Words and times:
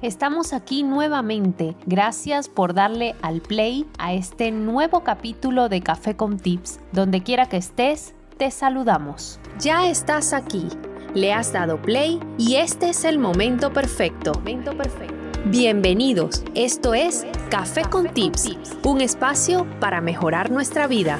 Estamos 0.00 0.52
aquí 0.52 0.84
nuevamente. 0.84 1.74
Gracias 1.84 2.48
por 2.48 2.72
darle 2.72 3.16
al 3.20 3.40
play 3.40 3.84
a 3.98 4.12
este 4.12 4.52
nuevo 4.52 5.00
capítulo 5.02 5.68
de 5.68 5.80
Café 5.80 6.14
con 6.14 6.38
Tips. 6.38 6.78
Donde 6.92 7.24
quiera 7.24 7.46
que 7.46 7.56
estés, 7.56 8.14
te 8.36 8.52
saludamos. 8.52 9.40
Ya 9.58 9.88
estás 9.88 10.32
aquí. 10.32 10.68
Le 11.14 11.32
has 11.32 11.52
dado 11.52 11.82
play 11.82 12.20
y 12.38 12.56
este 12.56 12.90
es 12.90 13.04
el 13.04 13.18
momento 13.18 13.72
perfecto. 13.72 14.34
Momento 14.34 14.76
perfecto. 14.76 15.14
Bienvenidos. 15.46 16.44
Esto 16.54 16.94
es 16.94 17.26
Café 17.50 17.82
con 17.82 18.06
Tips, 18.14 18.56
un 18.84 19.00
espacio 19.00 19.66
para 19.80 20.00
mejorar 20.00 20.52
nuestra 20.52 20.86
vida. 20.86 21.18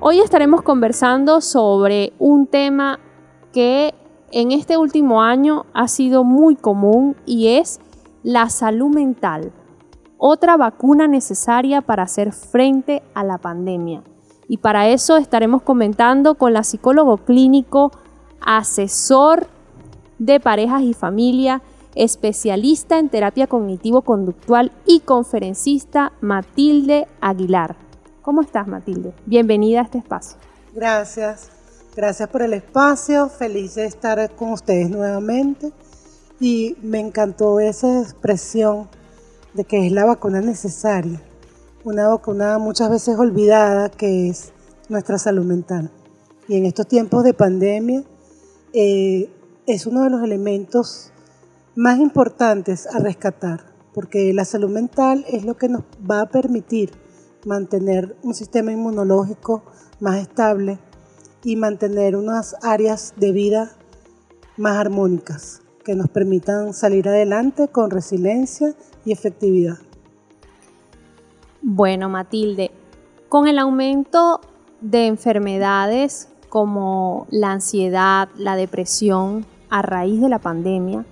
Hoy 0.00 0.18
estaremos 0.18 0.62
conversando 0.62 1.40
sobre 1.40 2.14
un 2.18 2.48
tema 2.48 2.98
que 3.52 3.94
en 4.32 4.52
este 4.52 4.76
último 4.76 5.22
año 5.22 5.66
ha 5.72 5.88
sido 5.88 6.24
muy 6.24 6.56
común 6.56 7.16
y 7.26 7.56
es 7.56 7.80
la 8.22 8.48
salud 8.50 8.94
mental, 8.94 9.52
otra 10.18 10.56
vacuna 10.56 11.06
necesaria 11.06 11.82
para 11.82 12.04
hacer 12.04 12.32
frente 12.32 13.02
a 13.14 13.22
la 13.22 13.38
pandemia. 13.38 14.02
Y 14.48 14.58
para 14.58 14.88
eso 14.88 15.16
estaremos 15.16 15.62
comentando 15.62 16.36
con 16.36 16.52
la 16.52 16.62
psicólogo 16.62 17.18
clínico, 17.18 17.90
asesor 18.40 19.48
de 20.18 20.40
parejas 20.40 20.82
y 20.82 20.94
familia, 20.94 21.62
especialista 21.94 22.98
en 22.98 23.08
terapia 23.08 23.46
cognitivo-conductual 23.46 24.72
y 24.86 25.00
conferencista 25.00 26.12
Matilde 26.20 27.08
Aguilar. 27.20 27.76
¿Cómo 28.22 28.42
estás, 28.42 28.66
Matilde? 28.66 29.14
Bienvenida 29.24 29.80
a 29.80 29.84
este 29.84 29.98
espacio. 29.98 30.38
Gracias. 30.74 31.55
Gracias 31.96 32.28
por 32.28 32.42
el 32.42 32.52
espacio, 32.52 33.30
feliz 33.30 33.76
de 33.76 33.86
estar 33.86 34.30
con 34.36 34.52
ustedes 34.52 34.90
nuevamente 34.90 35.72
y 36.38 36.76
me 36.82 37.00
encantó 37.00 37.58
esa 37.58 38.02
expresión 38.02 38.90
de 39.54 39.64
que 39.64 39.86
es 39.86 39.92
la 39.92 40.04
vacuna 40.04 40.42
necesaria, 40.42 41.22
una 41.84 42.06
vacuna 42.08 42.58
muchas 42.58 42.90
veces 42.90 43.18
olvidada 43.18 43.88
que 43.88 44.28
es 44.28 44.52
nuestra 44.90 45.16
salud 45.18 45.46
mental. 45.46 45.90
Y 46.48 46.56
en 46.56 46.66
estos 46.66 46.86
tiempos 46.86 47.24
de 47.24 47.32
pandemia 47.32 48.04
eh, 48.74 49.30
es 49.66 49.86
uno 49.86 50.04
de 50.04 50.10
los 50.10 50.22
elementos 50.22 51.12
más 51.76 51.98
importantes 51.98 52.86
a 52.88 52.98
rescatar, 52.98 53.72
porque 53.94 54.34
la 54.34 54.44
salud 54.44 54.68
mental 54.68 55.24
es 55.30 55.46
lo 55.46 55.56
que 55.56 55.70
nos 55.70 55.84
va 56.08 56.20
a 56.20 56.26
permitir 56.28 56.90
mantener 57.46 58.18
un 58.22 58.34
sistema 58.34 58.70
inmunológico 58.70 59.62
más 59.98 60.18
estable, 60.18 60.78
y 61.46 61.54
mantener 61.54 62.16
unas 62.16 62.56
áreas 62.60 63.14
de 63.18 63.30
vida 63.30 63.70
más 64.56 64.78
armónicas 64.78 65.62
que 65.84 65.94
nos 65.94 66.08
permitan 66.08 66.74
salir 66.74 67.08
adelante 67.08 67.68
con 67.68 67.92
resiliencia 67.92 68.74
y 69.04 69.12
efectividad. 69.12 69.76
Bueno, 71.62 72.08
Matilde, 72.08 72.72
con 73.28 73.46
el 73.46 73.60
aumento 73.60 74.40
de 74.80 75.06
enfermedades 75.06 76.28
como 76.48 77.28
la 77.30 77.52
ansiedad, 77.52 78.28
la 78.36 78.56
depresión 78.56 79.46
a 79.70 79.82
raíz 79.82 80.20
de 80.20 80.28
la 80.28 80.40
pandemia, 80.40 81.06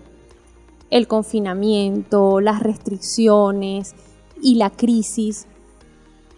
el 0.91 1.07
confinamiento, 1.07 2.41
las 2.41 2.61
restricciones 2.61 3.95
y 4.43 4.57
la 4.57 4.71
crisis 4.71 5.47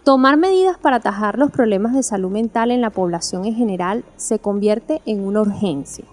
Tomar 0.07 0.37
medidas 0.37 0.77
para 0.77 0.95
atajar 0.95 1.37
los 1.37 1.51
problemas 1.51 1.93
de 1.93 2.01
salud 2.01 2.31
mental 2.31 2.71
en 2.71 2.79
la 2.79 2.91
población 2.91 3.43
en 3.43 3.55
general 3.55 4.05
se 4.15 4.39
convierte 4.39 5.01
en 5.05 5.19
una 5.19 5.41
urgencia. 5.41 6.05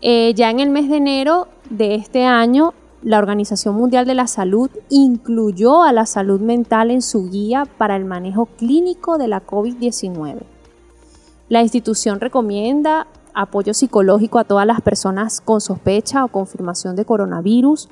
Eh, 0.00 0.32
ya 0.34 0.48
en 0.48 0.60
el 0.60 0.70
mes 0.70 0.88
de 0.88 0.98
enero 0.98 1.48
de 1.70 1.96
este 1.96 2.24
año, 2.24 2.74
la 3.02 3.18
Organización 3.18 3.74
Mundial 3.74 4.06
de 4.06 4.14
la 4.14 4.28
Salud 4.28 4.70
incluyó 4.90 5.82
a 5.82 5.92
la 5.92 6.06
salud 6.06 6.40
mental 6.40 6.92
en 6.92 7.02
su 7.02 7.28
guía 7.28 7.64
para 7.64 7.96
el 7.96 8.04
manejo 8.04 8.46
clínico 8.46 9.18
de 9.18 9.26
la 9.26 9.44
COVID-19. 9.44 10.36
La 11.48 11.62
institución 11.62 12.20
recomienda 12.20 13.08
apoyo 13.34 13.74
psicológico 13.74 14.38
a 14.38 14.44
todas 14.44 14.68
las 14.68 14.82
personas 14.82 15.40
con 15.40 15.60
sospecha 15.60 16.24
o 16.24 16.28
confirmación 16.28 16.94
de 16.94 17.04
coronavirus, 17.04 17.88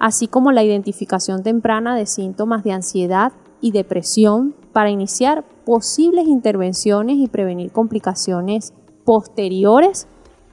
así 0.00 0.26
como 0.26 0.50
la 0.50 0.64
identificación 0.64 1.44
temprana 1.44 1.94
de 1.94 2.06
síntomas 2.06 2.64
de 2.64 2.72
ansiedad 2.72 3.32
y 3.64 3.72
depresión 3.72 4.54
para 4.74 4.90
iniciar 4.90 5.42
posibles 5.64 6.26
intervenciones 6.26 7.16
y 7.16 7.28
prevenir 7.28 7.72
complicaciones 7.72 8.74
posteriores 9.06 10.06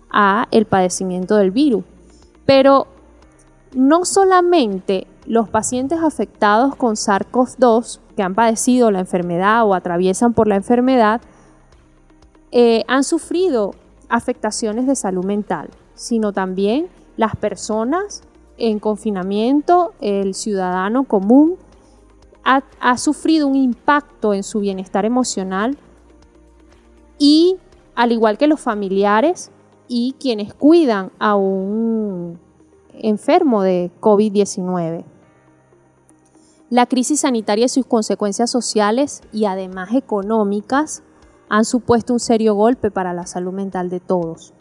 a 0.10 0.48
el 0.52 0.66
padecimiento 0.66 1.36
del 1.36 1.52
virus. 1.52 1.84
Pero 2.46 2.88
no 3.76 4.06
solamente 4.06 5.08
los 5.26 5.50
pacientes 5.50 6.00
afectados 6.02 6.74
con 6.78 6.96
SARS-CoV-2 6.96 8.00
que 8.16 8.24
han 8.24 8.34
padecido 8.34 8.92
la 8.92 9.02
enfermedad 9.02 9.66
o 9.66 9.74
atraviesan 9.74 10.32
por 10.32 10.48
la 10.48 10.56
enfermedad 10.56 11.20
eh, 12.54 12.86
han 12.88 13.04
sufrido 13.04 13.72
afectaciones 14.08 14.88
de 14.88 14.96
salud 14.96 15.26
mental, 15.26 15.70
sino 15.96 16.32
también 16.32 16.88
las 17.18 17.36
personas 17.36 18.22
en 18.58 18.80
confinamiento, 18.80 19.92
el 20.00 20.34
ciudadano 20.34 21.04
común, 21.04 21.58
ha, 22.44 22.98
sufrido 22.98 23.48
un 23.48 23.56
impacto 23.56 24.34
en 24.34 24.44
su 24.44 24.60
bienestar 24.60 25.06
emocional 25.06 25.78
y 27.18 27.58
al 27.96 28.12
igual 28.12 28.38
que 28.38 28.48
los 28.48 28.60
familiares 28.60 29.52
y 29.88 30.16
quienes 30.20 30.54
cuidan 30.54 31.12
a 31.20 31.36
un 31.36 32.40
enfermo 32.94 33.62
de 33.62 33.92
COVID-19. 34.00 35.04
La 36.70 36.86
crisis 36.86 37.22
sanitaria 37.22 37.66
y 37.66 37.70
sus 37.70 37.86
consecuencias 37.86 38.50
sociales 38.50 39.22
y 39.34 39.46
además 39.46 39.94
económicas 39.94 41.04
han 41.50 41.66
supuesto 41.66 42.14
un 42.14 42.20
serio 42.20 42.56
golpe 42.56 42.92
para 42.92 43.14
la 43.14 43.26
salud 43.26 43.52
mental 43.52 43.90
de 43.90 44.00
todos. 44.00 44.54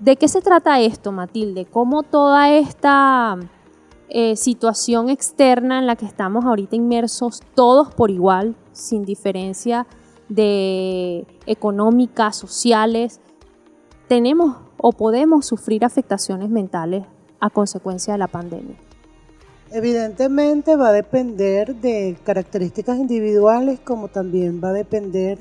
¿De 0.00 0.16
qué 0.16 0.28
se 0.28 0.42
trata 0.42 0.80
esto, 0.80 1.12
Matilde? 1.12 1.64
¿Cómo 1.64 2.02
toda 2.02 2.50
esta 2.50 3.38
eh, 4.12 4.34
situación 4.34 5.08
externa 5.08 5.78
en 5.78 5.86
la 5.86 5.94
que 5.94 6.04
estamos 6.04 6.44
ahorita 6.44 6.74
inmersos 6.74 7.40
todos 7.54 7.94
por 7.94 8.10
igual, 8.10 8.56
sin 8.72 9.04
diferencia 9.04 9.86
de 10.28 11.26
económicas, 11.46 12.36
sociales, 12.36 13.20
tenemos 14.08 14.56
o 14.78 14.90
podemos 14.92 15.46
sufrir 15.46 15.84
afectaciones 15.84 16.50
mentales 16.50 17.04
a 17.38 17.50
consecuencia 17.50 18.14
de 18.14 18.18
la 18.18 18.26
pandemia. 18.26 18.76
Evidentemente 19.70 20.74
va 20.74 20.88
a 20.88 20.92
depender 20.92 21.76
de 21.76 22.18
características 22.24 22.98
individuales 22.98 23.78
como 23.78 24.08
también 24.08 24.60
va 24.62 24.70
a 24.70 24.72
depender 24.72 25.38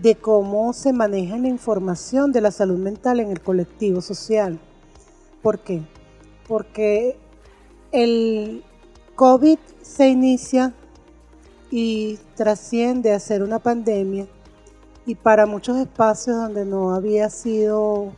de 0.00 0.14
cómo 0.14 0.72
se 0.72 0.92
maneja 0.92 1.36
la 1.38 1.48
información 1.48 2.30
de 2.30 2.40
la 2.40 2.52
salud 2.52 2.78
mental 2.78 3.18
en 3.18 3.30
el 3.30 3.40
colectivo 3.40 4.00
social. 4.00 4.60
¿Por 5.42 5.58
qué? 5.58 5.82
Porque 6.46 7.16
el 7.94 8.64
COVID 9.14 9.58
se 9.80 10.08
inicia 10.08 10.74
y 11.70 12.18
trasciende 12.34 13.12
a 13.12 13.20
ser 13.20 13.40
una 13.44 13.60
pandemia 13.60 14.26
y 15.06 15.14
para 15.14 15.46
muchos 15.46 15.76
espacios 15.76 16.36
donde 16.36 16.64
no 16.64 16.92
había 16.92 17.30
sido 17.30 18.12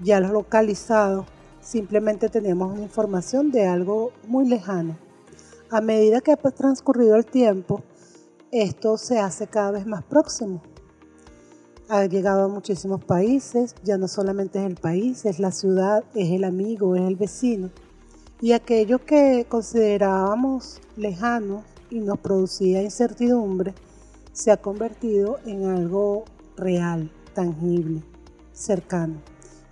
ya 0.00 0.20
localizado, 0.20 1.26
simplemente 1.60 2.28
teníamos 2.28 2.78
información 2.78 3.50
de 3.50 3.66
algo 3.66 4.12
muy 4.28 4.46
lejano. 4.46 4.96
A 5.70 5.80
medida 5.80 6.20
que 6.20 6.30
ha 6.30 6.36
transcurrido 6.36 7.16
el 7.16 7.26
tiempo, 7.26 7.82
esto 8.52 8.96
se 8.96 9.18
hace 9.18 9.48
cada 9.48 9.72
vez 9.72 9.86
más 9.86 10.04
próximo. 10.04 10.62
Ha 11.88 12.06
llegado 12.06 12.44
a 12.44 12.48
muchísimos 12.48 13.04
países, 13.04 13.74
ya 13.82 13.98
no 13.98 14.06
solamente 14.06 14.60
es 14.60 14.66
el 14.66 14.76
país, 14.76 15.24
es 15.24 15.40
la 15.40 15.50
ciudad, 15.50 16.04
es 16.14 16.30
el 16.30 16.44
amigo, 16.44 16.94
es 16.94 17.02
el 17.02 17.16
vecino 17.16 17.72
y 18.40 18.52
aquello 18.52 19.04
que 19.04 19.46
considerábamos 19.48 20.80
lejano 20.96 21.64
y 21.90 22.00
nos 22.00 22.18
producía 22.18 22.82
incertidumbre 22.82 23.74
se 24.32 24.50
ha 24.50 24.58
convertido 24.58 25.38
en 25.46 25.64
algo 25.64 26.24
real, 26.56 27.10
tangible, 27.34 28.02
cercano. 28.52 29.16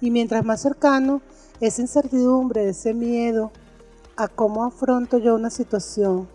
Y 0.00 0.10
mientras 0.10 0.44
más 0.44 0.62
cercano, 0.62 1.20
esa 1.60 1.82
incertidumbre, 1.82 2.68
ese 2.68 2.94
miedo 2.94 3.52
a 4.16 4.28
cómo 4.28 4.64
afronto 4.64 5.18
yo 5.18 5.34
una 5.34 5.50
situación, 5.50 6.28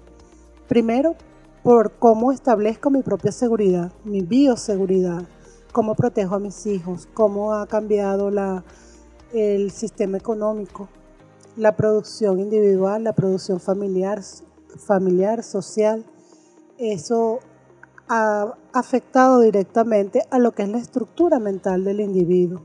primero 0.68 1.16
por 1.64 1.94
cómo 1.94 2.32
establezco 2.32 2.90
mi 2.90 3.02
propia 3.02 3.32
seguridad, 3.32 3.92
mi 4.04 4.22
bioseguridad, 4.22 5.24
cómo 5.72 5.96
protejo 5.96 6.36
a 6.36 6.40
mis 6.40 6.66
hijos, 6.66 7.08
cómo 7.14 7.54
ha 7.54 7.68
cambiado 7.68 8.32
el 9.34 9.72
sistema 9.72 10.18
económico, 10.18 10.88
la 11.60 11.76
producción 11.76 12.40
individual, 12.40 13.04
la 13.04 13.14
producción 13.14 13.60
familiar, 13.60 14.22
familiar, 14.78 15.44
social, 15.44 16.06
eso 16.78 17.40
ha 18.08 18.56
afectado 18.72 19.42
directamente 19.42 20.24
a 20.32 20.40
lo 20.40 20.54
que 20.54 20.64
es 20.64 20.70
la 20.70 20.78
estructura 20.78 21.40
mental 21.40 21.84
del 21.84 22.00
individuo. 22.00 22.62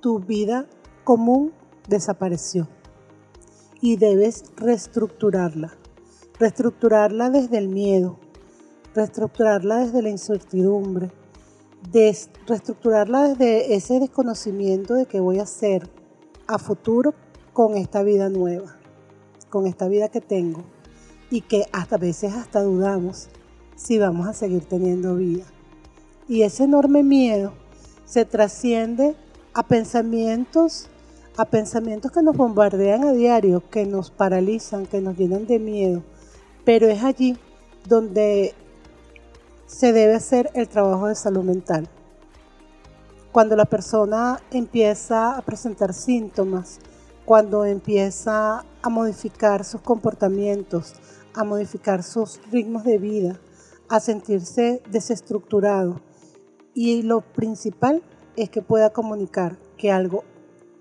Tu 0.00 0.20
vida 0.20 0.66
común 1.02 1.52
desapareció. 1.88 2.68
y 3.80 3.96
debes 3.96 4.44
reestructurarla. 4.56 5.76
Reestructurarla 6.38 7.28
desde 7.28 7.58
el 7.58 7.68
miedo, 7.68 8.18
reestructurarla 8.94 9.80
desde 9.80 10.00
la 10.00 10.08
incertidumbre, 10.08 11.12
reestructurarla 12.46 13.28
desde 13.28 13.74
ese 13.74 14.00
desconocimiento 14.00 14.94
de 14.94 15.04
qué 15.04 15.20
voy 15.20 15.38
a 15.38 15.42
hacer 15.42 15.90
a 16.46 16.58
futuro 16.58 17.14
con 17.52 17.76
esta 17.76 18.02
vida 18.02 18.28
nueva, 18.28 18.76
con 19.50 19.66
esta 19.66 19.88
vida 19.88 20.08
que 20.08 20.20
tengo 20.20 20.64
y 21.30 21.40
que 21.40 21.66
hasta 21.72 21.96
veces 21.96 22.34
hasta 22.34 22.62
dudamos 22.62 23.28
si 23.76 23.98
vamos 23.98 24.26
a 24.26 24.32
seguir 24.32 24.64
teniendo 24.64 25.16
vida. 25.16 25.44
Y 26.28 26.42
ese 26.42 26.64
enorme 26.64 27.02
miedo 27.02 27.52
se 28.04 28.24
trasciende 28.24 29.16
a 29.52 29.66
pensamientos, 29.66 30.88
a 31.36 31.44
pensamientos 31.44 32.12
que 32.12 32.22
nos 32.22 32.36
bombardean 32.36 33.04
a 33.04 33.12
diario, 33.12 33.62
que 33.70 33.86
nos 33.86 34.10
paralizan, 34.10 34.86
que 34.86 35.00
nos 35.00 35.16
llenan 35.16 35.46
de 35.46 35.58
miedo. 35.58 36.02
Pero 36.64 36.88
es 36.88 37.02
allí 37.02 37.36
donde 37.86 38.54
se 39.66 39.92
debe 39.92 40.14
hacer 40.14 40.50
el 40.54 40.68
trabajo 40.68 41.08
de 41.08 41.14
salud 41.14 41.44
mental. 41.44 41.88
Cuando 43.34 43.56
la 43.56 43.64
persona 43.64 44.38
empieza 44.52 45.36
a 45.36 45.42
presentar 45.42 45.92
síntomas, 45.92 46.78
cuando 47.24 47.64
empieza 47.64 48.64
a 48.80 48.88
modificar 48.88 49.64
sus 49.64 49.80
comportamientos, 49.80 50.92
a 51.34 51.42
modificar 51.42 52.04
sus 52.04 52.40
ritmos 52.52 52.84
de 52.84 52.98
vida, 52.98 53.40
a 53.88 53.98
sentirse 53.98 54.84
desestructurado. 54.88 56.00
Y 56.74 57.02
lo 57.02 57.22
principal 57.22 58.04
es 58.36 58.50
que 58.50 58.62
pueda 58.62 58.90
comunicar 58.90 59.58
que 59.78 59.90
algo 59.90 60.22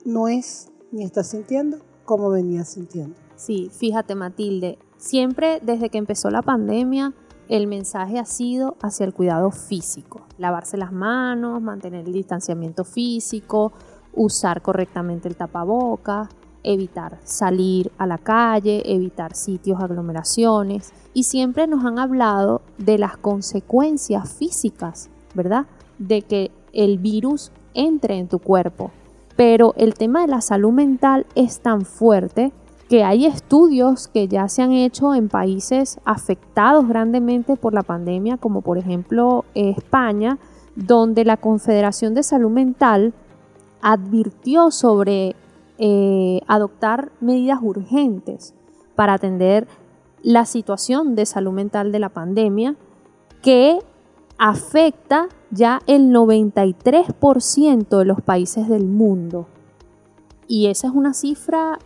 no 0.06 0.28
es 0.28 0.70
ni 0.92 1.06
está 1.06 1.24
sintiendo 1.24 1.80
como 2.06 2.30
venía 2.30 2.66
sintiendo. 2.66 3.16
Sí, 3.36 3.72
fíjate 3.74 4.14
Matilde, 4.14 4.78
siempre 4.98 5.60
desde 5.64 5.90
que 5.90 5.98
empezó 5.98 6.30
la 6.30 6.44
pandemia 6.44 7.16
el 7.54 7.68
mensaje 7.68 8.18
ha 8.18 8.26
sido 8.26 8.78
hacia 8.82 9.06
el 9.06 9.14
cuidado 9.14 9.52
físico, 9.52 10.22
lavarse 10.40 10.76
las 10.76 10.92
manos, 10.92 11.62
mantener 11.62 12.08
el 12.08 12.12
distanciamiento 12.12 12.84
físico, 12.84 13.72
usar 14.12 14.64
correctamente 14.64 15.28
el 15.28 15.36
tapaboca, 15.36 16.30
evitar 16.64 17.20
salir 17.24 17.92
a 18.00 18.08
la 18.08 18.18
calle, 18.18 18.82
evitar 18.92 19.36
sitios, 19.36 19.80
aglomeraciones 19.80 20.94
y 21.14 21.26
siempre 21.26 21.68
nos 21.68 21.86
han 21.86 22.00
hablado 22.00 22.64
de 22.80 22.98
las 22.98 23.18
consecuencias 23.18 24.34
físicas, 24.34 25.12
¿verdad? 25.36 25.68
De 26.00 26.24
que 26.24 26.50
el 26.74 26.98
virus 26.98 27.52
entre 27.76 28.18
en 28.18 28.30
tu 28.30 28.40
cuerpo. 28.40 28.90
Pero 29.36 29.76
el 29.78 29.94
tema 29.94 30.22
de 30.22 30.28
la 30.28 30.42
salud 30.42 30.72
mental 30.72 31.28
es 31.36 31.60
tan 31.60 31.86
fuerte 31.86 32.52
que 32.94 33.04
hay 33.04 33.26
estudios 33.26 34.08
que 34.08 34.28
ya 34.28 34.48
se 34.48 34.62
han 34.62 34.72
hecho 34.72 35.16
en 35.16 35.28
países 35.28 36.00
afectados 36.06 36.88
grandemente 36.88 37.56
por 37.56 37.74
la 37.74 37.82
pandemia, 37.82 38.38
como 38.38 38.62
por 38.62 38.78
ejemplo 38.78 39.46
España, 39.56 40.38
donde 40.76 41.26
la 41.26 41.38
Confederación 41.38 42.14
de 42.14 42.22
Salud 42.22 42.52
Mental 42.52 43.16
advirtió 43.82 44.70
sobre 44.70 45.36
eh, 45.80 46.42
adoptar 46.46 47.12
medidas 47.20 47.58
urgentes 47.64 48.54
para 48.94 49.14
atender 49.14 49.68
la 50.22 50.46
situación 50.46 51.16
de 51.16 51.26
salud 51.26 51.52
mental 51.52 51.92
de 51.92 51.98
la 51.98 52.10
pandemia 52.10 52.76
que 53.42 53.80
afecta 54.38 55.30
ya 55.50 55.82
el 55.88 56.14
93% 56.14 57.98
de 57.98 58.06
los 58.06 58.22
países 58.22 58.70
del 58.70 58.86
mundo. 58.86 59.48
Y 60.48 60.68
esa 60.68 60.90
es 60.90 60.94
una 60.94 61.16
cifra 61.16 61.80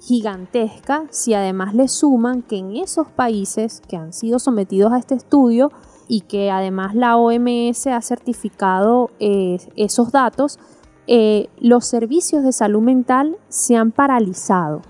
gigantesca 0.00 1.04
si 1.10 1.34
además 1.34 1.74
le 1.74 1.88
suman 1.88 2.42
que 2.42 2.58
en 2.58 2.76
esos 2.76 3.08
países 3.08 3.82
que 3.88 3.96
han 3.96 4.12
sido 4.12 4.38
sometidos 4.38 4.92
a 4.92 4.98
este 4.98 5.14
estudio 5.14 5.70
y 6.08 6.22
que 6.22 6.50
además 6.50 6.94
la 6.94 7.16
OMS 7.16 7.86
ha 7.88 8.00
certificado 8.00 9.10
eh, 9.18 9.58
esos 9.76 10.12
datos, 10.12 10.58
eh, 11.06 11.48
los 11.58 11.86
servicios 11.86 12.42
de 12.42 12.52
salud 12.52 12.82
mental 12.82 13.36
se 13.48 13.76
han 13.76 13.92
paralizado 13.92 14.82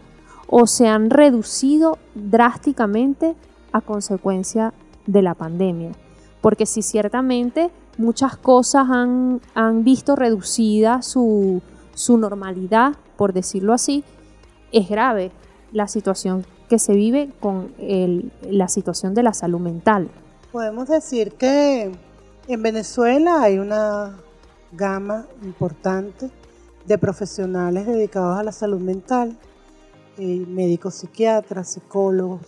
o 0.48 0.66
se 0.66 0.88
han 0.88 1.10
reducido 1.10 1.98
drásticamente 2.14 3.34
a 3.72 3.80
consecuencia 3.80 4.72
de 5.06 5.22
la 5.22 5.34
pandemia. 5.34 5.92
Porque 6.40 6.66
si 6.66 6.82
ciertamente 6.82 7.70
muchas 7.98 8.36
cosas 8.36 8.86
han, 8.90 9.40
visto 9.82 10.16
reducida 10.16 11.02
su, 11.02 11.62
su 11.94 12.18
normalidad, 12.18 12.94
por 13.16 13.32
decirlo 13.32 13.72
así, 13.72 14.04
es 14.72 14.88
grave 14.88 15.30
la 15.72 15.88
situación 15.88 16.44
que 16.68 16.78
se 16.78 16.94
vive 16.94 17.30
con 17.40 17.72
la 18.42 18.68
situación 18.68 19.14
de 19.14 19.22
la 19.22 19.32
salud 19.34 19.60
mental. 19.60 20.08
Podemos 20.52 20.88
decir 20.88 21.32
que 21.32 21.92
en 22.48 22.62
Venezuela 22.62 23.42
hay 23.42 23.58
una 23.58 24.16
gama 24.72 25.26
importante 25.42 26.30
de 26.86 26.98
profesionales 26.98 27.86
dedicados 27.86 28.38
a 28.38 28.42
la 28.42 28.52
salud 28.52 28.80
mental, 28.80 29.36
eh, 30.18 30.44
médicos 30.46 30.94
psiquiatras, 30.94 31.72
psicólogos 31.72 32.40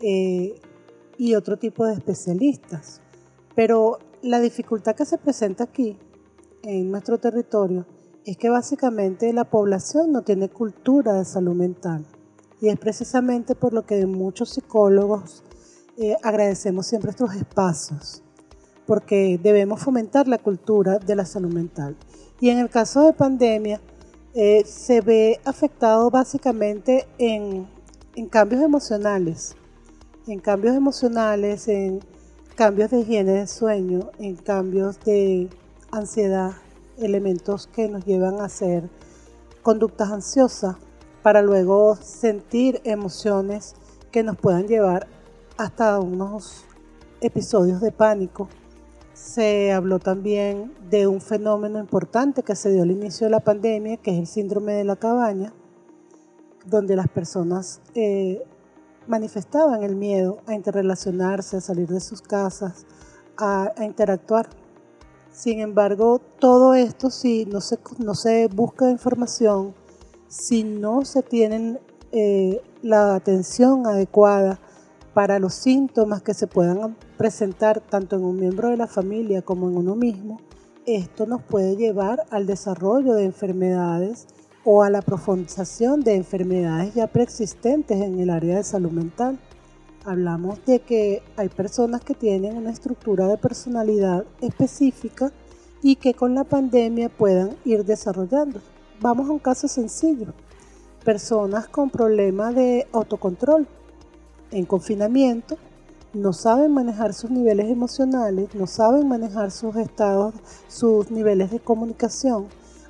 eh, 0.00 0.60
y 1.18 1.34
otro 1.34 1.56
tipo 1.56 1.86
de 1.86 1.94
especialistas. 1.94 3.00
Pero 3.54 3.98
la 4.22 4.40
dificultad 4.40 4.94
que 4.94 5.04
se 5.04 5.18
presenta 5.18 5.64
aquí, 5.64 5.98
en 6.62 6.90
nuestro 6.90 7.18
territorio, 7.18 7.86
es 8.26 8.36
que 8.36 8.50
básicamente 8.50 9.32
la 9.32 9.44
población 9.44 10.10
no 10.10 10.22
tiene 10.22 10.48
cultura 10.48 11.12
de 11.14 11.24
salud 11.24 11.54
mental. 11.54 12.04
Y 12.60 12.68
es 12.68 12.78
precisamente 12.78 13.54
por 13.54 13.72
lo 13.72 13.86
que 13.86 14.04
muchos 14.04 14.50
psicólogos 14.50 15.44
eh, 15.96 16.16
agradecemos 16.24 16.88
siempre 16.88 17.12
estos 17.12 17.34
espacios, 17.36 18.24
porque 18.84 19.38
debemos 19.40 19.80
fomentar 19.80 20.26
la 20.26 20.38
cultura 20.38 20.98
de 20.98 21.14
la 21.14 21.24
salud 21.24 21.54
mental. 21.54 21.96
Y 22.40 22.50
en 22.50 22.58
el 22.58 22.68
caso 22.68 23.06
de 23.06 23.12
pandemia, 23.12 23.80
eh, 24.34 24.64
se 24.66 25.00
ve 25.02 25.40
afectado 25.44 26.10
básicamente 26.10 27.06
en, 27.18 27.68
en 28.16 28.28
cambios 28.28 28.60
emocionales, 28.60 29.54
en 30.26 30.40
cambios 30.40 30.74
emocionales, 30.74 31.68
en 31.68 32.00
cambios 32.56 32.90
de 32.90 33.00
higiene 33.00 33.32
de 33.32 33.46
sueño, 33.46 34.10
en 34.18 34.34
cambios 34.34 34.98
de 35.04 35.48
ansiedad, 35.92 36.52
elementos 36.98 37.66
que 37.66 37.88
nos 37.88 38.04
llevan 38.04 38.40
a 38.40 38.44
hacer 38.44 38.88
conductas 39.62 40.10
ansiosas 40.10 40.76
para 41.22 41.42
luego 41.42 41.96
sentir 41.96 42.80
emociones 42.84 43.74
que 44.12 44.22
nos 44.22 44.36
puedan 44.36 44.68
llevar 44.68 45.08
hasta 45.56 45.98
unos 45.98 46.64
episodios 47.20 47.80
de 47.80 47.90
pánico. 47.90 48.48
Se 49.12 49.72
habló 49.72 49.98
también 49.98 50.72
de 50.88 51.06
un 51.06 51.20
fenómeno 51.20 51.78
importante 51.80 52.42
que 52.42 52.54
se 52.54 52.70
dio 52.70 52.82
al 52.82 52.90
inicio 52.90 53.26
de 53.26 53.30
la 53.30 53.40
pandemia, 53.40 53.96
que 53.96 54.12
es 54.12 54.18
el 54.18 54.26
síndrome 54.26 54.74
de 54.74 54.84
la 54.84 54.96
cabaña, 54.96 55.52
donde 56.66 56.94
las 56.94 57.08
personas 57.08 57.80
eh, 57.94 58.44
manifestaban 59.08 59.82
el 59.82 59.96
miedo 59.96 60.38
a 60.46 60.54
interrelacionarse, 60.54 61.56
a 61.56 61.60
salir 61.60 61.88
de 61.88 62.00
sus 62.00 62.22
casas, 62.22 62.86
a 63.36 63.72
interactuar 63.80 64.48
sin 65.36 65.60
embargo, 65.60 66.22
todo 66.38 66.72
esto, 66.72 67.10
si 67.10 67.44
no 67.44 67.60
se, 67.60 67.78
no 67.98 68.14
se 68.14 68.48
busca 68.48 68.90
información, 68.90 69.74
si 70.28 70.64
no 70.64 71.04
se 71.04 71.22
tienen 71.22 71.78
eh, 72.10 72.62
la 72.80 73.14
atención 73.14 73.86
adecuada 73.86 74.58
para 75.12 75.38
los 75.38 75.52
síntomas 75.52 76.22
que 76.22 76.32
se 76.32 76.46
puedan 76.46 76.96
presentar 77.18 77.80
tanto 77.80 78.16
en 78.16 78.24
un 78.24 78.40
miembro 78.40 78.70
de 78.70 78.78
la 78.78 78.86
familia 78.86 79.42
como 79.42 79.68
en 79.68 79.76
uno 79.76 79.94
mismo, 79.94 80.40
esto 80.86 81.26
nos 81.26 81.42
puede 81.42 81.76
llevar 81.76 82.24
al 82.30 82.46
desarrollo 82.46 83.12
de 83.12 83.24
enfermedades 83.24 84.26
o 84.64 84.82
a 84.82 84.88
la 84.88 85.02
profundización 85.02 86.00
de 86.00 86.14
enfermedades 86.14 86.94
ya 86.94 87.08
preexistentes 87.08 88.00
en 88.00 88.20
el 88.20 88.30
área 88.30 88.56
de 88.56 88.64
salud 88.64 88.90
mental 88.90 89.38
hablamos 90.06 90.64
de 90.64 90.80
que 90.80 91.22
hay 91.36 91.48
personas 91.48 92.00
que 92.02 92.14
tienen 92.14 92.56
una 92.56 92.70
estructura 92.70 93.26
de 93.26 93.36
personalidad 93.36 94.24
específica 94.40 95.32
y 95.82 95.96
que 95.96 96.14
con 96.14 96.34
la 96.34 96.44
pandemia 96.44 97.08
puedan 97.08 97.56
ir 97.64 97.84
desarrollando. 97.84 98.60
Vamos 99.00 99.28
a 99.28 99.32
un 99.32 99.40
caso 99.40 99.68
sencillo. 99.68 100.32
Personas 101.04 101.68
con 101.68 101.90
problemas 101.90 102.54
de 102.54 102.86
autocontrol 102.92 103.66
en 104.52 104.64
confinamiento 104.64 105.56
no 106.14 106.32
saben 106.32 106.72
manejar 106.72 107.12
sus 107.12 107.30
niveles 107.30 107.68
emocionales, 107.68 108.54
no 108.54 108.66
saben 108.66 109.08
manejar 109.08 109.50
sus 109.50 109.76
estados, 109.76 110.34
sus 110.68 111.10
niveles 111.10 111.50
de 111.50 111.60
comunicación, 111.60 112.46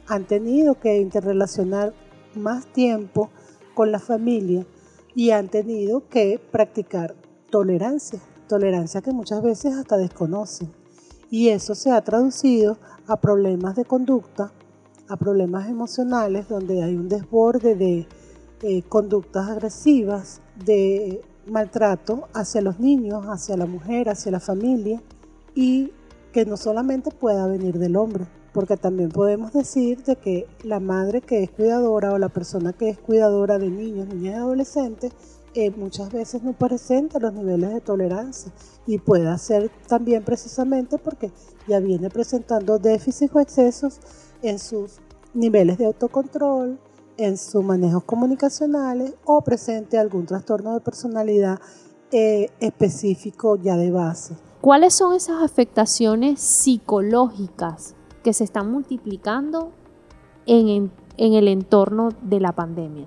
han 0.06 0.26
tenido 0.26 0.78
que 0.78 0.98
interrelacionar 0.98 1.92
más 2.34 2.66
tiempo 2.66 3.30
con 3.74 3.90
la 3.90 3.98
familia 3.98 4.64
y 5.16 5.30
han 5.30 5.48
tenido 5.48 6.06
que 6.10 6.38
practicar 6.52 7.16
tolerancia, 7.50 8.20
tolerancia 8.48 9.00
que 9.00 9.12
muchas 9.12 9.42
veces 9.42 9.74
hasta 9.74 9.96
desconocen. 9.96 10.70
Y 11.30 11.48
eso 11.48 11.74
se 11.74 11.90
ha 11.90 12.02
traducido 12.02 12.76
a 13.06 13.16
problemas 13.16 13.76
de 13.76 13.86
conducta, 13.86 14.52
a 15.08 15.16
problemas 15.16 15.70
emocionales 15.70 16.48
donde 16.48 16.82
hay 16.82 16.94
un 16.96 17.08
desborde 17.08 17.74
de, 17.74 18.06
eh, 18.62 18.82
conductas 18.82 19.48
agresivas 19.48 20.42
de 20.64 21.22
maltrato 21.46 22.28
hacia 22.34 22.60
los 22.60 22.78
niños, 22.78 23.24
hacia 23.26 23.56
la 23.56 23.66
mujer, 23.66 24.10
hacia 24.10 24.32
la 24.32 24.40
familia 24.40 25.02
y 25.54 25.92
que 26.30 26.44
no 26.44 26.58
solamente 26.58 27.10
pueda 27.10 27.46
venir 27.46 27.78
del 27.78 27.96
hombre, 27.96 28.26
porque 28.56 28.78
también 28.78 29.10
podemos 29.10 29.52
decir 29.52 30.02
de 30.04 30.16
que 30.16 30.48
la 30.64 30.80
madre 30.80 31.20
que 31.20 31.42
es 31.42 31.50
cuidadora 31.50 32.14
o 32.14 32.18
la 32.18 32.30
persona 32.30 32.72
que 32.72 32.88
es 32.88 32.98
cuidadora 32.98 33.58
de 33.58 33.68
niños, 33.68 34.08
niñas 34.08 34.36
y 34.36 34.38
adolescentes 34.38 35.12
eh, 35.52 35.70
muchas 35.72 36.10
veces 36.10 36.42
no 36.42 36.54
presenta 36.54 37.18
los 37.18 37.34
niveles 37.34 37.74
de 37.74 37.82
tolerancia 37.82 38.50
y 38.86 38.96
puede 38.96 39.36
ser 39.36 39.70
también 39.86 40.24
precisamente 40.24 40.96
porque 40.96 41.32
ya 41.68 41.80
viene 41.80 42.08
presentando 42.08 42.78
déficits 42.78 43.34
o 43.34 43.40
excesos 43.40 44.00
en 44.40 44.58
sus 44.58 45.00
niveles 45.34 45.76
de 45.76 45.84
autocontrol, 45.84 46.80
en 47.18 47.36
sus 47.36 47.62
manejos 47.62 48.04
comunicacionales 48.04 49.16
o 49.26 49.42
presente 49.42 49.98
algún 49.98 50.24
trastorno 50.24 50.72
de 50.72 50.80
personalidad 50.80 51.60
eh, 52.10 52.48
específico 52.60 53.56
ya 53.56 53.76
de 53.76 53.90
base. 53.90 54.34
¿Cuáles 54.62 54.94
son 54.94 55.14
esas 55.14 55.42
afectaciones 55.42 56.40
psicológicas 56.40 57.95
que 58.26 58.32
se 58.32 58.42
están 58.42 58.72
multiplicando 58.72 59.70
en, 60.46 60.90
el 61.16 61.46
entorno 61.46 62.08
de 62.22 62.40
la 62.40 62.50
pandemia? 62.50 63.06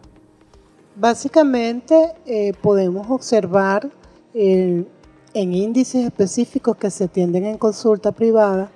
Básicamente 0.96 2.14
eh, 2.26 2.54
podemos 2.62 3.10
observar 3.10 3.92
en 4.34 4.88
índices 5.34 6.06
específicos 6.06 6.78
que 6.78 6.90
se 6.90 7.04
atienden 7.04 7.44
en 7.44 7.58
consulta 7.58 8.14
privada 8.14 8.72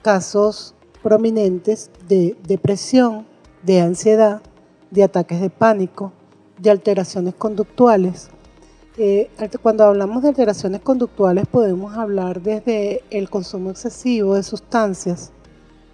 casos 0.00 0.74
prominentes 1.02 1.90
de 2.08 2.38
depresión, 2.48 3.26
de 3.62 3.82
ansiedad, 3.82 4.40
de 4.90 5.02
ataques 5.02 5.42
de 5.42 5.50
pánico, 5.50 6.10
de 6.56 6.70
alteraciones 6.70 7.34
conductuales. 7.34 8.30
Eh, 8.96 9.28
cuando 9.60 9.84
hablamos 9.84 10.22
de 10.22 10.30
alteraciones 10.30 10.80
conductuales 10.80 11.46
podemos 11.46 11.98
hablar 11.98 12.40
desde 12.40 13.02
el 13.10 13.28
consumo 13.28 13.68
excesivo 13.68 14.36
de 14.36 14.42
sustancias, 14.42 15.32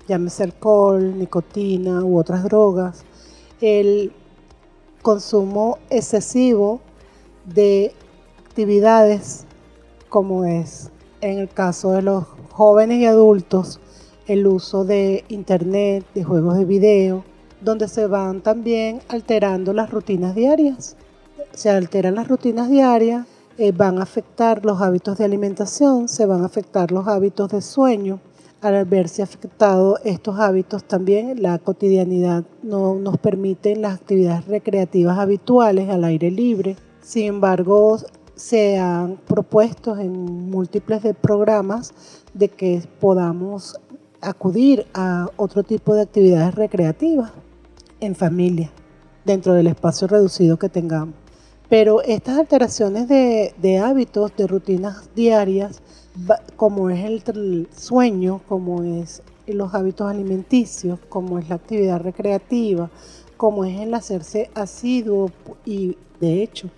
llámese 0.09 0.45
alcohol, 0.45 1.19
nicotina 1.19 2.05
u 2.05 2.19
otras 2.19 2.45
drogas, 2.45 3.05
el 3.61 4.13
consumo 5.03 5.79
excesivo 5.91 6.81
de 7.45 7.95
actividades 8.45 9.45
como 10.09 10.45
es 10.45 10.91
en 11.21 11.39
el 11.39 11.49
caso 11.49 11.93
de 11.93 12.03
los 12.03 12.25
jóvenes 12.53 12.99
y 12.99 13.07
adultos, 13.07 13.81
el 14.27 14.47
uso 14.47 14.85
de 14.85 15.25
internet, 15.29 16.05
de 16.15 16.25
juegos 16.25 16.57
de 16.57 16.65
video, 16.65 17.25
donde 17.61 17.89
se 17.89 18.07
van 18.07 18.41
también 18.41 19.01
alterando 19.09 19.73
las 19.73 19.91
rutinas 19.91 20.35
diarias. 20.35 20.97
Se 21.53 21.71
alteran 21.71 22.17
las 22.17 22.29
rutinas 22.29 22.69
diarias, 22.69 23.27
eh, 23.59 23.73
van 23.73 23.99
a 23.99 24.03
afectar 24.03 24.65
los 24.65 24.81
hábitos 24.83 25.19
de 25.19 25.25
alimentación, 25.25 26.09
se 26.09 26.27
van 26.27 26.43
a 26.43 26.47
afectar 26.47 26.93
los 26.93 27.09
hábitos 27.09 27.51
de 27.51 27.63
sueño. 27.63 28.21
Al 28.63 28.85
verse 28.87 29.23
afectados 29.23 30.01
estos 30.05 30.39
hábitos 30.39 30.85
también, 30.85 31.43
la 31.43 31.59
cotidianidad 31.59 32.45
no 32.63 32.95
nos 32.95 33.19
permite 33.19 33.77
las 33.77 33.95
actividades 33.95 34.47
recreativas 34.47 35.19
habituales 35.19 35.91
al 35.91 36.05
aire 36.05 36.31
libre. 36.31 36.77
Sin 37.03 37.27
embargo, 37.27 37.99
se 38.35 38.79
han 38.79 39.17
propuesto 39.27 39.97
en 39.99 40.13
múltiples 40.51 41.03
de 41.03 41.15
programas 41.15 41.93
de 42.33 42.49
que 42.49 42.83
podamos 42.99 43.79
acudir 44.21 44.87
a 44.95 45.29
otro 45.37 45.63
tipo 45.63 45.95
de 45.95 46.03
actividades 46.03 46.55
recreativas 46.55 47.33
en 48.01 48.15
familia, 48.15 48.71
dentro 49.25 49.55
del 49.55 49.67
espacio 49.67 50.09
reducido 50.09 50.59
que 50.59 50.69
tengamos. 50.69 51.15
Pero 51.69 52.01
estas 52.03 52.39
alteraciones 52.39 53.09
de, 53.09 53.79
hábitos, 53.83 54.33
de 54.37 54.47
rutinas 54.47 55.11
diarias, 55.15 55.83
como 56.57 56.91
es 56.91 57.05
el 57.05 57.69
sueño, 57.77 58.41
como 58.49 58.83
es 58.83 59.23
los 59.47 59.75
hábitos 59.75 60.11
alimenticios, 60.11 60.99
como 61.09 61.39
es 61.39 61.49
la 61.49 61.57
actividad 61.57 62.01
recreativa, 62.01 62.91
como 63.37 63.65
es 63.65 63.81
el 63.81 63.95
hacerse 63.95 64.51
asiduo 64.55 65.31
y 65.65 65.97
de 66.21 66.43
hecho 66.43 66.69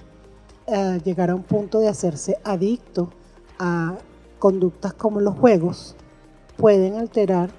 eh, 0.67 1.01
llegar 1.05 1.31
a 1.31 1.35
un 1.35 1.45
punto 1.45 1.79
de 1.79 1.89
hacerse 1.89 2.39
adicto 2.45 3.11
a 3.59 3.97
conductas 4.39 4.93
como 4.93 5.21
los 5.21 5.39
juegos, 5.39 5.97
pueden 6.57 6.97
alterar 6.97 7.51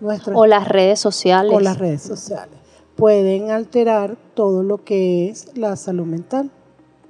nuestras... 0.00 0.36
O 0.36 0.46
las 0.46 0.68
redes 0.68 1.00
sociales. 1.00 1.52
O 1.54 1.60
las 1.60 1.78
redes 1.78 2.02
sociales 2.02 2.60
pueden 3.00 3.50
alterar 3.50 4.18
todo 4.34 4.62
lo 4.62 4.84
que 4.84 5.30
es 5.30 5.56
la 5.56 5.76
salud 5.76 6.04
mental. 6.04 6.50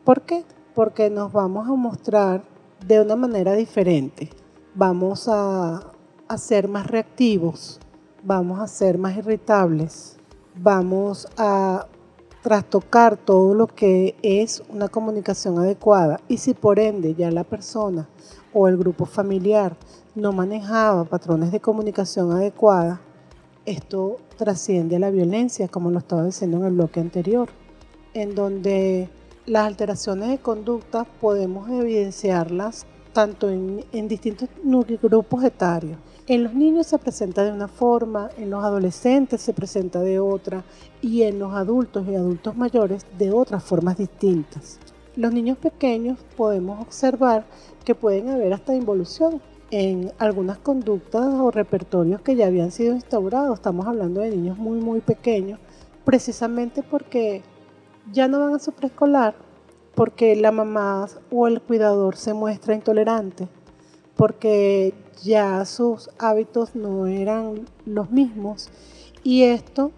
¿Por 0.04 0.22
qué? 0.22 0.44
Porque 0.72 1.10
nos 1.10 1.32
vamos 1.32 1.68
a 1.68 1.72
mostrar 1.72 2.44
de 2.86 3.00
una 3.00 3.16
manera 3.16 3.54
diferente. 3.54 4.30
Vamos 4.74 5.28
a, 5.28 5.92
ser 6.36 6.68
más 6.68 6.86
reactivos, 6.86 7.80
vamos 8.22 8.60
a 8.60 8.68
ser 8.68 8.98
más 8.98 9.16
irritables, 9.16 10.16
vamos 10.54 11.26
a 11.36 11.86
trastocar 12.42 13.16
todo 13.16 13.54
lo 13.54 13.66
que 13.66 14.14
es 14.22 14.62
una 14.68 14.88
comunicación 14.88 15.58
adecuada. 15.58 16.20
Y 16.28 16.38
si 16.38 16.54
por 16.54 16.78
ende 16.78 17.14
ya 17.14 17.30
la 17.30 17.44
persona 17.44 18.08
o 18.54 18.68
el 18.68 18.76
grupo 18.76 19.06
familiar 19.06 19.76
no 20.14 20.32
manejaba 20.32 21.04
patrones 21.04 21.50
de 21.50 21.60
comunicación 21.60 22.30
adecuada, 22.30 23.00
esto 23.66 24.18
trasciende 24.36 24.96
a 24.96 25.00
la 25.00 25.10
violencia, 25.10 25.68
como 25.68 25.90
lo 25.90 25.98
estaba 25.98 26.24
diciendo 26.24 26.58
en 26.58 26.64
el 26.64 26.72
bloque 26.72 27.00
anterior, 27.00 27.48
en 28.14 28.34
donde 28.34 29.08
las 29.50 29.66
alteraciones 29.66 30.28
de 30.28 30.38
conducta 30.38 31.04
podemos 31.20 31.68
evidenciarlas 31.68 32.86
tanto 33.12 33.50
en, 33.50 34.06
distintos 34.06 34.48
grupos 35.02 35.42
etarios. 35.42 35.98
En 36.28 36.44
los 36.44 36.54
niños 36.54 36.86
se 36.86 36.98
presenta 36.98 37.42
de 37.42 37.50
una 37.50 37.66
forma, 37.66 38.30
en 38.38 38.48
los 38.48 38.62
adolescentes 38.62 39.42
se 39.42 39.52
presenta 39.52 39.98
de 40.02 40.20
otra 40.20 40.62
y 41.02 41.22
en 41.22 41.40
los 41.40 41.52
adultos 41.52 42.06
y 42.06 42.14
adultos 42.14 42.56
mayores 42.56 43.04
de 43.18 43.32
otras 43.32 43.64
formas 43.64 43.98
distintas. 43.98 44.78
Los 45.16 45.32
niños 45.32 45.58
pequeños 45.58 46.20
podemos 46.36 46.80
observar 46.80 47.44
que 47.84 47.96
pueden 47.96 48.28
haber 48.28 48.52
hasta 48.52 48.76
involución 48.76 49.42
en 49.72 50.12
algunas 50.20 50.58
conductas 50.58 51.26
o 51.26 51.50
repertorios 51.50 52.20
que 52.20 52.36
ya 52.36 52.46
habían 52.46 52.70
sido 52.70 52.94
instaurados. 52.94 53.58
Estamos 53.58 53.88
hablando 53.88 54.20
de 54.20 54.30
niños 54.30 54.58
muy, 54.58 54.78
muy 54.78 55.00
pequeños, 55.00 55.58
precisamente 56.04 56.84
porque 56.84 57.42
ya 58.12 58.28
no 58.28 58.40
van 58.40 58.54
a 58.54 58.58
su 58.58 58.72
preescolar, 58.72 59.34
porque 59.94 60.36
la 60.36 60.52
mamá 60.52 61.06
o 61.30 61.46
el 61.46 61.60
cuidador 61.60 62.16
se 62.16 62.34
muestra 62.34 62.74
intolerante, 62.74 63.48
porque 64.16 64.94
ya 65.22 65.64
sus 65.64 66.10
hábitos 66.18 66.74
no 66.74 67.06
eran 67.06 67.66
los 67.86 68.10
mismos. 68.10 68.70
Y 69.22 69.42
esto, 69.42 69.92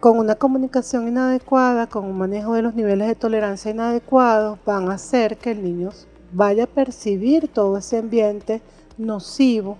con 0.00 0.18
una 0.18 0.34
comunicación 0.34 1.08
inadecuada, 1.08 1.86
con 1.86 2.04
un 2.04 2.18
manejo 2.18 2.54
de 2.54 2.62
los 2.62 2.74
niveles 2.74 3.08
de 3.08 3.14
tolerancia 3.14 3.70
inadecuados, 3.70 4.58
van 4.64 4.90
a 4.90 4.94
hacer 4.94 5.38
que 5.38 5.52
el 5.52 5.62
niño 5.62 5.90
vaya 6.32 6.64
a 6.64 6.68
percibir 6.68 7.48
todo 7.48 7.78
ese 7.78 7.98
ambiente 7.98 8.60
nocivo, 8.98 9.78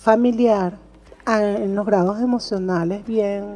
familiar, 0.00 0.78
en 1.26 1.74
los 1.74 1.86
grados 1.86 2.20
emocionales 2.20 3.06
bien 3.06 3.54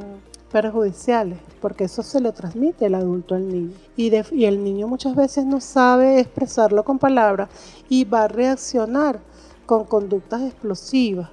perjudiciales, 0.54 1.40
porque 1.60 1.82
eso 1.82 2.04
se 2.04 2.20
lo 2.20 2.32
transmite 2.32 2.86
el 2.86 2.94
adulto 2.94 3.34
al 3.34 3.48
niño. 3.48 3.72
Y, 3.96 4.12
y 4.30 4.44
el 4.44 4.62
niño 4.62 4.86
muchas 4.86 5.16
veces 5.16 5.44
no 5.44 5.60
sabe 5.60 6.20
expresarlo 6.20 6.84
con 6.84 7.00
palabras 7.00 7.48
y 7.88 8.04
va 8.04 8.22
a 8.22 8.28
reaccionar 8.28 9.18
con 9.66 9.82
conductas 9.82 10.42
explosivas, 10.42 11.28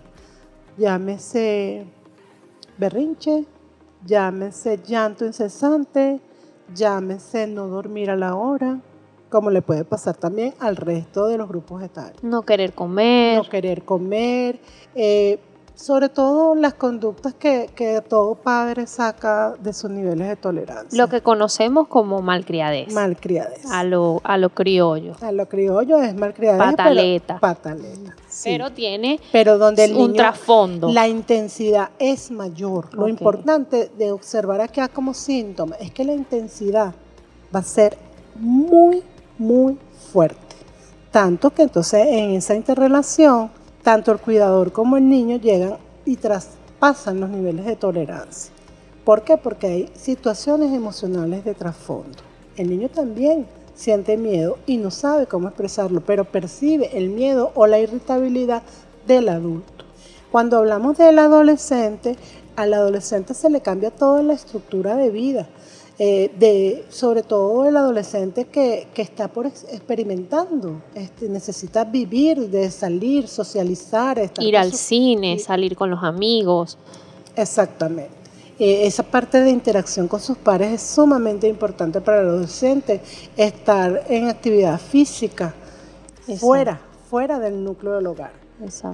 llámese 0.76 1.86
berrinche, 2.80 3.46
llámese 4.08 4.80
llanto 4.84 5.24
incesante, 5.24 6.20
llámese 6.74 7.46
no 7.46 7.68
dormir 7.68 8.10
a 8.10 8.16
la 8.16 8.34
hora, 8.34 8.80
como 9.30 9.52
le 9.52 9.62
puede 9.62 9.86
pasar 9.86 10.18
también 10.18 10.56
al 10.58 10.78
resto 10.78 11.28
de 11.28 11.38
los 11.38 11.48
grupos 11.48 11.84
etarios. 11.84 12.24
No 12.24 12.42
querer 12.42 12.74
comer. 12.74 13.38
No 13.38 13.48
querer 13.48 13.86
comer. 13.86 14.60
Eh, 14.96 15.38
sobre 15.82 16.10
todo 16.10 16.54
las 16.54 16.76
conductas 16.76 17.34
que, 17.34 17.70
todo 18.08 18.36
padre 18.36 18.86
saca 18.86 19.56
de 19.60 19.74
sus 19.74 19.90
niveles 19.90 20.28
de 20.28 20.36
tolerancia. 20.36 20.98
Lo 20.98 21.10
que 21.10 21.22
conocemos 21.22 21.88
como 21.88 22.22
malcriadez. 22.22 22.94
Malcriadez. 22.94 23.66
A 23.72 23.84
lo, 23.84 24.22
a 24.24 24.38
lo 24.38 24.50
criollo. 24.52 25.16
A 25.22 25.32
lo 25.32 25.48
criollo 25.48 26.02
es 26.02 26.14
malcriadez. 26.14 26.60
Pataleta. 26.60 27.40
Pero, 27.40 27.40
pataleta. 27.40 28.16
Pero 28.44 28.70
tiene 28.72 29.20
pero 29.32 29.58
donde 29.58 29.86
el 29.86 29.96
un 29.96 30.14
trasfondo. 30.14 30.92
La 30.92 31.08
intensidad 31.08 31.90
es 31.98 32.30
mayor. 32.30 32.94
Lo 32.94 33.08
importante 33.08 33.90
de 33.98 34.12
observar 34.12 34.62
acá 34.62 34.88
como 34.88 35.14
síntoma 35.14 35.76
es 35.78 35.92
que 35.92 36.04
la 36.04 36.14
intensidad 36.14 36.94
va 37.54 37.60
a 37.60 37.64
ser 37.64 37.98
muy 38.36 39.04
muy 39.38 39.78
fuerte. 40.12 40.56
Tanto 41.10 41.50
que 41.50 41.64
entonces 41.64 42.06
en 42.08 42.32
esa 42.32 42.56
interrelación, 42.56 43.52
tanto 43.84 44.12
el 44.12 44.20
cuidador 44.20 44.72
como 44.72 44.98
el 44.98 45.08
niño 45.08 45.38
llegan 45.38 45.78
y 46.06 46.16
traspasan 46.16 47.20
los 47.20 47.30
niveles 47.30 47.66
de 47.66 47.76
tolerancia. 47.76 48.52
¿Por 49.04 49.24
qué? 49.24 49.38
Porque 49.38 49.68
hay 49.68 49.90
situaciones 49.96 50.74
emocionales 50.74 51.44
de 51.44 51.56
trasfondo. 51.56 52.20
El 52.56 52.70
niño 52.70 52.90
también 52.90 53.48
siente 53.74 54.18
miedo 54.18 54.58
y 54.68 54.78
no 54.78 54.92
sabe 54.92 55.26
cómo 55.26 55.48
expresarlo, 55.48 56.02
pero 56.02 56.26
percibe 56.26 56.98
el 56.98 57.10
miedo 57.10 57.52
o 57.56 57.66
la 57.66 57.80
irritabilidad 57.80 58.62
del 59.08 59.30
adulto. 59.30 59.86
Cuando 60.32 60.58
hablamos 60.58 60.98
del 60.98 61.18
adolescente, 61.20 62.16
al 62.56 62.74
adolescente 62.74 63.34
se 63.34 63.50
le 63.50 63.62
cambia 63.62 63.92
toda 63.92 64.22
la 64.22 64.34
estructura 64.34 64.96
de 64.96 65.10
vida. 65.10 65.48
Eh, 66.04 66.32
de, 66.36 66.86
sobre 66.90 67.22
todo 67.22 67.64
el 67.70 67.78
adolescente 67.78 68.46
que, 68.46 68.88
está 68.96 69.28
por 69.28 69.46
experimentando, 69.46 70.82
este, 70.96 71.30
necesita 71.30 71.84
vivir, 71.84 72.50
de 72.50 72.72
salir, 72.72 73.28
socializar. 73.28 74.20
Ir 74.40 74.58
al 74.58 74.74
cine, 74.74 75.38
salir 75.38 75.76
con 75.76 75.92
los 75.92 76.04
amigos. 76.04 76.80
Exactamente. 77.36 78.10
Eh, 78.58 78.88
esa 78.88 79.04
parte 79.04 79.42
de 79.42 79.52
interacción 79.52 80.08
con 80.08 80.20
sus 80.20 80.38
pares 80.38 80.72
es 80.72 80.82
sumamente 80.82 81.48
importante 81.48 82.02
para 82.02 82.22
el 82.22 82.30
adolescente, 82.30 83.00
estar 83.38 84.04
en 84.10 84.28
actividad 84.28 84.82
física, 84.82 85.54
fuera, 86.40 86.82
fuera 87.12 87.38
del 87.38 87.64
núcleo 87.64 87.94
del 87.94 88.08
hogar. 88.08 88.34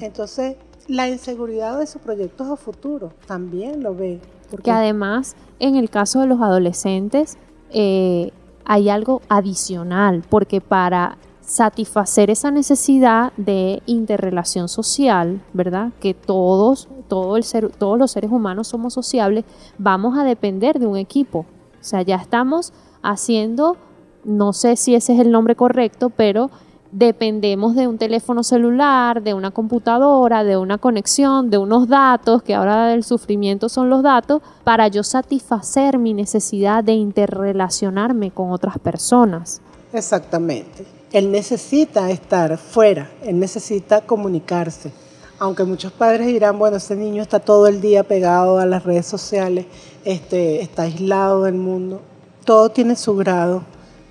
Entonces, 0.01 0.57
la 0.87 1.07
inseguridad 1.07 1.79
de 1.79 1.87
sus 1.87 2.01
proyectos 2.01 2.49
a 2.49 2.57
futuro 2.57 3.13
también 3.27 3.81
lo 3.81 3.95
ve. 3.95 4.19
Porque 4.49 4.71
además 4.71 5.35
en 5.59 5.75
el 5.75 5.89
caso 5.89 6.21
de 6.21 6.27
los 6.27 6.41
adolescentes 6.41 7.37
eh, 7.71 8.31
hay 8.65 8.89
algo 8.89 9.21
adicional, 9.29 10.23
porque 10.29 10.61
para 10.61 11.17
satisfacer 11.41 12.29
esa 12.29 12.51
necesidad 12.51 13.31
de 13.37 13.81
interrelación 13.85 14.67
social, 14.67 15.41
¿verdad? 15.53 15.91
Que 16.01 16.13
todos, 16.13 16.89
todo 17.07 17.37
el 17.37 17.43
ser, 17.43 17.69
todos 17.69 17.97
los 17.97 18.11
seres 18.11 18.31
humanos 18.31 18.67
somos 18.67 18.93
sociables, 18.93 19.45
vamos 19.77 20.17
a 20.17 20.25
depender 20.25 20.77
de 20.77 20.87
un 20.87 20.97
equipo. 20.97 21.45
O 21.79 21.83
sea, 21.83 22.01
ya 22.01 22.17
estamos 22.17 22.73
haciendo, 23.01 23.77
no 24.25 24.51
sé 24.51 24.75
si 24.75 24.95
ese 24.95 25.13
es 25.13 25.21
el 25.21 25.31
nombre 25.31 25.55
correcto, 25.55 26.09
pero 26.09 26.51
dependemos 26.97 27.75
de 27.75 27.87
un 27.87 27.99
teléfono 27.99 28.41
celular, 28.43 29.21
de 29.21 29.35
una 29.35 29.51
computadora, 29.51 30.43
de 30.43 30.57
una 30.57 30.79
conexión, 30.79 31.51
de 31.51 31.59
unos 31.59 31.87
datos, 31.87 32.41
que 32.41 32.55
ahora 32.55 32.91
el 32.95 33.03
sufrimiento 33.03 33.69
son 33.69 33.91
los 33.91 34.01
datos, 34.01 34.41
para 34.63 34.87
yo 34.87 35.03
satisfacer 35.03 35.99
mi 35.99 36.15
necesidad 36.15 36.83
de 36.83 36.93
interrelacionarme 36.93 38.31
con 38.31 38.51
otras 38.51 38.79
personas. 38.79 39.61
Exactamente. 39.93 40.87
Él 41.13 41.31
necesita 41.31 42.09
estar 42.09 42.57
fuera, 42.57 43.11
él 43.21 43.39
necesita 43.39 44.01
comunicarse. 44.01 44.91
Aunque 45.37 45.65
muchos 45.65 45.91
padres 45.91 46.25
dirán, 46.25 46.57
bueno, 46.57 46.77
ese 46.77 46.95
niño 46.95 47.21
está 47.21 47.39
todo 47.39 47.67
el 47.67 47.79
día 47.79 48.03
pegado 48.05 48.57
a 48.57 48.65
las 48.65 48.83
redes 48.83 49.05
sociales, 49.05 49.67
este, 50.03 50.61
está 50.61 50.83
aislado 50.83 51.43
del 51.43 51.55
mundo. 51.55 52.01
Todo 52.43 52.69
tiene 52.69 52.95
su 52.95 53.15
grado 53.15 53.61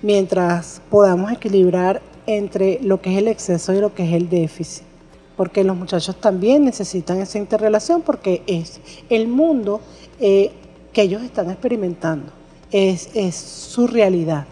mientras 0.01 0.81
podamos 0.89 1.33
equilibrar 1.33 2.01
entre 2.27 2.79
lo 2.83 3.01
que 3.01 3.13
es 3.13 3.17
el 3.17 3.29
exceso 3.29 3.73
y 3.73 3.79
lo 3.79 3.95
que 3.95 4.03
es 4.03 4.13
el 4.13 4.29
déficit. 4.29 4.83
Porque 5.35 5.63
los 5.63 5.75
muchachos 5.75 6.15
también 6.17 6.65
necesitan 6.65 7.19
esa 7.19 7.37
interrelación 7.37 8.01
porque 8.01 8.43
es 8.45 8.79
el 9.09 9.27
mundo 9.27 9.81
eh, 10.19 10.51
que 10.93 11.03
ellos 11.03 11.23
están 11.23 11.49
experimentando, 11.49 12.31
es, 12.71 13.35
su 13.35 13.87
realidad. 13.87 14.45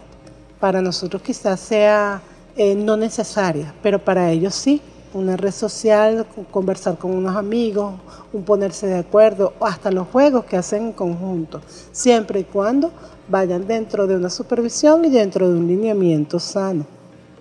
Para 0.58 0.80
nosotros 0.80 1.22
quizás 1.22 1.60
sea 1.60 2.22
eh, 2.56 2.74
no 2.74 2.96
necesaria, 2.96 3.74
pero 3.82 4.02
para 4.02 4.30
ellos 4.30 4.54
sí. 4.54 4.80
Una 5.12 5.36
red 5.36 5.52
social, 5.52 6.26
conversar 6.50 6.98
con 6.98 7.12
unos 7.12 7.36
amigos, 7.36 7.94
un 8.34 8.42
ponerse 8.42 8.86
de 8.86 8.98
acuerdo, 8.98 9.54
hasta 9.60 9.90
los 9.90 10.08
juegos 10.08 10.44
que 10.44 10.58
hacen 10.58 10.86
en 10.88 10.92
conjunto, 10.92 11.62
siempre 11.90 12.40
y 12.40 12.44
cuando 12.44 12.90
vayan 13.26 13.66
dentro 13.66 14.06
de 14.06 14.14
una 14.14 14.28
supervisión 14.28 15.06
y 15.06 15.08
dentro 15.08 15.48
de 15.48 15.58
un 15.58 15.66
lineamiento 15.66 16.38
sano 16.38 16.95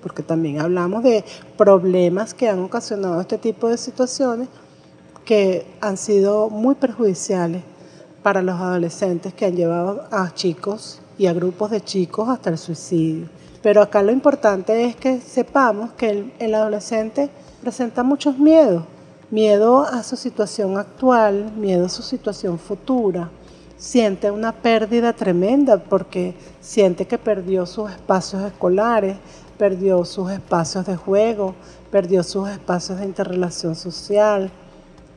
porque 0.06 0.22
también 0.22 0.62
hablamos 0.62 1.02
de 1.02 1.26
problemas 1.58 2.36
que 2.36 2.48
han 2.48 2.60
ocasionado 2.60 3.20
este 3.20 3.40
tipo 3.40 3.70
de 3.70 3.76
situaciones 3.76 4.50
que 5.26 5.66
han 5.82 5.98
sido 5.98 6.52
muy 6.52 6.76
perjudiciales 6.76 7.64
para 8.22 8.44
los 8.44 8.54
adolescentes 8.62 9.34
que 9.34 9.46
han 9.46 9.56
llevado 9.56 10.04
a 10.12 10.32
chicos 10.32 11.02
y 11.18 11.26
a 11.26 11.34
grupos 11.34 11.72
de 11.72 11.82
chicos 11.82 12.30
hasta 12.30 12.52
el 12.52 12.60
suicidio. 12.60 13.30
Pero 13.64 13.82
acá 13.82 14.04
lo 14.04 14.12
importante 14.12 14.86
es 14.86 14.96
que 14.96 15.20
sepamos 15.20 15.94
que 15.94 16.32
el, 16.38 16.54
adolescente 16.54 17.32
presenta 17.60 18.04
muchos 18.04 18.38
miedos, 18.38 18.84
miedo 19.32 19.82
a 19.82 20.04
su 20.04 20.16
situación 20.16 20.78
actual, 20.78 21.52
miedo 21.58 21.88
a 21.88 21.90
su 21.90 22.04
situación 22.04 22.60
futura, 22.60 23.32
siente 23.76 24.30
una 24.30 24.52
pérdida 24.52 25.14
tremenda 25.14 25.78
porque 25.80 26.36
siente 26.62 27.08
que 27.08 27.18
perdió 27.18 27.66
sus 27.66 27.90
espacios 27.90 28.44
escolares, 28.44 29.18
perdió 29.58 30.06
sus 30.06 30.32
espacios 30.32 30.86
de 30.86 30.96
juego, 30.96 31.56
perdió 31.92 32.24
sus 32.24 32.50
espacios 32.50 33.00
de 33.00 33.06
interrelación 33.06 33.76
social. 33.76 34.52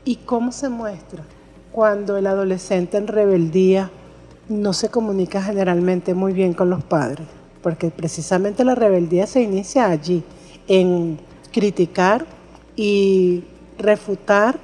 ¿Y 0.05 0.17
cómo 0.17 0.53
se 0.53 0.69
muestra? 0.69 1.25
Cuando 1.73 2.17
el 2.17 2.27
adolescente 2.27 2.97
en 2.97 3.07
rebeldía 3.07 3.91
no 4.49 4.73
se 4.73 4.89
comunica 4.89 5.43
generalmente 5.43 6.15
muy 6.15 6.33
bien 6.33 6.55
con 6.55 6.71
los 6.71 6.83
padres, 6.83 7.27
porque 7.63 7.91
precisamente 7.91 8.65
la 8.65 8.75
rebeldía 8.75 9.27
se 9.27 9.43
inicia 9.43 9.87
allí, 9.87 10.25
en 10.67 11.19
criticar 11.53 12.27
y 12.77 13.45
refutar 13.79 14.59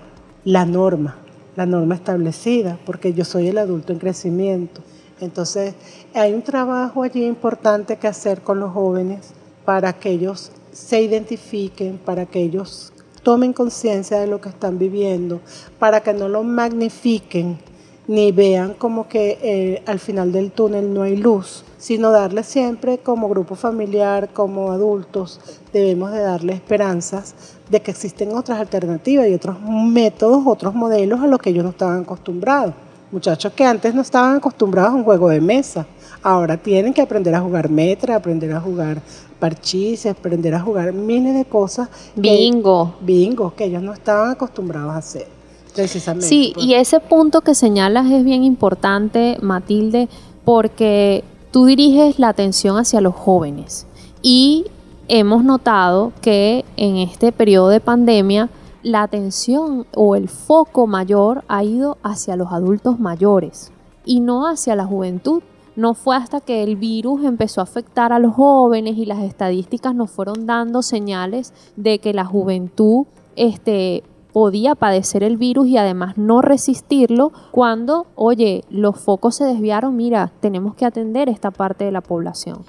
la 0.44 0.64
norma, 0.64 1.16
la 1.56 1.66
norma 1.66 1.94
establecida, 1.94 2.78
porque 2.84 3.12
yo 3.12 3.24
soy 3.24 3.48
el 3.48 3.58
adulto 3.58 3.92
en 3.92 3.98
crecimiento. 3.98 4.82
Entonces, 5.20 5.74
hay 6.14 6.32
un 6.32 6.42
trabajo 6.42 7.02
allí 7.02 7.24
importante 7.24 7.96
que 7.96 8.08
hacer 8.08 8.42
con 8.42 8.60
los 8.60 8.72
jóvenes 8.72 9.32
para 9.64 9.92
que 9.94 10.10
ellos 10.10 10.50
se 10.72 11.00
identifiquen, 11.02 11.98
para 11.98 12.26
que 12.26 12.40
ellos 12.40 12.92
tomen 13.22 13.52
conciencia 13.52 14.20
de 14.20 14.26
lo 14.26 14.40
que 14.40 14.50
están 14.50 14.78
viviendo, 14.78 15.40
para 15.78 16.00
que 16.00 16.12
no 16.12 16.28
lo 16.28 16.42
magnifiquen 16.42 17.58
ni 18.06 18.32
vean 18.32 18.74
como 18.74 19.08
que 19.08 19.38
eh, 19.42 19.82
al 19.86 19.98
final 19.98 20.30
del 20.30 20.52
túnel 20.52 20.92
no 20.92 21.02
hay 21.02 21.16
luz, 21.16 21.64
sino 21.78 22.10
darle 22.10 22.42
siempre 22.42 22.98
como 22.98 23.28
grupo 23.28 23.54
familiar, 23.54 24.30
como 24.32 24.72
adultos, 24.72 25.40
debemos 25.72 26.12
de 26.12 26.20
darle 26.20 26.52
esperanzas 26.52 27.34
de 27.70 27.80
que 27.80 27.90
existen 27.90 28.34
otras 28.34 28.60
alternativas 28.60 29.26
y 29.28 29.34
otros 29.34 29.56
métodos, 29.60 30.42
otros 30.46 30.74
modelos 30.74 31.20
a 31.20 31.26
los 31.26 31.40
que 31.40 31.50
ellos 31.50 31.64
no 31.64 31.70
estaban 31.70 32.02
acostumbrados. 32.02 32.74
Muchachos 33.14 33.52
que 33.52 33.64
antes 33.64 33.94
no 33.94 34.00
estaban 34.00 34.38
acostumbrados 34.38 34.90
a 34.90 34.96
un 34.96 35.04
juego 35.04 35.28
de 35.28 35.40
mesa, 35.40 35.86
ahora 36.20 36.56
tienen 36.56 36.92
que 36.92 37.00
aprender 37.00 37.32
a 37.36 37.40
jugar 37.40 37.70
metra, 37.70 38.16
aprender 38.16 38.52
a 38.52 38.60
jugar 38.60 39.00
parchís, 39.38 40.04
aprender 40.04 40.52
a 40.52 40.58
jugar 40.58 40.92
miles 40.92 41.32
de 41.32 41.44
cosas. 41.44 41.88
Bingo. 42.16 42.96
bingo, 43.00 43.54
que 43.54 43.66
ellos 43.66 43.84
no 43.84 43.92
estaban 43.92 44.32
acostumbrados 44.32 44.90
a 44.90 44.96
hacer. 44.96 45.28
Precisamente. 45.72 46.26
Sí, 46.26 46.54
y 46.56 46.74
ese 46.74 46.98
punto 46.98 47.42
que 47.42 47.54
señalas 47.54 48.10
es 48.10 48.24
bien 48.24 48.42
importante, 48.42 49.38
Matilde, 49.40 50.08
porque 50.44 51.22
tú 51.52 51.66
diriges 51.66 52.18
la 52.18 52.30
atención 52.30 52.78
hacia 52.78 53.00
los 53.00 53.14
jóvenes 53.14 53.86
y 54.22 54.64
hemos 55.06 55.44
notado 55.44 56.12
que 56.20 56.64
en 56.76 56.96
este 56.96 57.30
periodo 57.30 57.68
de 57.68 57.78
pandemia 57.78 58.50
la 58.84 59.02
atención 59.02 59.86
o 59.96 60.14
el 60.14 60.28
foco 60.28 60.86
mayor 60.86 61.42
ha 61.48 61.64
ido 61.64 61.96
hacia 62.02 62.36
los 62.36 62.52
adultos 62.52 63.00
mayores 63.00 63.72
y 64.04 64.20
no 64.20 64.46
hacia 64.46 64.76
la 64.76 64.84
juventud. 64.84 65.42
No 65.74 65.94
fue 65.94 66.14
hasta 66.14 66.40
que 66.40 66.62
el 66.62 66.76
virus 66.76 67.24
empezó 67.24 67.60
a 67.60 67.64
afectar 67.64 68.12
a 68.12 68.20
los 68.20 68.34
jóvenes 68.34 68.96
y 68.96 69.06
las 69.06 69.22
estadísticas 69.24 69.94
nos 69.94 70.10
fueron 70.10 70.46
dando 70.46 70.82
señales 70.82 71.52
de 71.74 71.98
que 71.98 72.12
la 72.12 72.24
juventud 72.24 73.06
este, 73.34 74.04
podía 74.32 74.74
padecer 74.74 75.24
el 75.24 75.38
virus 75.38 75.66
y 75.66 75.78
además 75.78 76.18
no 76.18 76.42
resistirlo 76.42 77.32
cuando, 77.50 78.06
oye, 78.14 78.64
los 78.68 79.00
focos 79.00 79.36
se 79.36 79.44
desviaron, 79.44 79.96
mira, 79.96 80.30
tenemos 80.40 80.74
que 80.74 80.84
atender 80.84 81.28
esta 81.28 81.50
parte 81.50 81.84
de 81.84 81.92
la 81.92 82.02
población. 82.02 82.64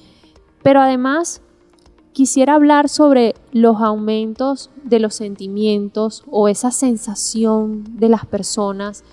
Pero 0.64 0.82
además, 0.82 1.42
quisiera 2.16 2.54
hablar 2.54 2.88
sobre 2.88 3.36
los 3.52 3.82
aumentos 3.82 4.70
de 4.86 5.00
los 5.00 5.16
sentimientos 5.16 6.24
o 6.32 6.48
esa 6.48 6.72
sensación 6.72 7.84
de 8.00 8.08
las 8.08 8.26
personas 8.26 9.04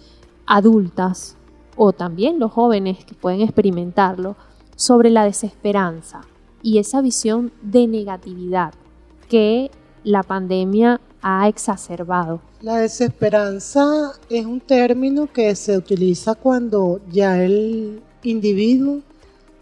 adultas 0.47 1.37
o 1.77 1.93
también 1.93 2.39
los 2.39 2.53
jóvenes 2.53 3.05
que 3.05 3.15
pueden 3.15 3.41
experimentarlo, 3.41 4.37
sobre 4.77 5.11
la 5.11 5.25
desesperanza 5.25 6.21
y 6.63 6.79
esa 6.79 7.01
visión 7.01 7.51
de 7.61 7.89
negatividad 7.89 8.73
que 9.29 9.73
la 10.05 10.23
pandemia 10.23 11.01
ha 11.23 11.49
exacerbado. 11.49 12.41
La 12.61 12.77
desesperanza 12.77 14.13
es 14.31 14.47
un 14.47 14.61
término 14.61 15.27
que 15.27 15.57
se 15.57 15.77
utiliza 15.77 16.37
cuando 16.37 17.01
ya 17.11 17.43
el 17.43 18.01
individuo 18.23 19.01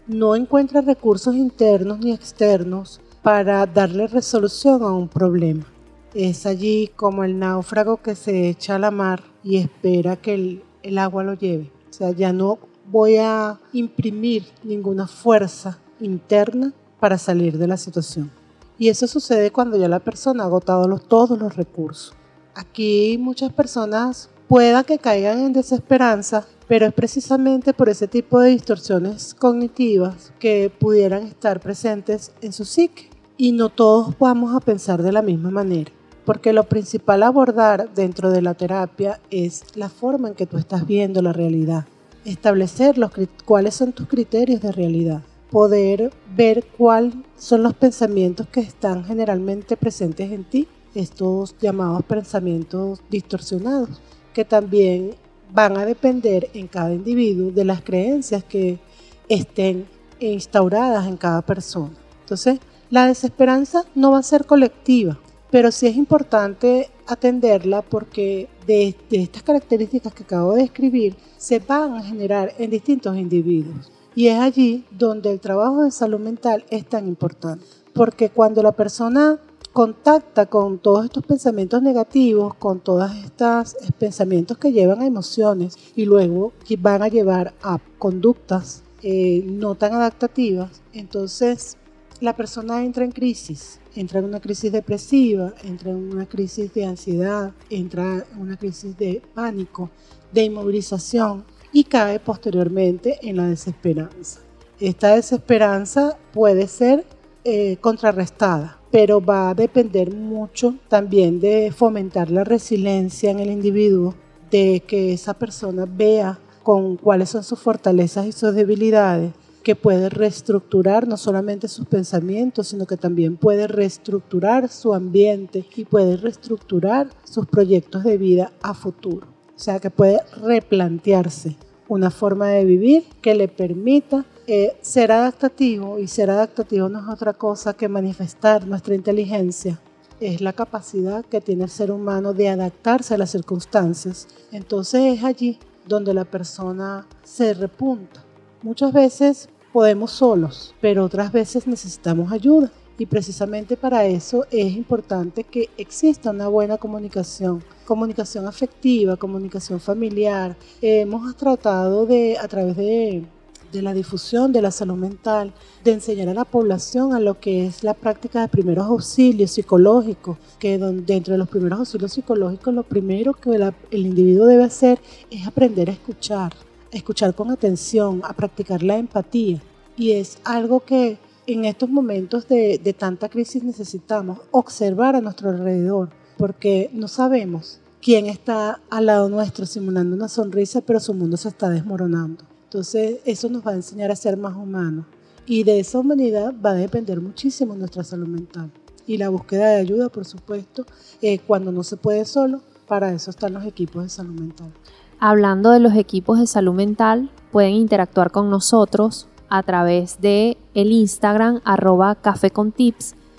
no 0.05 0.35
encuentra 0.35 0.81
recursos 0.81 1.35
internos 1.35 1.99
ni 1.99 2.11
externos 2.11 3.01
para 3.21 3.65
darle 3.65 4.07
resolución 4.07 4.83
a 4.83 4.91
un 4.91 5.07
problema. 5.07 5.65
Es 6.13 6.45
allí 6.45 6.89
como 6.95 7.23
el 7.23 7.39
náufrago 7.39 7.97
que 7.97 8.15
se 8.15 8.49
echa 8.49 8.75
a 8.75 8.79
la 8.79 8.91
mar 8.91 9.23
y 9.43 9.57
espera 9.57 10.15
que 10.15 10.61
el, 10.83 10.97
agua 10.97 11.23
lo 11.23 11.35
lleve. 11.35 11.71
O 11.89 11.93
sea, 11.93 12.11
ya 12.11 12.33
no 12.33 12.59
voy 12.87 13.17
a 13.17 13.59
imprimir 13.73 14.45
ninguna 14.63 15.07
fuerza 15.07 15.79
interna 15.99 16.73
para 16.99 17.17
salir 17.17 17.57
de 17.57 17.67
la 17.67 17.77
situación. 17.77 18.31
Y 18.77 18.89
eso 18.89 19.07
sucede 19.07 19.51
cuando 19.51 19.77
ya 19.77 19.87
la 19.87 19.99
persona 19.99 20.43
ha 20.43 20.47
agotado 20.47 20.97
todos 20.97 21.37
los 21.37 21.55
recursos. 21.55 22.13
Aquí 22.55 23.17
muchas 23.19 23.53
personas 23.53 24.29
pueda 24.51 24.83
que 24.83 24.97
caigan 24.97 25.39
en 25.39 25.53
desesperanza, 25.53 26.45
pero 26.67 26.85
es 26.85 26.93
precisamente 26.93 27.71
por 27.71 27.87
ese 27.87 28.09
tipo 28.09 28.37
de 28.41 28.49
distorsiones 28.49 29.33
cognitivas 29.33 30.33
que 30.39 30.69
pudieran 30.77 31.23
estar 31.23 31.61
presentes 31.61 32.33
en 32.41 32.51
su 32.51 32.65
psique. 32.65 33.09
Y 33.37 33.53
no 33.53 33.69
todos 33.69 34.13
vamos 34.19 34.53
a 34.53 34.59
pensar 34.59 35.03
de 35.03 35.13
la 35.13 35.21
misma 35.21 35.51
manera, 35.51 35.89
porque 36.25 36.51
lo 36.51 36.65
principal 36.65 37.23
a 37.23 37.27
abordar 37.27 37.93
dentro 37.93 38.29
de 38.29 38.41
la 38.41 38.53
terapia 38.53 39.21
es 39.29 39.63
la 39.75 39.87
forma 39.87 40.27
en 40.27 40.33
que 40.33 40.47
tú 40.47 40.57
estás 40.57 40.85
viendo 40.85 41.21
la 41.21 41.31
realidad, 41.31 41.85
establecer 42.25 42.97
los, 42.97 43.11
cuáles 43.45 43.75
son 43.75 43.93
tus 43.93 44.09
criterios 44.09 44.59
de 44.59 44.73
realidad. 44.73 45.21
Poder 45.49 46.11
ver 46.35 46.65
cuáles 46.77 47.15
son 47.37 47.63
los 47.63 47.73
pensamientos 47.73 48.47
que 48.47 48.59
están 48.59 49.05
generalmente 49.05 49.77
presentes 49.77 50.29
en 50.29 50.43
ti, 50.43 50.67
estos 50.93 51.55
llamados 51.61 52.03
pensamientos 52.03 53.01
distorsionados, 53.09 54.01
que 54.33 54.45
también 54.45 55.15
van 55.53 55.77
a 55.77 55.85
depender 55.85 56.49
en 56.53 56.67
cada 56.67 56.93
individuo 56.93 57.51
de 57.51 57.65
las 57.65 57.81
creencias 57.81 58.43
que 58.43 58.79
estén 59.27 59.85
instauradas 60.19 61.07
en 61.07 61.17
cada 61.17 61.41
persona. 61.41 61.93
Entonces, 62.21 62.59
la 62.89 63.07
desesperanza 63.07 63.83
no 63.95 64.11
va 64.11 64.19
a 64.19 64.23
ser 64.23 64.45
colectiva, 64.45 65.19
pero 65.49 65.71
sí 65.71 65.87
es 65.87 65.95
importante 65.95 66.89
atenderla 67.07 67.81
porque 67.81 68.47
de, 68.67 68.95
de 69.09 69.21
estas 69.23 69.43
características 69.43 70.13
que 70.13 70.23
acabo 70.23 70.53
de 70.53 70.63
describir 70.63 71.15
se 71.37 71.59
van 71.59 71.95
a 71.95 72.03
generar 72.03 72.53
en 72.57 72.69
distintos 72.69 73.17
individuos. 73.17 73.91
Y 74.13 74.27
es 74.27 74.39
allí 74.39 74.85
donde 74.91 75.31
el 75.31 75.39
trabajo 75.39 75.83
de 75.83 75.91
salud 75.91 76.19
mental 76.19 76.65
es 76.69 76.85
tan 76.85 77.07
importante, 77.07 77.65
porque 77.93 78.29
cuando 78.29 78.61
la 78.61 78.73
persona 78.73 79.39
contacta 79.73 80.47
con 80.47 80.79
todos 80.79 81.05
estos 81.05 81.25
pensamientos 81.25 81.81
negativos, 81.81 82.53
con 82.55 82.79
todos 82.79 83.11
estos 83.23 83.77
pensamientos 83.97 84.57
que 84.57 84.71
llevan 84.71 85.01
a 85.01 85.05
emociones 85.05 85.77
y 85.95 86.05
luego 86.05 86.51
que 86.67 86.75
van 86.75 87.01
a 87.01 87.07
llevar 87.07 87.53
a 87.61 87.79
conductas 87.97 88.83
eh, 89.01 89.43
no 89.45 89.75
tan 89.75 89.93
adaptativas, 89.93 90.81
entonces 90.93 91.77
la 92.19 92.35
persona 92.35 92.83
entra 92.83 93.03
en 93.03 93.11
crisis, 93.11 93.79
entra 93.95 94.19
en 94.19 94.25
una 94.25 94.39
crisis 94.39 94.71
depresiva, 94.71 95.53
entra 95.63 95.89
en 95.89 95.97
una 95.97 96.27
crisis 96.27 96.71
de 96.73 96.85
ansiedad, 96.85 97.51
entra 97.69 98.25
en 98.31 98.41
una 98.41 98.57
crisis 98.57 98.95
de 98.97 99.21
pánico, 99.33 99.89
de 100.31 100.43
inmovilización 100.43 101.45
y 101.71 101.85
cae 101.85 102.19
posteriormente 102.19 103.17
en 103.23 103.37
la 103.37 103.47
desesperanza. 103.47 104.41
Esta 104.79 105.15
desesperanza 105.15 106.17
puede 106.33 106.67
ser 106.67 107.05
eh, 107.43 107.77
contrarrestada, 107.77 108.80
pero 108.91 109.21
va 109.21 109.49
a 109.49 109.53
depender 109.55 110.13
mucho 110.13 110.75
también 110.89 111.39
de 111.39 111.71
fomentar 111.71 112.29
la 112.29 112.43
resiliencia 112.43 113.31
en 113.31 113.39
el 113.39 113.49
individuo, 113.49 114.15
de 114.51 114.83
que 114.85 115.13
esa 115.13 115.33
persona 115.33 115.85
vea 115.85 116.39
con 116.61 116.97
cuáles 116.97 117.29
son 117.29 117.43
sus 117.43 117.59
fortalezas 117.59 118.27
y 118.27 118.33
sus 118.33 118.53
debilidades, 118.53 119.31
que 119.63 119.75
puede 119.75 120.09
reestructurar 120.09 121.07
no 121.07 121.17
solamente 121.17 121.67
sus 121.67 121.85
pensamientos, 121.85 122.69
sino 122.69 122.85
que 122.85 122.97
también 122.97 123.37
puede 123.37 123.67
reestructurar 123.67 124.69
su 124.69 124.93
ambiente 124.93 125.65
y 125.75 125.85
puede 125.85 126.17
reestructurar 126.17 127.07
sus 127.23 127.45
proyectos 127.45 128.03
de 128.03 128.17
vida 128.17 128.51
a 128.61 128.73
futuro. 128.73 129.27
O 129.55 129.59
sea, 129.63 129.79
que 129.79 129.91
puede 129.91 130.19
replantearse 130.43 131.55
una 131.91 132.09
forma 132.09 132.47
de 132.47 132.63
vivir 132.63 133.03
que 133.21 133.35
le 133.35 133.49
permita 133.49 134.23
eh, 134.47 134.77
ser 134.81 135.11
adaptativo 135.11 135.99
y 135.99 136.07
ser 136.07 136.29
adaptativo 136.29 136.87
no 136.87 136.99
es 136.99 137.09
otra 137.09 137.33
cosa 137.33 137.73
que 137.73 137.89
manifestar 137.89 138.65
nuestra 138.65 138.95
inteligencia. 138.95 139.77
Es 140.21 140.39
la 140.39 140.53
capacidad 140.53 141.25
que 141.25 141.41
tiene 141.41 141.65
el 141.65 141.69
ser 141.69 141.91
humano 141.91 142.33
de 142.33 142.47
adaptarse 142.47 143.13
a 143.13 143.17
las 143.17 143.31
circunstancias. 143.31 144.29
Entonces 144.53 145.17
es 145.17 145.25
allí 145.25 145.59
donde 145.85 146.13
la 146.13 146.23
persona 146.23 147.05
se 147.23 147.53
repunta. 147.53 148.23
Muchas 148.61 148.93
veces 148.93 149.49
podemos 149.73 150.11
solos, 150.11 150.73
pero 150.79 151.03
otras 151.03 151.33
veces 151.33 151.67
necesitamos 151.67 152.31
ayuda. 152.31 152.71
Y 152.97 153.05
precisamente 153.05 153.75
para 153.75 154.05
eso 154.05 154.45
es 154.49 154.77
importante 154.77 155.43
que 155.43 155.69
exista 155.77 156.29
una 156.29 156.47
buena 156.47 156.77
comunicación, 156.77 157.61
comunicación 157.91 158.47
afectiva, 158.47 159.17
comunicación 159.17 159.81
familiar. 159.81 160.55
hemos 160.81 161.35
tratado 161.35 162.05
de, 162.05 162.37
a 162.37 162.47
través 162.47 162.77
de, 162.77 163.25
la 163.73 163.93
difusión 163.93 164.53
de 164.53 164.61
la 164.61 164.71
salud 164.71 164.95
mental, 164.95 165.51
de 165.83 165.91
enseñar 165.91 166.29
a 166.29 166.33
la 166.33 166.45
población 166.45 167.13
a 167.13 167.19
lo 167.19 167.41
que 167.41 167.65
es 167.65 167.83
la 167.83 167.93
práctica 167.93 168.39
de 168.39 168.47
primeros 168.47 168.85
auxilios 168.85 169.51
psicológicos, 169.51 170.37
que 170.57 170.77
dentro 170.77 171.33
de 171.33 171.37
los 171.37 171.49
primeros 171.49 171.79
auxilios 171.79 172.13
psicológicos 172.13 172.73
lo 172.73 172.83
primero 172.83 173.33
que 173.33 173.49
el 173.91 174.05
individuo 174.05 174.45
debe 174.45 174.63
hacer 174.63 174.97
es 175.29 175.45
aprender 175.45 175.89
a 175.89 175.91
escuchar, 175.91 176.53
a 176.93 176.95
escuchar 176.95 177.35
con 177.35 177.51
atención, 177.51 178.21
a 178.23 178.31
practicar 178.31 178.83
la 178.83 178.95
empatía. 178.95 179.61
Y 179.97 180.13
es 180.13 180.37
algo 180.45 180.79
que 180.79 181.17
en 181.45 181.65
estos 181.65 181.89
momentos 181.89 182.47
de, 182.47 182.95
tanta 182.97 183.27
crisis 183.27 183.65
necesitamos 183.65 184.39
observar 184.51 185.17
a 185.17 185.21
nuestro 185.21 185.49
alrededor, 185.49 186.09
porque 186.37 186.89
no 186.93 187.09
sabemos 187.09 187.80
quién 188.01 188.25
está 188.25 188.81
al 188.89 189.05
lado 189.05 189.29
nuestro 189.29 189.65
simulando 189.65 190.15
una 190.15 190.27
sonrisa, 190.27 190.81
pero 190.81 190.99
su 190.99 191.13
mundo 191.13 191.37
se 191.37 191.49
está 191.49 191.69
desmoronando. 191.69 192.43
Entonces, 192.63 193.19
eso 193.25 193.49
nos 193.49 193.65
va 193.65 193.71
a 193.71 193.75
enseñar 193.75 194.11
a 194.11 194.15
ser 194.15 194.37
más 194.37 194.55
humanos. 194.55 195.05
Y 195.45 195.63
de 195.63 195.79
esa 195.79 195.99
humanidad 195.99 196.53
va 196.63 196.71
a 196.71 196.75
depender 196.75 197.19
muchísimo 197.21 197.75
nuestra 197.75 198.03
salud 198.03 198.27
mental. 198.27 198.71
Y 199.05 199.17
la 199.17 199.29
búsqueda 199.29 199.69
de 199.69 199.81
ayuda, 199.81 200.09
por 200.09 200.25
supuesto, 200.25 200.85
eh, 201.21 201.39
cuando 201.39 201.71
no 201.71 201.83
se 201.83 201.97
puede 201.97 202.25
solo, 202.25 202.61
para 202.87 203.11
eso 203.13 203.29
están 203.29 203.53
los 203.53 203.65
equipos 203.65 204.03
de 204.03 204.09
salud 204.09 204.39
mental. 204.39 204.71
Hablando 205.19 205.71
de 205.71 205.79
los 205.79 205.93
equipos 205.95 206.39
de 206.39 206.47
salud 206.47 206.73
mental, 206.73 207.29
pueden 207.51 207.73
interactuar 207.73 208.31
con 208.31 208.49
nosotros 208.49 209.27
a 209.49 209.63
través 209.63 210.21
de 210.21 210.57
el 210.73 210.91
Instagram 210.91 211.61
arroba 211.65 212.15
café 212.15 212.51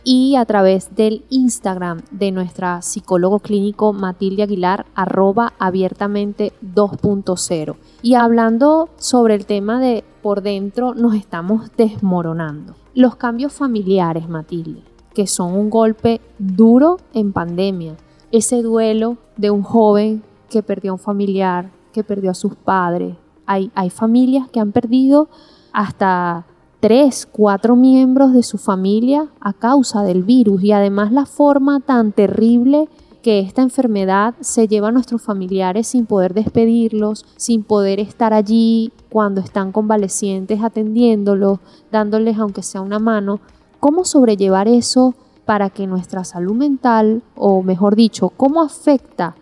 y 0.04 0.36
a 0.36 0.44
través 0.44 0.94
del 0.94 1.24
Instagram 1.30 2.02
de 2.10 2.32
nuestra 2.32 2.82
psicólogo 2.82 3.38
clínico 3.38 3.92
Matilde 3.92 4.42
Aguilar 4.42 4.86
arroba 4.94 5.52
abiertamente 5.58 6.52
2.0. 6.62 7.76
Y 8.02 8.14
hablando 8.14 8.88
sobre 8.96 9.34
el 9.34 9.46
tema 9.46 9.80
de 9.80 10.04
por 10.22 10.42
dentro 10.42 10.94
nos 10.94 11.14
estamos 11.14 11.70
desmoronando. 11.76 12.74
Los 12.94 13.16
cambios 13.16 13.52
familiares, 13.52 14.28
Matilde, 14.28 14.82
que 15.14 15.26
son 15.26 15.54
un 15.54 15.70
golpe 15.70 16.20
duro 16.38 16.98
en 17.14 17.32
pandemia. 17.32 17.96
Ese 18.32 18.62
duelo 18.62 19.18
de 19.36 19.50
un 19.50 19.62
joven 19.62 20.22
que 20.50 20.62
perdió 20.62 20.92
a 20.92 20.94
un 20.94 21.00
familiar, 21.00 21.70
que 21.92 22.04
perdió 22.04 22.30
a 22.30 22.34
sus 22.34 22.54
padres. 22.54 23.16
Hay, 23.46 23.70
hay 23.74 23.90
familias 23.90 24.48
que 24.48 24.60
han 24.60 24.72
perdido 24.72 25.28
hasta 25.72 26.46
tres, 26.82 27.28
cuatro 27.30 27.76
miembros 27.76 28.32
de 28.32 28.42
su 28.42 28.58
familia 28.58 29.28
a 29.40 29.52
causa 29.52 30.02
del 30.02 30.24
virus 30.24 30.64
y 30.64 30.72
además 30.72 31.12
la 31.12 31.26
forma 31.26 31.78
tan 31.78 32.10
terrible 32.10 32.88
que 33.22 33.38
esta 33.38 33.62
enfermedad 33.62 34.34
se 34.40 34.66
lleva 34.66 34.88
a 34.88 34.90
nuestros 34.90 35.22
familiares 35.22 35.86
sin 35.86 36.06
poder 36.06 36.34
despedirlos, 36.34 37.24
sin 37.36 37.62
poder 37.62 38.00
estar 38.00 38.34
allí 38.34 38.90
cuando 39.10 39.40
están 39.40 39.70
convalecientes 39.70 40.60
atendiéndolos, 40.60 41.60
dándoles 41.92 42.36
aunque 42.38 42.64
sea 42.64 42.80
una 42.80 42.98
mano. 42.98 43.38
¿Cómo 43.78 44.04
sobrellevar 44.04 44.66
eso 44.66 45.14
para 45.44 45.70
que 45.70 45.86
nuestra 45.86 46.24
salud 46.24 46.56
mental, 46.56 47.22
o 47.36 47.62
mejor 47.62 47.94
dicho, 47.94 48.30
cómo 48.30 48.60
afecta 48.60 49.36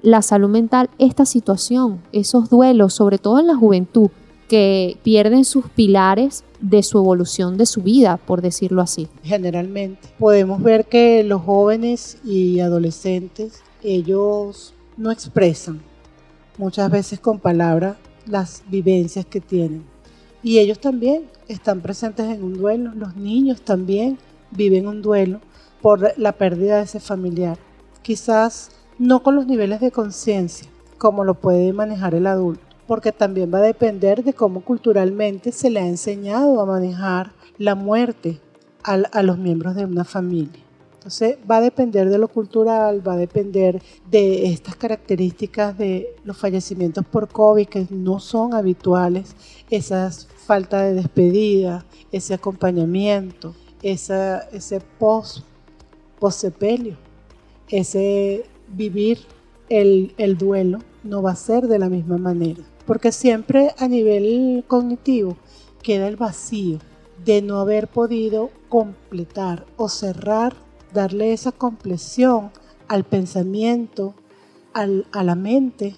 la 0.00 0.22
salud 0.22 0.48
mental 0.48 0.88
esta 0.98 1.26
situación, 1.26 2.00
esos 2.12 2.48
duelos, 2.48 2.94
sobre 2.94 3.18
todo 3.18 3.40
en 3.40 3.46
la 3.46 3.56
juventud? 3.56 4.08
que 4.48 4.98
pierden 5.02 5.44
sus 5.44 5.66
pilares 5.68 6.42
de 6.60 6.82
su 6.82 6.98
evolución 6.98 7.56
de 7.56 7.66
su 7.66 7.82
vida, 7.82 8.16
por 8.16 8.42
decirlo 8.42 8.82
así. 8.82 9.08
Generalmente 9.22 10.08
podemos 10.18 10.62
ver 10.62 10.86
que 10.86 11.22
los 11.24 11.42
jóvenes 11.42 12.18
y 12.24 12.60
adolescentes, 12.60 13.62
ellos 13.82 14.74
no 14.96 15.10
expresan 15.10 15.80
muchas 16.56 16.90
veces 16.90 17.20
con 17.20 17.38
palabras 17.38 17.96
las 18.26 18.62
vivencias 18.68 19.24
que 19.24 19.40
tienen. 19.40 19.84
Y 20.42 20.58
ellos 20.58 20.78
también 20.78 21.24
están 21.48 21.80
presentes 21.80 22.26
en 22.26 22.42
un 22.42 22.54
duelo, 22.54 22.92
los 22.94 23.16
niños 23.16 23.62
también 23.62 24.18
viven 24.50 24.86
un 24.86 25.02
duelo 25.02 25.40
por 25.80 26.12
la 26.18 26.32
pérdida 26.32 26.78
de 26.78 26.84
ese 26.84 27.00
familiar. 27.00 27.58
Quizás 28.02 28.70
no 28.98 29.22
con 29.22 29.36
los 29.36 29.46
niveles 29.46 29.80
de 29.80 29.90
conciencia 29.90 30.68
como 30.98 31.22
lo 31.22 31.34
puede 31.34 31.72
manejar 31.72 32.14
el 32.16 32.26
adulto 32.26 32.67
porque 32.88 33.12
también 33.12 33.52
va 33.52 33.58
a 33.58 33.62
depender 33.62 34.24
de 34.24 34.32
cómo 34.32 34.62
culturalmente 34.64 35.52
se 35.52 35.68
le 35.68 35.78
ha 35.78 35.86
enseñado 35.86 36.58
a 36.58 36.64
manejar 36.64 37.32
la 37.58 37.74
muerte 37.74 38.40
a, 38.82 39.22
los 39.22 39.36
miembros 39.36 39.74
de 39.76 39.84
una 39.84 40.04
familia. 40.04 40.62
Entonces 40.94 41.36
va 41.48 41.58
a 41.58 41.60
depender 41.60 42.08
de 42.08 42.16
lo 42.16 42.28
cultural, 42.28 43.06
va 43.06 43.12
a 43.12 43.16
depender 43.18 43.82
de 44.10 44.46
estas 44.46 44.74
características 44.76 45.76
de 45.76 46.16
los 46.24 46.38
fallecimientos 46.38 47.04
por 47.04 47.28
COVID 47.28 47.68
que 47.68 47.86
no 47.90 48.20
son 48.20 48.54
habituales, 48.54 49.36
esa 49.68 50.10
falta 50.46 50.82
de 50.82 50.94
despedida, 50.94 51.84
ese 52.10 52.32
acompañamiento, 52.32 53.54
ese 53.82 54.80
post, 54.98 55.44
sepelio, 56.30 56.96
ese 57.68 58.44
vivir 58.68 59.18
el 59.68 60.38
duelo 60.38 60.78
no 61.04 61.22
va 61.22 61.32
a 61.32 61.36
ser 61.36 61.68
de 61.68 61.78
la 61.78 61.88
misma 61.88 62.16
manera, 62.16 62.62
porque 62.88 63.12
siempre 63.12 63.74
a 63.78 63.86
nivel 63.86 64.64
cognitivo 64.66 65.36
queda 65.82 66.08
el 66.08 66.16
vacío 66.16 66.78
de 67.22 67.42
no 67.42 67.60
haber 67.60 67.86
podido 67.86 68.50
completar 68.70 69.66
o 69.76 69.90
cerrar 69.90 70.54
darle 70.94 71.34
esa 71.34 71.52
compleción 71.52 72.50
al 72.88 73.04
pensamiento, 73.04 74.14
a 74.72 75.22
la 75.22 75.34
mente 75.34 75.96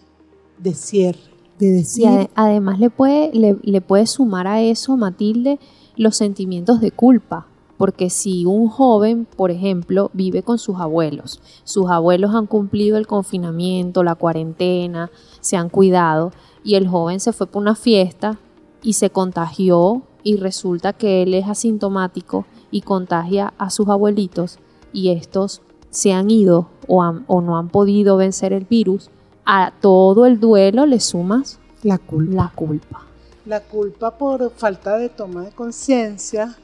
de 0.59 0.75
cierre, 0.75 1.21
de 1.61 1.71
decir. 1.71 2.05
Y 2.05 2.29
además 2.35 2.81
le 2.81 2.91
puede, 2.91 3.31
le, 3.33 3.81
puede 3.81 4.07
sumar 4.07 4.49
a 4.49 4.61
eso, 4.61 4.97
Matilde, 4.97 5.61
los 5.97 6.17
sentimientos 6.17 6.81
de 6.81 6.91
culpa. 6.91 7.47
Porque 7.77 8.11
si 8.11 8.45
un 8.45 8.69
joven, 8.69 9.27
por 9.37 9.51
ejemplo, 9.51 10.11
vive 10.13 10.43
con 10.43 10.59
sus 10.59 10.81
abuelos, 10.81 11.41
sus 11.65 11.89
abuelos 11.89 12.35
han 12.35 12.47
cumplido 12.47 12.99
el 12.99 13.07
confinamiento, 13.07 14.03
la 14.03 14.17
cuarentena, 14.17 15.11
se 15.41 15.57
han 15.57 15.71
cuidado, 15.71 16.33
y 16.65 16.75
el 16.75 16.89
joven 16.89 17.21
se 17.21 17.33
fue 17.33 17.47
por 17.47 17.63
una 17.63 17.75
fiesta 17.75 18.39
y 18.83 18.95
se 18.95 19.11
contagió 19.11 20.03
y 20.23 20.37
resulta 20.37 20.93
que 20.93 21.23
él 21.23 21.35
es 21.35 21.49
asintomático 21.49 22.45
y 22.71 22.83
contagia 22.83 23.55
a 23.59 23.71
sus 23.71 23.89
abuelitos, 23.89 24.59
y 24.93 25.11
estos 25.11 25.63
se 25.91 26.13
han 26.13 26.31
ido 26.31 26.69
o, 26.87 27.03
o 27.27 27.41
no 27.41 27.59
han 27.59 27.69
podido 27.69 28.17
vencer 28.17 28.53
el 28.53 28.65
virus, 28.65 29.11
a 29.45 29.73
todo 29.81 30.27
el 30.27 30.39
duelo 30.39 30.87
le 30.87 31.01
sumas 31.01 31.59
la 31.83 31.99
culpa. 31.99 32.35
La 32.35 32.53
culpa, 32.55 33.07
la 33.47 33.61
culpa 33.61 34.19
por 34.19 34.51
falta 34.53 34.97
de 34.99 35.09
toma 35.09 35.43
de 35.43 35.51
conciencia, 35.51 36.57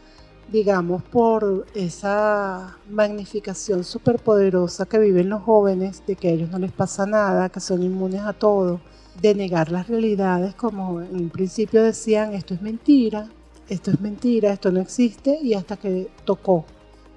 digamos 0.52 1.02
por 1.02 1.66
esa 1.74 2.76
magnificación 2.88 3.82
superpoderosa 3.82 4.87
que 4.87 4.98
viven 4.98 5.28
los 5.28 5.42
jóvenes 5.42 6.02
de 6.06 6.14
que 6.14 6.28
a 6.28 6.30
ellos 6.32 6.50
no 6.50 6.59
les 6.59 6.72
pasa 6.72 7.06
nada, 7.06 7.48
que 7.48 7.61
son 7.61 7.82
inmunes 7.82 8.22
a 8.22 8.32
todo, 8.32 8.80
de 9.20 9.35
negar 9.35 9.70
las 9.70 9.88
realidades 9.88 10.55
como 10.55 11.00
en 11.00 11.14
un 11.14 11.31
principio 11.31 11.83
decían 11.83 12.35
esto 12.35 12.55
es 12.55 12.62
mentira, 12.62 13.29
esto 13.68 13.90
es 13.90 14.00
mentira, 14.00 14.52
esto 14.52 14.70
no 14.70 14.81
existe 14.81 15.38
y 15.42 15.55
hasta 15.55 15.76
que 15.76 16.09
tocó 16.24 16.64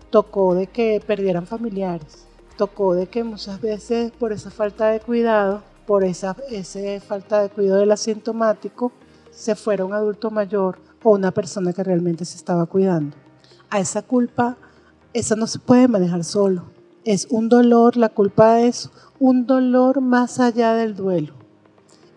tocó 0.09 0.55
de 0.55 0.67
que 0.67 1.01
perdieran 1.05 1.45
familiares, 1.45 2.25
tocó 2.57 2.95
de 2.95 3.07
que 3.07 3.23
muchas 3.23 3.61
veces 3.61 4.11
por 4.11 4.33
esa 4.33 4.49
falta 4.49 4.87
de 4.87 4.99
cuidado, 4.99 5.63
por 5.85 6.03
esa, 6.03 6.35
falta 7.07 7.41
de 7.41 7.49
cuidado 7.49 7.79
del 7.79 7.91
asintomático, 7.91 8.91
se 9.31 9.55
fuera 9.55 9.85
un 9.85 9.93
adulto 9.93 10.31
mayor 10.31 10.79
o 11.03 11.11
una 11.11 11.31
persona 11.31 11.73
que 11.73 11.83
realmente 11.83 12.25
se 12.25 12.37
estaba 12.37 12.65
cuidando. 12.65 13.15
A 13.69 13.79
esa 13.79 14.01
culpa, 14.01 14.57
esa 15.13 15.35
no 15.35 15.47
se 15.47 15.59
puede 15.59 15.87
manejar 15.87 16.23
solo. 16.23 16.63
Es 17.05 17.27
un 17.29 17.49
dolor, 17.49 17.97
la 17.97 18.09
culpa 18.09 18.61
es 18.61 18.89
un 19.19 19.45
dolor 19.45 20.01
más 20.01 20.39
allá 20.39 20.73
del 20.73 20.95
duelo. 20.95 21.38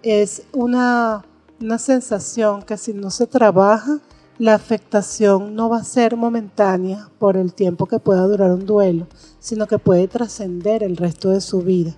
Es 0.03 0.43
una, 0.53 1.25
una 1.61 1.79
sensación 1.79 2.63
que 2.63 2.77
si 2.77 2.93
no 2.93 3.11
se 3.11 3.27
trabaja, 3.27 4.01
la 4.39 4.55
afectación 4.55 5.55
no 5.55 5.69
va 5.69 5.79
a 5.79 5.85
ser 5.85 6.17
momentánea 6.17 7.09
por 7.21 7.37
el 7.37 7.55
tiempo 7.55 7.87
que 7.87 8.01
pueda 8.01 8.27
durar 8.27 8.51
un 8.51 8.67
duelo, 8.67 9.07
sino 9.39 9.67
que 9.69 9.79
puede 9.79 10.09
trascender 10.09 10.83
el 10.83 10.97
resto 10.97 11.31
de 11.31 11.41
su 11.41 11.63
vida. 11.63 11.95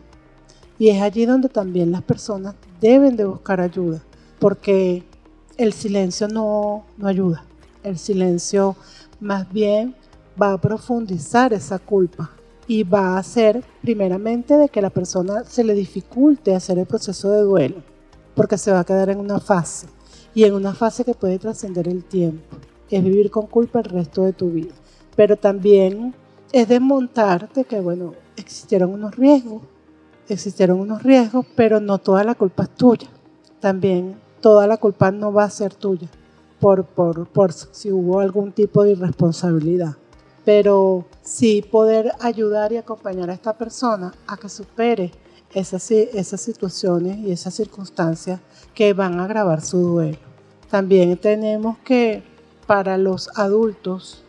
Y 0.78 0.90
es 0.90 1.00
allí 1.00 1.24
donde 1.24 1.48
también 1.48 1.92
las 1.92 2.02
personas 2.02 2.54
deben 2.80 3.16
de 3.16 3.24
buscar 3.24 3.60
ayuda, 3.60 4.02
porque 4.38 5.04
el 5.56 5.72
silencio 5.72 6.28
no, 6.28 6.84
no 6.98 7.08
ayuda. 7.08 7.44
El 7.82 7.96
silencio 7.96 8.76
más 9.20 9.50
bien 9.50 9.94
va 10.40 10.52
a 10.52 10.60
profundizar 10.60 11.52
esa 11.52 11.78
culpa 11.78 12.30
y 12.66 12.82
va 12.82 13.14
a 13.14 13.18
hacer 13.18 13.62
primeramente 13.82 14.56
de 14.56 14.68
que 14.68 14.82
la 14.82 14.90
persona 14.90 15.44
se 15.44 15.64
le 15.64 15.74
dificulte 15.74 16.54
hacer 16.54 16.78
el 16.78 16.86
proceso 16.86 17.30
de 17.30 17.40
duelo, 17.40 17.93
porque 18.34 18.58
se 18.58 18.72
va 18.72 18.80
a 18.80 18.84
quedar 18.84 19.10
en 19.10 19.20
una 19.20 19.40
fase 19.40 19.86
y 20.34 20.44
en 20.44 20.54
una 20.54 20.74
fase 20.74 21.04
que 21.04 21.14
puede 21.14 21.38
trascender 21.38 21.88
el 21.88 22.04
tiempo. 22.04 22.56
Es 22.90 23.02
vivir 23.02 23.30
con 23.30 23.46
culpa 23.46 23.80
el 23.80 23.86
resto 23.86 24.22
de 24.22 24.32
tu 24.32 24.50
vida. 24.50 24.74
Pero 25.16 25.36
también 25.36 26.14
es 26.52 26.68
desmontarte 26.68 27.64
que, 27.64 27.80
bueno, 27.80 28.14
existieron 28.36 28.92
unos 28.92 29.16
riesgos, 29.16 29.62
existieron 30.28 30.80
unos 30.80 31.02
riesgos, 31.02 31.46
pero 31.54 31.80
no 31.80 31.98
toda 31.98 32.24
la 32.24 32.34
culpa 32.34 32.64
es 32.64 32.70
tuya. 32.70 33.08
También 33.60 34.16
toda 34.40 34.66
la 34.66 34.76
culpa 34.76 35.10
no 35.10 35.32
va 35.32 35.44
a 35.44 35.50
ser 35.50 35.74
tuya 35.74 36.08
por, 36.60 36.84
por, 36.84 37.26
por 37.28 37.52
si 37.52 37.90
hubo 37.90 38.20
algún 38.20 38.52
tipo 38.52 38.84
de 38.84 38.92
irresponsabilidad. 38.92 39.96
Pero 40.44 41.06
sí 41.22 41.62
poder 41.62 42.12
ayudar 42.20 42.72
y 42.72 42.76
acompañar 42.76 43.30
a 43.30 43.34
esta 43.34 43.56
persona 43.56 44.12
a 44.26 44.36
que 44.36 44.48
supere 44.48 45.12
esas, 45.54 45.90
esas 45.90 46.40
situaciones 46.40 47.18
y 47.18 47.30
esas 47.30 47.54
circunstancias 47.54 48.40
que 48.74 48.92
van 48.92 49.20
a 49.20 49.24
agravar 49.24 49.62
su 49.62 49.78
duelo. 49.78 50.18
También 50.70 51.16
tenemos 51.16 51.78
que 51.78 52.22
para 52.66 52.98
los 52.98 53.30
adultos, 53.36 54.22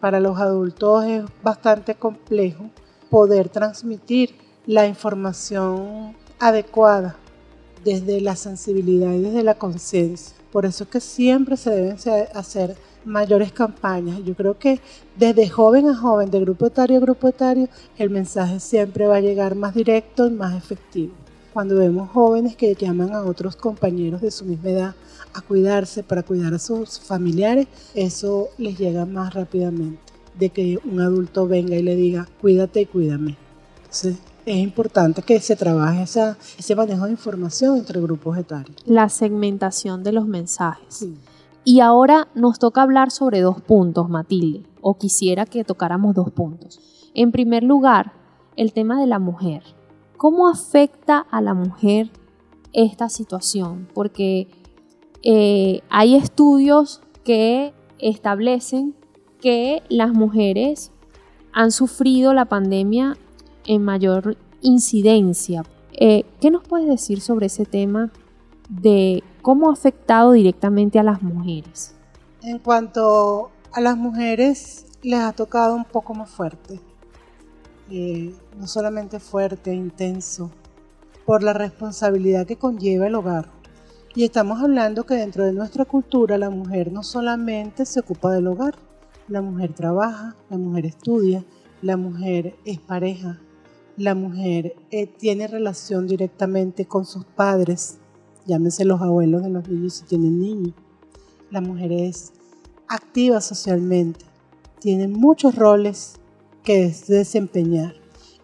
para 0.00 0.20
los 0.20 0.38
adultos 0.38 1.04
es 1.04 1.24
bastante 1.42 1.94
complejo 1.94 2.70
poder 3.10 3.48
transmitir 3.48 4.34
la 4.66 4.86
información 4.86 6.14
adecuada 6.38 7.16
desde 7.84 8.20
la 8.20 8.36
sensibilidad 8.36 9.12
y 9.12 9.20
desde 9.20 9.42
la 9.42 9.54
conciencia. 9.54 10.37
Por 10.52 10.64
eso 10.64 10.84
es 10.84 10.90
que 10.90 11.00
siempre 11.00 11.56
se 11.56 11.70
deben 11.70 11.96
hacer 12.34 12.76
mayores 13.04 13.52
campañas. 13.52 14.20
Yo 14.24 14.34
creo 14.34 14.58
que 14.58 14.80
desde 15.16 15.48
joven 15.48 15.88
a 15.88 15.96
joven, 15.96 16.30
de 16.30 16.40
grupo 16.40 16.66
etario 16.66 16.96
a 16.96 17.00
grupo 17.00 17.28
etario, 17.28 17.68
el 17.98 18.10
mensaje 18.10 18.60
siempre 18.60 19.06
va 19.06 19.16
a 19.16 19.20
llegar 19.20 19.54
más 19.54 19.74
directo 19.74 20.26
y 20.26 20.30
más 20.30 20.56
efectivo. 20.56 21.12
Cuando 21.52 21.76
vemos 21.76 22.10
jóvenes 22.10 22.56
que 22.56 22.74
llaman 22.74 23.14
a 23.14 23.22
otros 23.22 23.56
compañeros 23.56 24.20
de 24.20 24.30
su 24.30 24.44
misma 24.44 24.70
edad 24.70 24.94
a 25.34 25.40
cuidarse 25.40 26.02
para 26.02 26.22
cuidar 26.22 26.54
a 26.54 26.58
sus 26.58 27.00
familiares, 27.00 27.66
eso 27.94 28.48
les 28.58 28.78
llega 28.78 29.06
más 29.06 29.34
rápidamente 29.34 29.98
de 30.38 30.50
que 30.50 30.78
un 30.84 31.00
adulto 31.00 31.48
venga 31.48 31.76
y 31.76 31.82
le 31.82 31.96
diga, 31.96 32.28
cuídate 32.40 32.82
y 32.82 32.86
cuídame. 32.86 33.36
Entonces, 33.78 34.16
es 34.50 34.56
importante 34.56 35.22
que 35.22 35.40
se 35.40 35.56
trabaje 35.56 36.02
esa, 36.02 36.36
ese 36.58 36.74
manejo 36.74 37.04
de 37.04 37.12
información 37.12 37.76
entre 37.76 38.00
grupos 38.00 38.38
etarios. 38.38 38.76
La 38.86 39.08
segmentación 39.08 40.02
de 40.02 40.12
los 40.12 40.26
mensajes. 40.26 40.86
Sí. 40.88 41.16
Y 41.64 41.80
ahora 41.80 42.28
nos 42.34 42.58
toca 42.58 42.82
hablar 42.82 43.10
sobre 43.10 43.40
dos 43.40 43.60
puntos, 43.60 44.08
Matilde, 44.08 44.64
o 44.80 44.96
quisiera 44.96 45.44
que 45.44 45.64
tocáramos 45.64 46.14
dos 46.14 46.30
puntos. 46.30 46.80
En 47.14 47.30
primer 47.30 47.62
lugar, 47.62 48.12
el 48.56 48.72
tema 48.72 48.98
de 49.00 49.06
la 49.06 49.18
mujer. 49.18 49.62
¿Cómo 50.16 50.48
afecta 50.48 51.18
a 51.18 51.40
la 51.40 51.54
mujer 51.54 52.10
esta 52.72 53.08
situación? 53.08 53.86
Porque 53.92 54.48
eh, 55.22 55.82
hay 55.90 56.14
estudios 56.14 57.02
que 57.22 57.74
establecen 57.98 58.94
que 59.40 59.82
las 59.88 60.12
mujeres 60.12 60.90
han 61.52 61.70
sufrido 61.70 62.34
la 62.34 62.46
pandemia 62.46 63.16
en 63.68 63.84
mayor 63.84 64.36
incidencia. 64.60 65.62
Eh, 65.92 66.24
¿Qué 66.40 66.50
nos 66.50 66.66
puedes 66.66 66.88
decir 66.88 67.20
sobre 67.20 67.46
ese 67.46 67.64
tema 67.64 68.10
de 68.68 69.22
cómo 69.42 69.70
ha 69.70 69.72
afectado 69.72 70.32
directamente 70.32 70.98
a 70.98 71.02
las 71.02 71.22
mujeres. 71.22 71.94
En 72.42 72.58
cuanto 72.58 73.50
a 73.72 73.80
las 73.80 73.96
mujeres, 73.96 74.86
les 75.02 75.20
ha 75.20 75.32
tocado 75.32 75.74
un 75.74 75.84
poco 75.84 76.14
más 76.14 76.30
fuerte. 76.30 76.80
Eh, 77.90 78.34
no 78.58 78.66
solamente 78.66 79.18
fuerte, 79.18 79.74
intenso, 79.74 80.50
por 81.24 81.42
la 81.42 81.52
responsabilidad 81.52 82.46
que 82.46 82.56
conlleva 82.56 83.06
el 83.06 83.14
hogar. 83.14 83.50
Y 84.14 84.24
estamos 84.24 84.60
hablando 84.62 85.04
que 85.04 85.14
dentro 85.14 85.44
de 85.44 85.52
nuestra 85.52 85.84
cultura 85.84 86.38
la 86.38 86.50
mujer 86.50 86.92
no 86.92 87.02
solamente 87.02 87.86
se 87.86 88.00
ocupa 88.00 88.32
del 88.32 88.48
hogar, 88.48 88.74
la 89.28 89.42
mujer 89.42 89.72
trabaja, 89.74 90.36
la 90.50 90.58
mujer 90.58 90.86
estudia, 90.86 91.44
la 91.82 91.96
mujer 91.96 92.56
es 92.64 92.78
pareja, 92.80 93.40
la 93.98 94.14
mujer 94.14 94.76
eh, 94.92 95.08
tiene 95.08 95.48
relación 95.48 96.06
directamente 96.06 96.86
con 96.86 97.04
sus 97.04 97.24
padres, 97.24 97.98
llámense 98.46 98.84
los 98.84 99.02
abuelos 99.02 99.42
de 99.42 99.50
los 99.50 99.68
niños 99.68 99.94
si 99.94 100.04
tienen 100.04 100.38
niños. 100.38 100.74
La 101.50 101.60
mujer 101.60 101.90
es 101.92 102.32
activa 102.86 103.40
socialmente, 103.40 104.24
tiene 104.78 105.08
muchos 105.08 105.56
roles 105.56 106.14
que 106.62 106.94
desempeñar. 107.08 107.94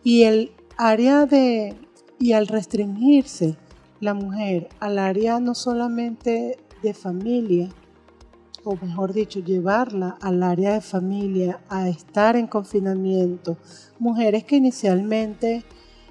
Y 0.02 0.24
el 0.24 0.50
área 0.76 1.24
de, 1.24 1.76
y 2.18 2.32
al 2.32 2.48
restringirse 2.48 3.56
la 4.00 4.12
mujer 4.12 4.68
al 4.80 4.98
área 4.98 5.38
no 5.38 5.54
solamente 5.54 6.58
de 6.82 6.94
familia, 6.94 7.70
o 8.64 8.76
mejor 8.80 9.12
dicho, 9.12 9.40
llevarla 9.40 10.16
al 10.20 10.42
área 10.42 10.72
de 10.72 10.80
familia, 10.80 11.60
a 11.68 11.88
estar 11.88 12.34
en 12.36 12.46
confinamiento. 12.46 13.56
Mujeres 13.98 14.44
que 14.44 14.56
inicialmente 14.56 15.64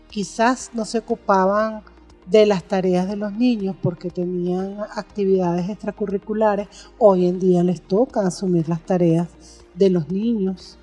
quizás 0.09 0.71
no 0.73 0.85
se 0.85 0.99
ocupaban 0.99 1.81
de 2.27 2.45
las 2.45 2.63
tareas 2.63 3.07
de 3.07 3.15
los 3.15 3.33
niños 3.33 3.75
porque 3.81 4.09
tenían 4.09 4.77
actividades 4.95 5.69
extracurriculares, 5.69 6.67
hoy 6.97 7.27
en 7.27 7.39
día 7.39 7.63
les 7.63 7.81
toca 7.81 8.21
asumir 8.21 8.69
las 8.69 8.81
tareas 8.85 9.27
de 9.73 9.89
los 9.89 10.09
niños, 10.09 10.77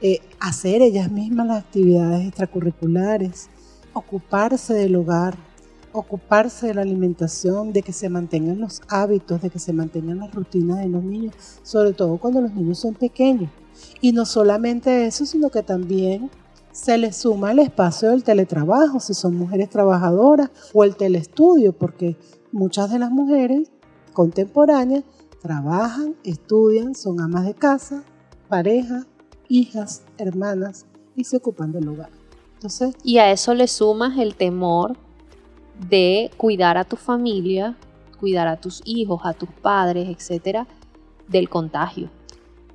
eh, 0.00 0.20
hacer 0.40 0.82
ellas 0.82 1.10
mismas 1.10 1.48
las 1.48 1.64
actividades 1.64 2.26
extracurriculares, 2.26 3.50
ocuparse 3.92 4.74
del 4.74 4.96
hogar, 4.96 5.36
ocuparse 5.98 6.68
de 6.68 6.74
la 6.74 6.82
alimentación, 6.82 7.72
de 7.72 7.82
que 7.82 7.92
se 7.92 8.08
mantengan 8.08 8.60
los 8.60 8.82
hábitos, 8.88 9.42
de 9.42 9.50
que 9.50 9.58
se 9.58 9.72
mantengan 9.72 10.18
las 10.18 10.34
rutinas 10.34 10.78
de 10.78 10.88
los 10.88 11.02
niños, 11.02 11.34
sobre 11.62 11.92
todo 11.92 12.18
cuando 12.18 12.40
los 12.40 12.52
niños 12.52 12.78
son 12.78 12.94
pequeños. 12.94 13.50
Y 14.00 14.12
no 14.12 14.24
solamente 14.26 15.06
eso, 15.06 15.26
sino 15.26 15.50
que 15.50 15.62
también 15.62 16.30
se 16.72 16.98
les 16.98 17.16
suma 17.16 17.52
el 17.52 17.60
espacio 17.60 18.10
del 18.10 18.24
teletrabajo, 18.24 19.00
si 19.00 19.14
son 19.14 19.34
mujeres 19.34 19.70
trabajadoras, 19.70 20.50
o 20.74 20.84
el 20.84 20.96
telestudio, 20.96 21.72
porque 21.72 22.16
muchas 22.52 22.90
de 22.90 22.98
las 22.98 23.10
mujeres 23.10 23.70
contemporáneas 24.12 25.04
trabajan, 25.40 26.16
estudian, 26.24 26.94
son 26.94 27.20
amas 27.20 27.46
de 27.46 27.54
casa, 27.54 28.02
pareja, 28.48 29.06
hijas, 29.48 30.02
hermanas 30.18 30.86
y 31.14 31.24
se 31.24 31.36
ocupan 31.36 31.72
del 31.72 31.88
hogar. 31.88 32.10
Entonces, 32.54 32.94
y 33.04 33.18
a 33.18 33.30
eso 33.30 33.54
le 33.54 33.68
sumas 33.68 34.18
el 34.18 34.34
temor 34.34 34.96
de 35.78 36.30
cuidar 36.36 36.78
a 36.78 36.84
tu 36.84 36.96
familia, 36.96 37.76
cuidar 38.18 38.48
a 38.48 38.56
tus 38.56 38.82
hijos, 38.84 39.20
a 39.24 39.32
tus 39.32 39.48
padres, 39.50 40.08
etcétera, 40.08 40.66
del 41.28 41.48
contagio. 41.48 42.10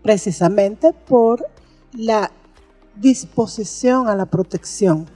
Precisamente 0.01 0.93
por 0.93 1.45
la 1.93 2.31
disposición 2.95 4.07
a 4.07 4.15
la 4.15 4.25
protección. 4.25 5.07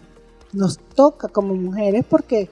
Nos 0.54 0.78
toca 0.78 1.28
como 1.28 1.54
mujeres 1.56 2.06
porque 2.10 2.50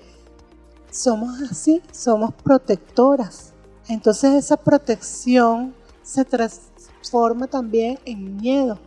somos 0.91 1.41
así, 1.49 1.81
somos 1.91 2.33
protectoras. 2.33 3.53
Entonces 3.87 4.33
esa 4.33 4.57
protección 4.57 5.73
se 6.01 6.25
transforma 6.25 7.47
también 7.47 7.99
en 8.05 8.37
miedo. 8.37 8.77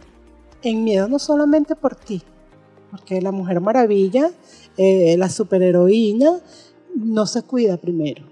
En 0.63 0.85
miedo 0.85 1.09
no 1.09 1.19
solamente 1.19 1.75
por 1.75 1.95
ti, 1.95 2.23
porque 2.91 3.21
la 3.21 3.33
Mujer 3.33 3.61
Maravilla, 3.61 4.31
eh, 4.77 5.17
la 5.17 5.29
superheroína, 5.29 6.41
no 6.95 7.27
se 7.27 7.43
cuida 7.43 7.77
primero. 7.77 8.25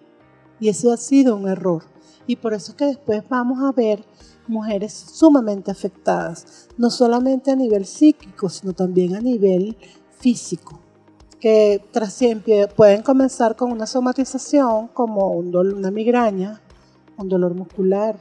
Y 0.61 0.69
eso 0.69 0.93
ha 0.93 0.97
sido 0.97 1.37
un 1.37 1.49
error. 1.49 1.85
Y 2.27 2.37
por 2.37 2.55
eso 2.55 2.73
es 2.73 2.77
que 2.77 2.87
después 2.87 3.23
vamos 3.29 3.62
a 3.62 3.73
ver 3.73 4.05
mujeres 4.47 4.93
sumamente 4.93 5.71
afectadas, 5.71 6.69
no 6.77 6.90
solamente 6.90 7.51
a 7.51 7.57
nivel 7.57 7.85
psíquico, 7.87 8.49
sino 8.49 8.73
también 8.73 9.14
a 9.14 9.21
nivel 9.21 9.77
físico, 10.19 10.81
que 11.40 11.83
siempre 12.09 12.69
pueden 12.69 13.03
comenzar 13.03 13.57
con 13.57 13.73
una 13.73 13.87
somatización 13.87 14.88
como 14.88 15.31
una 15.31 15.90
migraña, 15.90 16.61
un 17.17 17.29
dolor 17.29 17.55
muscular, 17.55 18.17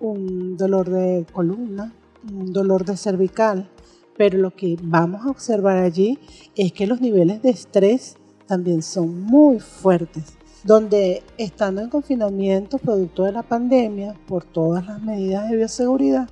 un 0.00 0.56
dolor 0.56 0.90
de 0.90 1.26
columna, 1.32 1.94
un 2.30 2.52
dolor 2.52 2.84
de 2.84 2.96
cervical, 2.96 3.70
pero 4.16 4.38
lo 4.38 4.50
que 4.50 4.76
vamos 4.82 5.26
a 5.26 5.30
observar 5.30 5.78
allí 5.78 6.18
es 6.54 6.72
que 6.72 6.86
los 6.86 7.00
niveles 7.00 7.42
de 7.42 7.50
estrés 7.50 8.16
también 8.46 8.82
son 8.82 9.22
muy 9.22 9.60
fuertes 9.60 10.36
donde 10.64 11.22
estando 11.38 11.80
en 11.80 11.90
confinamiento 11.90 12.78
producto 12.78 13.24
de 13.24 13.32
la 13.32 13.42
pandemia, 13.42 14.14
por 14.26 14.44
todas 14.44 14.86
las 14.86 15.02
medidas 15.02 15.50
de 15.50 15.56
bioseguridad, 15.56 16.28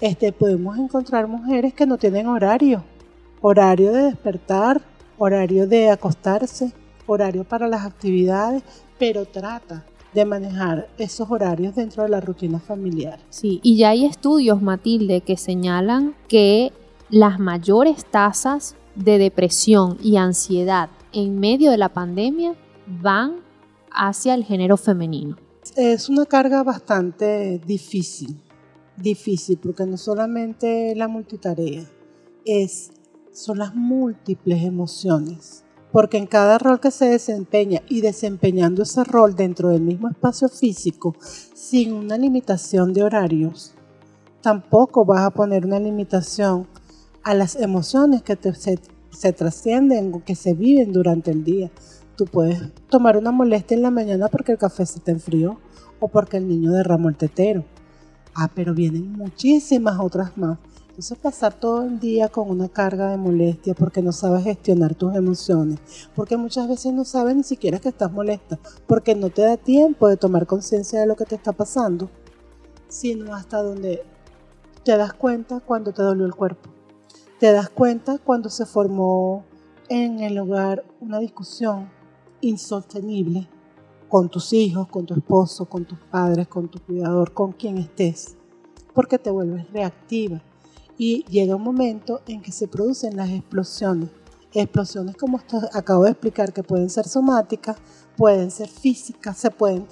este, 0.00 0.32
podemos 0.32 0.78
encontrar 0.78 1.28
mujeres 1.28 1.74
que 1.74 1.86
no 1.86 1.98
tienen 1.98 2.26
horario, 2.26 2.84
horario 3.40 3.92
de 3.92 4.04
despertar, 4.04 4.80
horario 5.18 5.66
de 5.66 5.90
acostarse, 5.90 6.72
horario 7.06 7.44
para 7.44 7.68
las 7.68 7.84
actividades, 7.84 8.62
pero 8.98 9.26
trata 9.26 9.84
de 10.14 10.24
manejar 10.24 10.88
esos 10.96 11.30
horarios 11.30 11.74
dentro 11.74 12.04
de 12.04 12.08
la 12.08 12.20
rutina 12.20 12.60
familiar. 12.60 13.18
Sí, 13.30 13.60
y 13.62 13.76
ya 13.76 13.90
hay 13.90 14.04
estudios, 14.04 14.62
Matilde, 14.62 15.20
que 15.20 15.36
señalan 15.36 16.14
que 16.28 16.72
las 17.10 17.38
mayores 17.38 18.04
tasas 18.04 18.76
de 18.94 19.18
depresión 19.18 19.98
y 20.02 20.16
ansiedad 20.16 20.90
en 21.12 21.38
medio 21.38 21.70
de 21.70 21.78
la 21.78 21.90
pandemia 21.90 22.54
van 22.86 23.36
hacia 23.90 24.34
el 24.34 24.44
género 24.44 24.76
femenino? 24.76 25.36
Es 25.76 26.08
una 26.08 26.26
carga 26.26 26.62
bastante 26.62 27.60
difícil, 27.66 28.40
difícil, 28.96 29.58
porque 29.58 29.86
no 29.86 29.96
solamente 29.96 30.94
la 30.94 31.08
multitarea, 31.08 31.84
es, 32.44 32.90
son 33.32 33.58
las 33.58 33.74
múltiples 33.74 34.62
emociones, 34.62 35.64
porque 35.90 36.18
en 36.18 36.26
cada 36.26 36.58
rol 36.58 36.80
que 36.80 36.90
se 36.90 37.06
desempeña 37.06 37.80
y 37.88 38.00
desempeñando 38.00 38.82
ese 38.82 39.04
rol 39.04 39.34
dentro 39.34 39.70
del 39.70 39.80
mismo 39.80 40.08
espacio 40.08 40.48
físico, 40.48 41.16
sin 41.54 41.92
una 41.92 42.18
limitación 42.18 42.92
de 42.92 43.02
horarios, 43.02 43.74
tampoco 44.42 45.04
vas 45.04 45.22
a 45.22 45.30
poner 45.30 45.64
una 45.64 45.80
limitación 45.80 46.66
a 47.24 47.34
las 47.34 47.56
emociones 47.56 48.22
que 48.22 48.38
se, 48.52 48.78
se 49.10 49.32
trascienden 49.32 50.12
o 50.14 50.22
que 50.22 50.34
se 50.34 50.54
viven 50.54 50.92
durante 50.92 51.30
el 51.30 51.42
día. 51.42 51.70
Tú 52.16 52.26
puedes 52.26 52.60
tomar 52.88 53.16
una 53.16 53.32
molestia 53.32 53.74
en 53.74 53.82
la 53.82 53.90
mañana 53.90 54.28
porque 54.28 54.52
el 54.52 54.58
café 54.58 54.86
se 54.86 55.00
te 55.00 55.10
enfrió 55.10 55.58
o 55.98 56.08
porque 56.08 56.36
el 56.36 56.46
niño 56.46 56.70
derramó 56.70 57.08
el 57.08 57.16
tetero. 57.16 57.64
Ah, 58.34 58.50
pero 58.54 58.74
vienen 58.74 59.12
muchísimas 59.12 59.98
otras 59.98 60.36
más. 60.36 60.58
Entonces 60.88 61.18
pasar 61.18 61.54
todo 61.54 61.82
el 61.82 61.98
día 61.98 62.28
con 62.28 62.48
una 62.48 62.68
carga 62.68 63.10
de 63.10 63.16
molestia 63.16 63.74
porque 63.74 64.00
no 64.00 64.12
sabes 64.12 64.44
gestionar 64.44 64.94
tus 64.94 65.16
emociones, 65.16 65.80
porque 66.14 66.36
muchas 66.36 66.68
veces 66.68 66.92
no 66.92 67.04
sabes 67.04 67.34
ni 67.34 67.42
siquiera 67.42 67.80
que 67.80 67.88
estás 67.88 68.12
molesta, 68.12 68.60
porque 68.86 69.16
no 69.16 69.28
te 69.30 69.42
da 69.42 69.56
tiempo 69.56 70.06
de 70.06 70.16
tomar 70.16 70.46
conciencia 70.46 71.00
de 71.00 71.08
lo 71.08 71.16
que 71.16 71.24
te 71.24 71.34
está 71.34 71.50
pasando, 71.50 72.10
sino 72.86 73.34
hasta 73.34 73.60
donde 73.60 74.04
te 74.84 74.96
das 74.96 75.14
cuenta 75.14 75.58
cuando 75.58 75.92
te 75.92 76.02
dolió 76.02 76.26
el 76.26 76.34
cuerpo. 76.34 76.70
Te 77.44 77.52
das 77.52 77.68
cuenta 77.68 78.16
cuando 78.16 78.48
se 78.48 78.64
formó 78.64 79.44
en 79.90 80.20
el 80.20 80.38
hogar 80.38 80.82
una 81.02 81.18
discusión 81.18 81.90
insostenible 82.40 83.46
con 84.08 84.30
tus 84.30 84.54
hijos, 84.54 84.88
con 84.88 85.04
tu 85.04 85.12
esposo, 85.12 85.66
con 85.66 85.84
tus 85.84 85.98
padres, 86.10 86.48
con 86.48 86.70
tu 86.70 86.78
cuidador, 86.78 87.34
con 87.34 87.52
quien 87.52 87.76
estés, 87.76 88.38
porque 88.94 89.18
te 89.18 89.30
vuelves 89.30 89.70
reactiva 89.74 90.40
y 90.96 91.22
llega 91.24 91.54
un 91.54 91.64
momento 91.64 92.22
en 92.26 92.40
que 92.40 92.50
se 92.50 92.66
producen 92.66 93.14
las 93.14 93.28
explosiones. 93.28 94.08
Explosiones 94.54 95.14
como 95.14 95.38
acabo 95.74 96.04
de 96.04 96.12
explicar 96.12 96.50
que 96.50 96.62
pueden 96.62 96.88
ser 96.88 97.06
somáticas, 97.06 97.76
pueden 98.16 98.50
ser 98.50 98.70
físicas, 98.70 99.36
se 99.36 99.50
pueden 99.50 99.86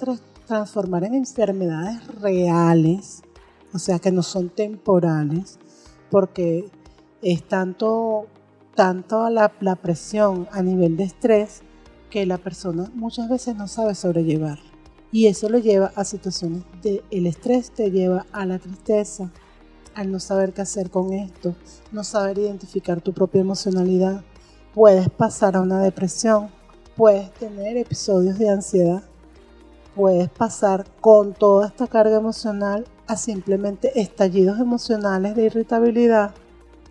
transformar 0.47 1.03
en 1.03 1.13
enfermedades 1.13 2.03
reales, 2.19 3.21
o 3.75 3.77
sea 3.77 3.99
que 3.99 4.11
no 4.11 4.23
son 4.23 4.49
temporales, 4.49 5.59
porque 6.09 6.71
es 7.23 7.43
tanto, 7.47 8.27
tanto 8.75 9.29
la, 9.29 9.49
presión 9.81 10.47
a 10.51 10.61
nivel 10.61 10.97
de 10.97 11.05
estrés 11.05 11.61
que 12.09 12.25
la 12.25 12.37
persona 12.37 12.91
muchas 12.93 13.29
veces 13.29 13.55
no 13.55 13.67
sabe 13.67 13.95
sobrellevar. 13.95 14.59
Y 15.11 15.27
eso 15.27 15.47
lo 15.49 15.59
lleva 15.59 15.91
a 15.95 16.03
situaciones 16.03 16.63
de 16.81 17.03
el 17.11 17.27
estrés 17.27 17.71
te 17.71 17.91
lleva 17.91 18.25
a 18.31 18.45
la 18.45 18.59
tristeza, 18.59 19.31
al 19.95 20.11
no 20.11 20.19
saber 20.19 20.53
qué 20.53 20.61
hacer 20.61 20.89
con 20.89 21.13
esto, 21.13 21.55
no 21.91 22.03
saber 22.03 22.39
identificar 22.39 22.99
tu 22.99 23.13
propia 23.13 23.41
emocionalidad. 23.41 24.23
Puedes 24.73 25.09
pasar 25.09 25.55
a 25.55 25.61
una 25.61 25.81
depresión, 25.81 26.49
puedes 26.97 27.31
tener 27.35 27.77
episodios 27.77 28.39
de 28.39 28.49
ansiedad, 28.49 29.03
puedes 29.95 30.29
pasar 30.29 30.85
con 30.99 31.33
toda 31.33 31.67
esta 31.67 31.87
carga 31.87 32.17
emocional 32.17 32.85
a 33.07 33.15
simplemente 33.15 33.99
estallidos 34.01 34.59
emocionales 34.59 35.35
de 35.35 35.45
irritabilidad, 35.45 36.33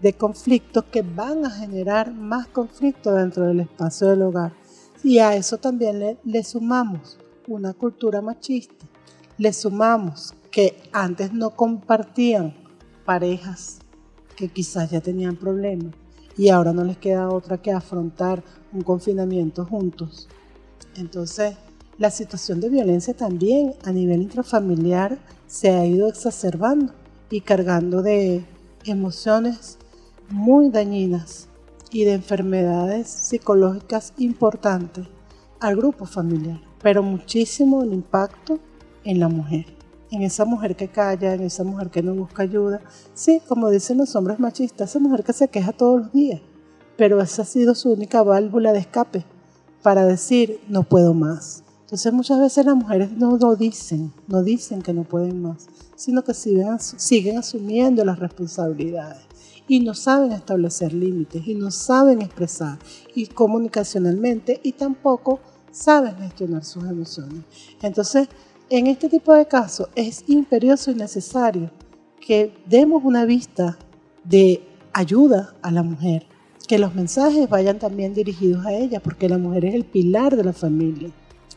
de 0.03 0.13
conflictos 0.15 0.85
que 0.91 1.03
van 1.03 1.47
a 1.47 1.51
generar 1.51 2.13
más 2.13 2.49
conflicto 2.49 3.15
dentro 3.15 3.47
del 3.47 3.61
espacio 3.61 4.09
del 4.09 4.23
hogar. 4.23 4.53
Y 5.05 5.19
a 5.19 5.37
eso 5.37 5.59
también 5.59 6.19
le, 6.25 6.45
sumamos 6.45 7.19
una 7.47 7.73
cultura 7.73 8.21
machista. 8.21 8.85
Le 9.39 9.53
sumamos 9.53 10.35
que 10.51 10.77
antes 10.93 11.33
no 11.33 11.51
compartían 11.51 12.55
parejas 13.05 13.79
que 14.37 14.49
quizás 14.49 14.91
ya 14.91 15.01
tenían 15.01 15.37
problemas 15.37 15.95
y 16.37 16.49
ahora 16.49 16.73
no 16.73 16.83
les 16.85 16.99
queda 16.99 17.29
otra 17.29 17.59
que 17.59 17.73
afrontar 17.73 18.43
un 18.73 18.83
confinamiento 18.83 19.65
juntos. 19.65 20.29
Entonces, 20.97 21.55
la 21.99 22.11
situación 22.11 22.61
de 22.61 22.71
violencia 22.71 23.15
también 23.15 23.75
a 23.85 23.93
nivel 23.93 24.23
intrafamiliar 24.23 25.19
se 25.47 25.71
ha 25.71 25.87
ido 25.87 26.09
exacerbando 26.09 26.93
y 27.31 27.43
cargando 27.43 28.03
de 28.03 28.45
emociones 28.85 29.79
muy 30.33 30.71
dañinas 30.71 31.49
y 31.91 32.05
de 32.05 32.15
enfermedades 32.15 33.07
psicológicas 33.07 34.15
importantes 34.17 35.07
al 35.61 35.77
grupo 35.77 36.07
familiar, 36.07 36.61
pero 36.83 37.03
muchísimo 37.03 37.83
el 37.83 37.93
impacto 37.93 38.59
en 39.05 39.21
la 39.21 39.29
mujer. 39.29 39.67
en 40.11 40.23
esa 40.23 40.45
mujer 40.45 40.77
que 40.77 40.89
calla, 40.89 41.33
en 41.33 41.41
esa 41.41 41.65
mujer 41.65 41.89
que 41.89 42.03
no 42.03 42.15
busca 42.15 42.43
ayuda. 42.43 42.83
Sí, 43.15 43.41
como 43.49 43.71
dicen 43.71 43.97
los 43.97 44.15
hombres 44.15 44.39
machistas, 44.39 44.91
esa 44.91 44.99
mujer 44.99 45.25
que 45.25 45.33
se 45.33 45.49
queja 45.49 45.73
todos 45.73 46.03
los 46.03 46.13
días, 46.13 46.43
pero 46.99 47.19
esa 47.23 47.43
ha 47.43 47.45
sido 47.47 47.75
su 47.75 47.93
única 47.93 48.23
válvula 48.23 48.75
de 48.75 48.81
escape 48.81 49.25
para 49.83 50.05
decir 50.05 50.61
no 50.69 50.83
puedo 50.83 51.15
más. 51.15 51.65
Entonces 51.81 52.13
muchas 52.13 52.41
veces 52.41 52.67
las 52.67 52.77
mujeres 52.77 53.13
no 53.13 53.39
lo 53.39 53.57
dicen, 53.57 54.13
no 54.27 54.43
dicen 54.43 54.83
que 54.83 54.93
no 54.93 55.05
pueden 55.05 55.41
más, 55.41 55.67
sino 55.97 56.23
que 56.23 56.35
siguen, 56.35 56.79
siguen 56.79 57.39
asumiendo 57.39 58.05
las 58.05 58.19
responsabilidades 58.19 59.32
y 59.69 59.81
no 59.81 59.95
saben 59.95 60.33
establecer 60.33 60.93
límites 60.93 61.47
y 61.47 61.55
no 61.55 61.71
saben 61.71 62.23
expresar 62.23 62.79
y 63.15 63.27
comunicacionalmente 63.27 64.61
y 64.63 64.73
tampoco 64.73 65.41
saben 65.71 66.17
gestionar 66.17 66.65
sus 66.65 66.85
emociones. 66.85 67.45
Entonces, 67.81 68.29
en 68.71 68.87
este 68.87 69.09
tipo 69.09 69.35
de 69.35 69.47
casos 69.47 69.89
es 69.95 70.25
imperioso 70.29 70.91
y 70.91 70.95
necesario 70.95 71.71
que 72.21 72.55
demos 72.67 73.03
una 73.05 73.25
vista 73.25 73.79
de 74.25 74.63
ayuda 74.93 75.55
a 75.63 75.71
la 75.71 75.83
mujer, 75.83 76.27
que 76.69 76.79
los 76.79 76.95
mensajes 76.95 77.49
vayan 77.49 77.79
también 77.79 78.15
dirigidos 78.15 78.65
a 78.65 78.73
ella, 78.73 79.01
porque 79.01 79.29
la 79.29 79.39
mujer 79.39 79.65
es 79.65 79.75
el 79.75 79.85
pilar 79.85 80.37
de 80.37 80.45
la 80.45 80.53
familia. 80.53 81.11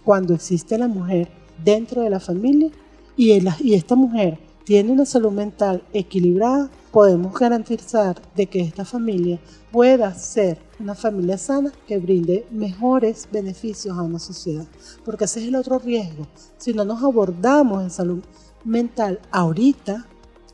Cuando 0.04 0.34
existe 0.34 0.78
la 0.78 0.88
mujer 0.88 1.30
dentro 1.64 2.02
de 2.02 2.10
la 2.10 2.20
familia 2.20 2.70
y, 3.16 3.32
y 3.60 3.74
esta 3.74 3.96
mujer 3.96 4.40
tiene 4.64 4.92
una 4.92 5.06
salud 5.06 5.32
mental 5.32 5.84
equilibrada, 5.94 6.70
podemos 6.96 7.34
garantizar 7.34 8.22
de 8.38 8.46
que 8.46 8.62
esta 8.62 8.86
familia 8.86 9.38
pueda 9.70 10.14
ser 10.14 10.58
una 10.80 10.96
familia 10.96 11.38
sana 11.38 11.74
que 11.86 12.00
brinde 12.00 12.48
mejores 12.52 13.28
beneficios 13.30 13.98
a 13.98 14.02
una 14.02 14.18
sociedad. 14.18 14.66
Porque 15.04 15.26
ese 15.26 15.42
es 15.42 15.50
el 15.50 15.58
otro 15.58 15.78
riesgo. 15.78 16.26
Si 16.58 16.72
no 16.72 16.86
nos 16.86 17.04
abordamos 17.04 17.84
en 17.84 17.90
salud 17.90 18.24
mental 18.64 19.20
ahorita, 19.30 20.08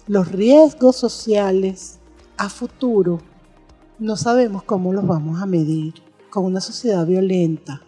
los 0.08 0.32
riesgos 0.32 0.96
sociales 0.96 2.00
a 2.38 2.50
futuro 2.50 3.20
no 4.00 4.18
sabemos 4.18 4.64
cómo 4.64 4.94
los 4.94 5.06
vamos 5.06 5.40
a 5.44 5.46
medir. 5.46 5.94
Con 6.32 6.46
una 6.46 6.60
sociedad 6.60 7.06
violenta, 7.06 7.84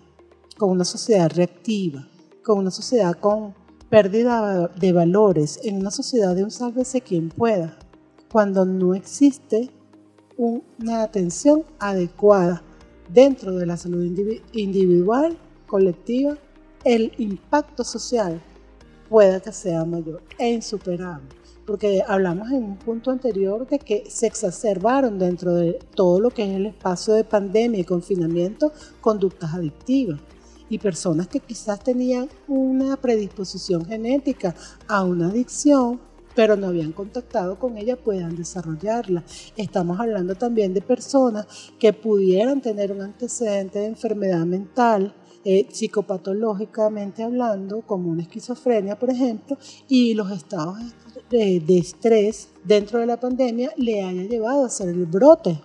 con 0.60 0.70
una 0.70 0.86
sociedad 0.86 1.32
reactiva, 1.34 2.08
con 2.44 2.60
una 2.60 2.70
sociedad 2.70 3.16
con 3.20 3.56
pérdida 3.90 4.68
de 4.68 4.94
valores, 4.94 5.60
en 5.64 5.78
una 5.78 5.90
sociedad 5.90 6.36
de 6.36 6.44
un 6.44 6.52
sálvese 6.52 7.02
quien 7.02 7.30
pueda, 7.30 7.80
cuando 8.34 8.66
no 8.66 8.96
existe 8.96 9.70
una 10.38 11.04
atención 11.04 11.64
adecuada 11.78 12.64
dentro 13.08 13.56
de 13.56 13.68
la 13.68 13.78
salud 13.78 14.04
individual, 14.54 15.38
colectiva, 15.68 16.36
el 16.84 17.12
impacto 17.20 17.84
social 17.84 18.42
pueda 19.08 19.40
que 19.40 19.52
sea 19.52 19.86
mayor 19.86 20.24
e 20.40 20.50
insuperable. 20.50 21.28
Porque 21.68 22.02
hablamos 22.08 22.50
en 22.50 22.64
un 22.64 22.78
punto 22.78 23.12
anterior 23.12 23.68
de 23.68 23.78
que 23.78 24.06
se 24.10 24.26
exacerbaron 24.26 25.20
dentro 25.20 25.54
de 25.54 25.74
todo 25.94 26.20
lo 26.20 26.32
que 26.32 26.42
es 26.42 26.56
el 26.56 26.66
espacio 26.66 27.14
de 27.14 27.26
pandemia 27.26 27.82
y 27.82 27.86
confinamiento 27.86 28.72
conductas 29.00 29.54
adictivas 29.54 30.20
y 30.70 30.80
personas 30.80 31.28
que 31.28 31.40
quizás 31.40 31.84
tenían 31.84 32.28
una 32.48 32.98
predisposición 32.98 33.86
genética 33.86 34.56
a 34.88 35.04
una 35.04 35.28
adicción 35.28 36.00
pero 36.36 36.56
no 36.56 36.68
habían 36.68 36.92
contactado 36.92 37.60
con 37.60 37.78
ella 37.78 37.96
puedan 37.96 38.36
desarrollarla. 38.36 39.24
Estamos 39.56 40.00
hablando 40.00 40.36
también 40.36 40.74
de 40.74 40.82
personas 40.82 41.48
que 41.80 41.94
pudieran 41.94 42.62
tener 42.62 42.92
un 42.92 43.02
antecedente 43.02 43.80
de 43.80 43.88
enfermedad 43.88 44.46
mental, 44.46 45.14
eh, 45.46 45.68
psicopatológicamente 45.70 47.22
hablando, 47.22 47.82
como 47.82 48.10
una 48.10 48.22
esquizofrenia, 48.22 48.98
por 48.98 49.10
ejemplo, 49.10 49.58
y 49.90 50.14
los 50.14 50.32
estados 50.32 50.78
de, 51.30 51.64
estrés 51.78 52.50
dentro 52.64 53.00
de 53.00 53.08
la 53.08 53.20
pandemia 53.20 53.72
le 53.76 54.02
hayan 54.02 54.30
llevado 54.30 54.64
a 54.64 54.68
hacer 54.68 54.90
el 54.90 55.06
brote 55.06 55.60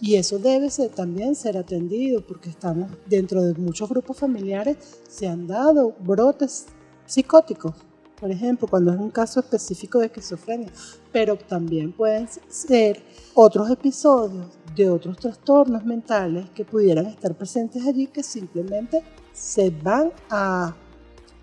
y 0.00 0.16
eso 0.16 0.38
debe 0.38 0.70
ser, 0.70 0.90
también 0.90 1.34
ser 1.34 1.58
atendido 1.58 2.26
porque 2.26 2.48
estamos 2.48 2.90
dentro 3.06 3.42
de 3.42 3.54
muchos 3.54 3.88
grupos 3.88 4.16
familiares, 4.16 4.76
se 5.08 5.28
han 5.28 5.46
dado 5.46 5.94
brotes 6.00 6.66
psicóticos, 7.06 7.74
por 8.20 8.30
ejemplo, 8.30 8.68
cuando 8.68 8.92
es 8.92 8.98
un 8.98 9.10
caso 9.10 9.40
específico 9.40 9.98
de 9.98 10.06
esquizofrenia, 10.06 10.68
pero 11.10 11.36
también 11.36 11.92
pueden 11.92 12.28
ser 12.48 13.02
otros 13.34 13.70
episodios 13.70 14.46
de 14.76 14.90
otros 14.90 15.16
trastornos 15.16 15.84
mentales 15.84 16.50
que 16.50 16.64
pudieran 16.64 17.06
estar 17.06 17.34
presentes 17.34 17.86
allí 17.86 18.06
que 18.06 18.22
simplemente 18.22 19.02
se 19.32 19.70
van 19.70 20.12
a, 20.28 20.76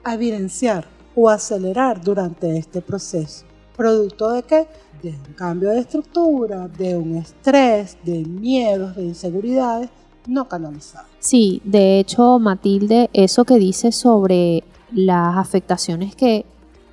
evidenciar 0.06 0.88
o 1.16 1.30
acelerar 1.30 2.00
durante 2.00 2.58
este 2.58 2.82
proceso. 2.82 3.46
¿Producto 3.76 4.32
de 4.32 4.44
qué? 4.44 4.68
de 5.02 5.10
un 5.10 5.34
cambio 5.36 5.70
de 5.70 5.80
estructura, 5.80 6.68
de 6.68 6.96
un 6.96 7.18
estrés, 7.18 7.98
de 8.04 8.26
miedos, 8.26 8.96
de 8.96 9.04
inseguridades 9.04 9.90
no 10.26 10.48
canalizados. 10.48 11.10
Sí, 11.20 11.62
de 11.64 12.00
hecho, 12.00 12.40
Matilde, 12.40 13.10
eso 13.14 13.46
que 13.46 13.56
dice 13.56 13.92
sobre 13.92 14.64
las 14.92 15.38
afectaciones 15.38 16.16
que 16.16 16.46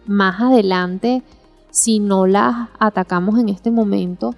más 0.06 0.40
adelante, 0.40 1.22
si 1.70 1.98
no 1.98 2.26
las 2.26 2.68
atacamos 2.78 3.38
en 3.38 3.48
este 3.48 3.70
momento, 3.70 4.34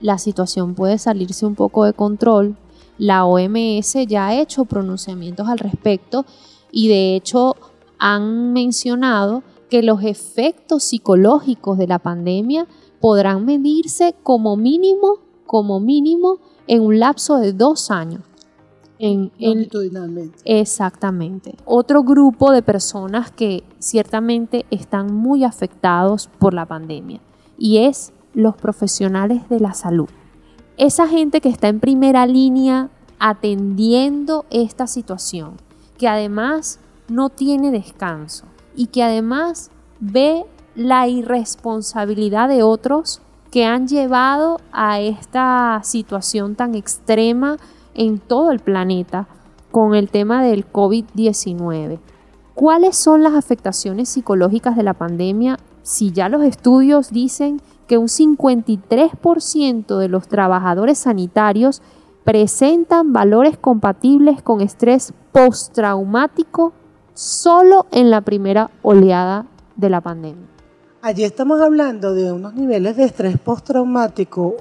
la 0.00 0.18
situación 0.18 0.74
puede 0.74 0.98
salirse 0.98 1.46
un 1.46 1.54
poco 1.54 1.84
de 1.84 1.92
control. 1.92 2.56
La 2.98 3.24
OMS 3.24 3.94
ya 4.06 4.28
ha 4.28 4.40
hecho 4.40 4.64
pronunciamientos 4.64 5.48
al 5.48 5.58
respecto 5.58 6.24
y 6.70 6.88
de 6.88 7.16
hecho 7.16 7.56
han 7.98 8.52
mencionado 8.52 9.42
que 9.70 9.82
los 9.82 10.02
efectos 10.02 10.84
psicológicos 10.84 11.78
de 11.78 11.86
la 11.86 11.98
pandemia 11.98 12.66
podrán 13.00 13.44
medirse 13.44 14.14
como 14.22 14.56
mínimo, 14.56 15.18
como 15.46 15.80
mínimo, 15.80 16.38
en 16.66 16.82
un 16.82 16.98
lapso 16.98 17.38
de 17.38 17.52
dos 17.52 17.90
años. 17.90 18.22
En, 18.98 19.32
exactamente. 20.44 21.56
Otro 21.64 22.02
grupo 22.04 22.52
de 22.52 22.62
personas 22.62 23.30
que 23.30 23.64
ciertamente 23.78 24.66
están 24.70 25.12
muy 25.12 25.44
afectados 25.44 26.28
por 26.38 26.54
la 26.54 26.66
pandemia 26.66 27.20
y 27.58 27.78
es 27.78 28.12
los 28.34 28.56
profesionales 28.56 29.48
de 29.48 29.60
la 29.60 29.74
salud. 29.74 30.08
Esa 30.76 31.08
gente 31.08 31.40
que 31.40 31.48
está 31.48 31.68
en 31.68 31.80
primera 31.80 32.26
línea 32.26 32.90
atendiendo 33.18 34.44
esta 34.50 34.86
situación, 34.86 35.54
que 35.98 36.08
además 36.08 36.80
no 37.08 37.30
tiene 37.30 37.70
descanso 37.70 38.46
y 38.76 38.86
que 38.86 39.02
además 39.02 39.70
ve 40.00 40.44
la 40.74 41.06
irresponsabilidad 41.08 42.48
de 42.48 42.62
otros 42.62 43.20
que 43.50 43.64
han 43.64 43.86
llevado 43.86 44.60
a 44.72 45.00
esta 45.00 45.80
situación 45.84 46.56
tan 46.56 46.74
extrema 46.74 47.56
en 47.94 48.18
todo 48.18 48.50
el 48.50 48.60
planeta 48.60 49.26
con 49.70 49.94
el 49.94 50.08
tema 50.08 50.42
del 50.44 50.70
COVID-19. 50.70 51.98
¿Cuáles 52.54 52.96
son 52.96 53.22
las 53.22 53.34
afectaciones 53.34 54.08
psicológicas 54.08 54.76
de 54.76 54.84
la 54.84 54.94
pandemia 54.94 55.58
si 55.82 56.12
ya 56.12 56.28
los 56.28 56.44
estudios 56.44 57.10
dicen 57.10 57.60
que 57.88 57.98
un 57.98 58.06
53% 58.06 59.98
de 59.98 60.08
los 60.08 60.28
trabajadores 60.28 60.98
sanitarios 60.98 61.82
presentan 62.22 63.12
valores 63.12 63.58
compatibles 63.58 64.40
con 64.42 64.60
estrés 64.60 65.12
postraumático 65.32 66.72
solo 67.12 67.86
en 67.90 68.10
la 68.10 68.20
primera 68.20 68.70
oleada 68.82 69.46
de 69.76 69.90
la 69.90 70.00
pandemia? 70.00 70.46
Allí 71.02 71.24
estamos 71.24 71.60
hablando 71.60 72.14
de 72.14 72.32
unos 72.32 72.54
niveles 72.54 72.96
de 72.96 73.04
estrés 73.04 73.38
postraumático 73.38 74.54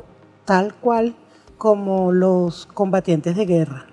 tal 0.45 0.73
cual 0.73 1.15
como 1.63 2.11
los 2.11 2.65
combatientes 2.65 3.37
de 3.37 3.45
guerra, 3.45 3.85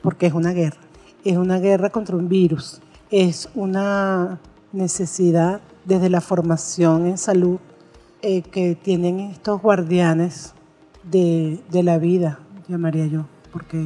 porque 0.00 0.26
es 0.26 0.32
una 0.32 0.52
guerra, 0.52 0.78
es 1.24 1.36
una 1.36 1.58
guerra 1.58 1.90
contra 1.90 2.14
un 2.14 2.28
virus, 2.28 2.80
es 3.10 3.48
una 3.56 4.38
necesidad 4.72 5.60
desde 5.84 6.08
la 6.08 6.20
formación 6.20 7.06
en 7.06 7.18
salud 7.18 7.58
eh, 8.22 8.42
que 8.42 8.76
tienen 8.76 9.18
estos 9.18 9.60
guardianes 9.60 10.54
de, 11.02 11.58
de 11.68 11.82
la 11.82 11.98
vida, 11.98 12.38
llamaría 12.68 13.08
yo, 13.08 13.26
porque 13.52 13.84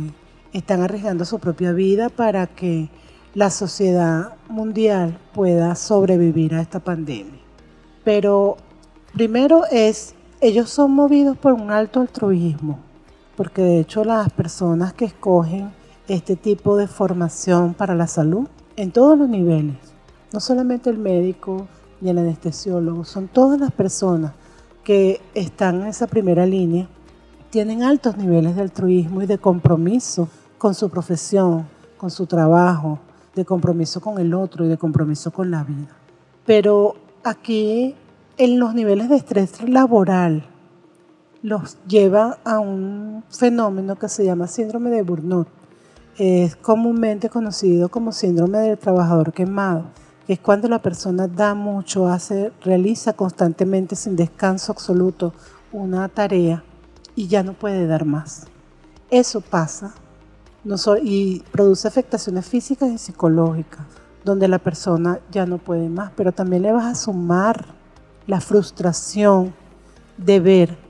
están 0.52 0.82
arriesgando 0.82 1.24
su 1.24 1.38
propia 1.38 1.72
vida 1.72 2.10
para 2.10 2.46
que 2.46 2.90
la 3.32 3.48
sociedad 3.48 4.34
mundial 4.50 5.18
pueda 5.32 5.74
sobrevivir 5.76 6.54
a 6.54 6.60
esta 6.60 6.78
pandemia. 6.78 7.40
Pero 8.04 8.58
primero 9.14 9.62
es, 9.72 10.14
ellos 10.42 10.68
son 10.68 10.92
movidos 10.92 11.38
por 11.38 11.54
un 11.54 11.70
alto 11.70 12.02
altruismo, 12.02 12.80
porque 13.36 13.62
de 13.62 13.80
hecho 13.80 14.04
las 14.04 14.32
personas 14.32 14.92
que 14.92 15.04
escogen 15.04 15.72
este 16.08 16.36
tipo 16.36 16.76
de 16.76 16.86
formación 16.86 17.74
para 17.74 17.94
la 17.94 18.06
salud, 18.06 18.46
en 18.76 18.90
todos 18.90 19.18
los 19.18 19.28
niveles, 19.28 19.76
no 20.32 20.40
solamente 20.40 20.90
el 20.90 20.98
médico 20.98 21.66
y 22.00 22.08
el 22.08 22.18
anestesiólogo, 22.18 23.04
son 23.04 23.28
todas 23.28 23.58
las 23.58 23.72
personas 23.72 24.32
que 24.82 25.20
están 25.34 25.82
en 25.82 25.86
esa 25.86 26.06
primera 26.06 26.44
línea, 26.46 26.88
tienen 27.50 27.82
altos 27.82 28.16
niveles 28.16 28.56
de 28.56 28.62
altruismo 28.62 29.22
y 29.22 29.26
de 29.26 29.38
compromiso 29.38 30.28
con 30.58 30.74
su 30.74 30.90
profesión, 30.90 31.66
con 31.96 32.10
su 32.10 32.26
trabajo, 32.26 32.98
de 33.34 33.44
compromiso 33.44 34.00
con 34.00 34.18
el 34.18 34.34
otro 34.34 34.64
y 34.64 34.68
de 34.68 34.76
compromiso 34.76 35.30
con 35.30 35.50
la 35.50 35.64
vida. 35.64 35.96
Pero 36.44 36.96
aquí 37.22 37.94
en 38.36 38.58
los 38.58 38.74
niveles 38.74 39.08
de 39.08 39.16
estrés 39.16 39.66
laboral 39.68 40.46
los 41.44 41.76
lleva 41.86 42.38
a 42.42 42.58
un 42.58 43.22
fenómeno 43.28 43.96
que 43.96 44.08
se 44.08 44.24
llama 44.24 44.48
síndrome 44.48 44.88
de 44.88 45.02
Burnout. 45.02 45.46
Es 46.16 46.56
comúnmente 46.56 47.28
conocido 47.28 47.90
como 47.90 48.12
síndrome 48.12 48.60
del 48.60 48.78
trabajador 48.78 49.34
quemado, 49.34 49.84
que 50.26 50.32
es 50.32 50.40
cuando 50.40 50.68
la 50.70 50.80
persona 50.80 51.28
da 51.28 51.54
mucho, 51.54 52.08
hace, 52.08 52.50
realiza 52.62 53.12
constantemente 53.12 53.94
sin 53.94 54.16
descanso 54.16 54.72
absoluto 54.72 55.34
una 55.70 56.08
tarea 56.08 56.64
y 57.14 57.28
ya 57.28 57.42
no 57.42 57.52
puede 57.52 57.86
dar 57.86 58.06
más. 58.06 58.46
Eso 59.10 59.42
pasa 59.42 59.94
y 61.02 61.40
produce 61.52 61.86
afectaciones 61.86 62.46
físicas 62.46 62.88
y 62.90 62.96
psicológicas, 62.96 63.84
donde 64.24 64.48
la 64.48 64.58
persona 64.58 65.20
ya 65.30 65.44
no 65.44 65.58
puede 65.58 65.90
más, 65.90 66.10
pero 66.16 66.32
también 66.32 66.62
le 66.62 66.72
vas 66.72 66.86
a 66.86 66.94
sumar 66.94 67.66
la 68.26 68.40
frustración 68.40 69.52
de 70.16 70.40
ver 70.40 70.83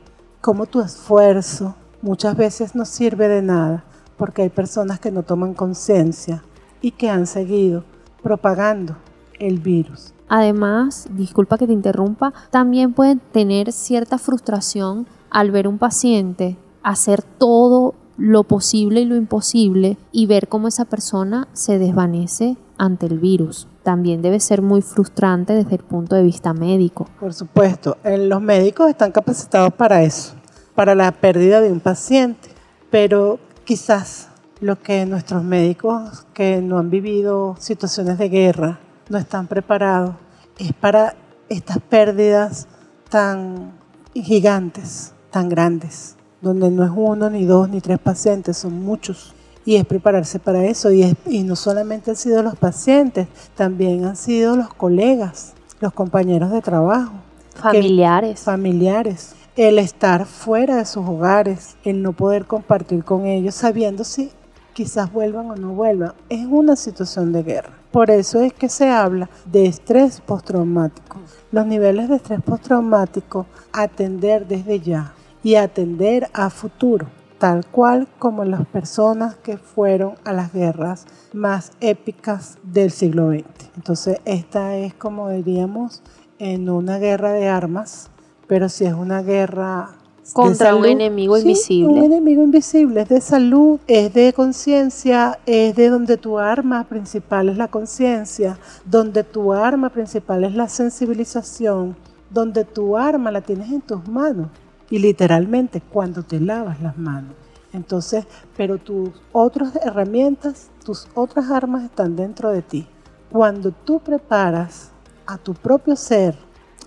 cómo 0.45 0.67
tu 0.67 0.83
esfuerzo 0.83 1.75
muchas 2.03 2.37
veces 2.37 2.75
no 2.75 2.85
sirve 2.85 3.29
de 3.29 3.41
nada, 3.41 3.83
porque 4.19 4.43
hay 4.43 4.51
personas 4.51 5.01
que 5.01 5.11
no 5.11 5.23
toman 5.23 5.55
conciencia 5.55 6.45
y 6.83 6.91
que 6.91 7.09
han 7.09 7.27
seguido 7.27 7.83
propagando 8.23 8.95
el 9.39 9.59
virus. 9.59 10.13
Además, 10.29 11.09
disculpa 11.13 11.57
que 11.57 11.67
te 11.67 11.73
interrumpa, 11.73 12.35
también 12.51 12.93
pueden 12.93 13.21
tener 13.21 13.73
cierta 13.73 14.19
frustración 14.19 15.07
al 15.31 15.51
ver 15.51 15.67
un 15.67 15.79
paciente 15.79 16.59
hacer 16.83 17.23
todo 17.23 17.95
lo 18.19 18.45
posible 18.45 19.01
y 19.01 19.07
lo 19.07 19.17
imposible 19.17 19.97
y 20.13 20.27
ver 20.27 20.49
cómo 20.49 20.69
esa 20.69 20.85
persona 20.85 21.49
se 21.55 21.79
desvanece 21.79 22.59
ante 22.77 23.07
el 23.07 23.19
virus. 23.19 23.67
También 23.85 24.23
debe 24.23 24.41
ser 24.41 24.63
muy 24.63 24.83
frustrante 24.83 25.53
desde 25.53 25.77
el 25.77 25.85
punto 25.85 26.17
de 26.17 26.25
vista 26.25 26.53
médico. 26.53 27.09
Por 27.21 27.33
supuesto, 27.33 27.97
los 28.03 28.43
médicos 28.43 28.91
están 28.91 29.13
capacitados 29.13 29.73
para 29.75 30.03
eso, 30.03 30.35
para 30.75 30.97
la 30.97 31.13
pérdida 31.13 31.61
de 31.61 31.71
un 31.71 31.79
paciente, 31.79 32.49
pero 32.91 33.39
quizás 33.65 34.31
lo 34.61 34.81
que 34.81 35.07
nuestros 35.07 35.45
médicos 35.45 36.27
que 36.35 36.61
no 36.61 36.79
han 36.79 36.91
vivido 36.91 37.55
situaciones 37.61 38.19
de 38.19 38.29
guerra 38.29 38.81
no 39.09 39.19
están 39.19 39.47
preparados 39.47 40.17
es 40.59 40.73
para 40.73 41.15
estas 41.49 41.79
pérdidas 41.79 42.67
tan 43.09 43.75
gigantes, 44.15 45.13
tan 45.31 45.49
grandes 45.49 46.17
donde 46.45 46.71
no 46.71 46.85
es 46.85 46.91
uno, 46.95 47.31
ni 47.31 47.45
dos, 47.45 47.69
ni 47.69 47.81
tres 47.81 47.99
pacientes, 47.99 48.59
son 48.59 48.75
muchos. 48.75 49.34
Y 49.65 49.77
es 49.77 49.87
prepararse 49.87 50.39
para 50.39 50.65
eso. 50.65 50.93
Y, 50.93 51.17
y 51.27 51.43
no 51.43 51.57
solamente 51.57 52.11
han 52.11 52.17
sido 52.17 52.43
los 52.43 52.57
pacientes, 52.57 53.29
también 53.55 54.05
han 54.05 54.17
sido 54.17 54.57
los 54.57 54.73
colegas, 54.73 55.55
los 55.81 55.93
compañeros 55.93 56.51
de 56.51 56.61
trabajo. 56.61 57.13
Familiares. 57.55 58.41
familiares. 58.41 59.35
El 59.57 59.79
estar 59.79 60.27
fuera 60.27 60.77
de 60.77 60.85
sus 60.85 61.07
hogares, 61.07 61.77
el 61.85 62.03
no 62.03 62.13
poder 62.13 62.45
compartir 62.45 63.05
con 63.05 63.27
ellos, 63.27 63.55
sabiendo 63.55 64.03
si 64.03 64.31
quizás 64.73 65.13
vuelvan 65.13 65.51
o 65.51 65.57
no 65.57 65.71
vuelvan. 65.71 66.13
Es 66.29 66.45
una 66.45 66.77
situación 66.77 67.33
de 67.33 67.45
guerra. 67.45 67.71
Por 67.93 68.11
eso 68.11 68.41
es 68.43 68.53
que 68.53 68.69
se 68.69 68.91
habla 68.91 69.31
de 69.47 69.67
estrés 69.67 70.21
postraumático. 70.21 71.19
Los 71.53 71.65
niveles 71.67 72.09
de 72.09 72.17
estrés 72.17 72.43
postraumático, 72.43 73.47
atender 73.73 74.49
desde 74.49 74.81
ya 74.81 75.15
y 75.45 75.55
atender 75.55 76.29
a 76.33 76.51
futuro, 76.51 77.07
tal 77.39 77.67
cual 77.67 78.09
como 78.19 78.45
las 78.45 78.67
personas 78.67 79.37
que 79.37 79.57
fueron 79.57 80.15
a 80.25 80.33
las 80.33 80.53
guerras 80.53 81.07
más 81.33 81.73
épicas 81.81 82.59
del 82.63 82.91
siglo 82.91 83.31
XX. 83.31 83.71
Entonces, 83.77 84.19
esta 84.25 84.77
es 84.77 84.95
como 84.95 85.29
diríamos 85.31 86.03
en 86.39 86.69
una 86.71 86.99
guerra 86.99 87.33
de 87.33 87.49
armas, 87.49 88.11
pero 88.47 88.69
si 88.69 88.85
es 88.85 88.95
una 88.95 89.23
guerra 89.23 89.97
contra 90.33 90.75
un 90.75 90.87
enemigo 90.87 91.37
invisible. 91.37 91.93
Un 91.93 92.05
enemigo 92.05 92.43
invisible, 92.43 93.03
es 93.03 93.09
de 93.09 93.21
salud, 93.21 93.79
es 93.87 94.13
de 94.15 94.33
conciencia, 94.33 95.39
es 95.45 95.77
de 95.77 95.91
donde 95.91 96.17
tu 96.17 96.39
arma 96.39 96.85
principal 96.85 97.49
es 97.49 97.59
la 97.59 97.69
conciencia, 97.69 98.59
donde 98.85 99.23
tu 99.23 99.53
arma 99.53 99.91
principal 99.91 100.45
es 100.45 100.55
la 100.55 100.69
sensibilización, 100.69 101.97
donde 102.31 102.65
tu 102.65 102.97
arma 102.97 103.31
la 103.31 103.43
tienes 103.43 103.71
en 103.71 103.83
tus 103.83 104.07
manos 104.09 104.49
y 104.95 105.01
literalmente 105.01 105.81
cuando 105.81 106.23
te 106.23 106.39
lavas 106.39 106.81
las 106.81 106.97
manos. 106.97 107.35
Entonces, 107.73 108.29
pero 108.57 108.79
tus 108.79 109.11
otras 109.33 109.75
herramientas, 109.75 110.71
tus 110.85 111.09
otras 111.17 111.51
armas 111.51 111.83
están 111.83 112.15
dentro 112.15 112.51
de 112.51 112.63
ti. 112.63 112.87
Cuando 113.29 113.73
tú 113.73 113.99
preparas 113.99 114.93
a 115.27 115.37
tu 115.37 115.53
propio 115.53 115.97
ser, 115.97 116.37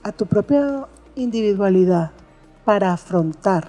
a 0.03 0.13
tu 0.13 0.25
propia 0.25 0.87
individualidad 1.15 2.11
para 2.63 2.93
afrontar 2.93 3.67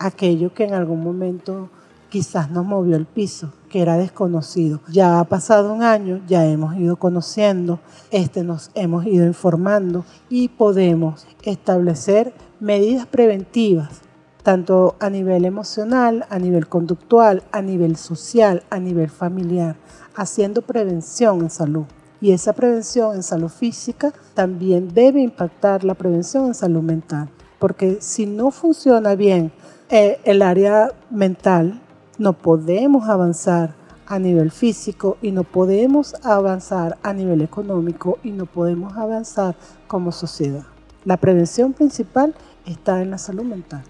aquello 0.00 0.52
que 0.52 0.64
en 0.64 0.74
algún 0.74 1.04
momento 1.04 1.70
quizás 2.08 2.50
nos 2.50 2.64
movió 2.64 2.96
el 2.96 3.06
piso, 3.06 3.52
que 3.68 3.80
era 3.80 3.96
desconocido. 3.96 4.80
Ya 4.90 5.20
ha 5.20 5.24
pasado 5.24 5.72
un 5.72 5.84
año, 5.84 6.20
ya 6.26 6.44
hemos 6.46 6.74
ido 6.74 6.96
conociendo, 6.96 7.78
este 8.10 8.42
nos 8.42 8.72
hemos 8.74 9.06
ido 9.06 9.24
informando 9.24 10.04
y 10.28 10.48
podemos 10.48 11.28
establecer 11.44 12.32
medidas 12.60 13.06
preventivas, 13.06 14.00
tanto 14.42 14.96
a 15.00 15.10
nivel 15.10 15.44
emocional, 15.44 16.26
a 16.30 16.38
nivel 16.38 16.68
conductual, 16.68 17.42
a 17.52 17.62
nivel 17.62 17.96
social, 17.96 18.62
a 18.70 18.78
nivel 18.78 19.10
familiar, 19.10 19.76
haciendo 20.14 20.62
prevención 20.62 21.40
en 21.40 21.50
salud. 21.50 21.84
Y 22.20 22.32
esa 22.32 22.52
prevención 22.52 23.14
en 23.14 23.22
salud 23.22 23.48
física 23.48 24.12
también 24.34 24.88
debe 24.92 25.20
impactar 25.20 25.84
la 25.84 25.94
prevención 25.94 26.46
en 26.46 26.54
salud 26.54 26.82
mental, 26.82 27.28
porque 27.58 27.98
si 28.00 28.26
no 28.26 28.50
funciona 28.50 29.14
bien 29.14 29.52
eh, 29.88 30.18
el 30.24 30.42
área 30.42 30.92
mental, 31.10 31.80
no 32.18 32.32
podemos 32.32 33.08
avanzar 33.08 33.74
a 34.06 34.18
nivel 34.18 34.50
físico 34.50 35.18
y 35.22 35.30
no 35.30 35.44
podemos 35.44 36.16
avanzar 36.24 36.98
a 37.02 37.12
nivel 37.12 37.42
económico 37.42 38.18
y 38.24 38.32
no 38.32 38.46
podemos 38.46 38.96
avanzar 38.96 39.54
como 39.86 40.10
sociedad. 40.10 40.64
La 41.04 41.16
prevención 41.16 41.74
principal 41.74 42.34
está 42.72 43.02
en 43.02 43.10
la 43.10 43.18
salud 43.18 43.44
mental. 43.44 43.82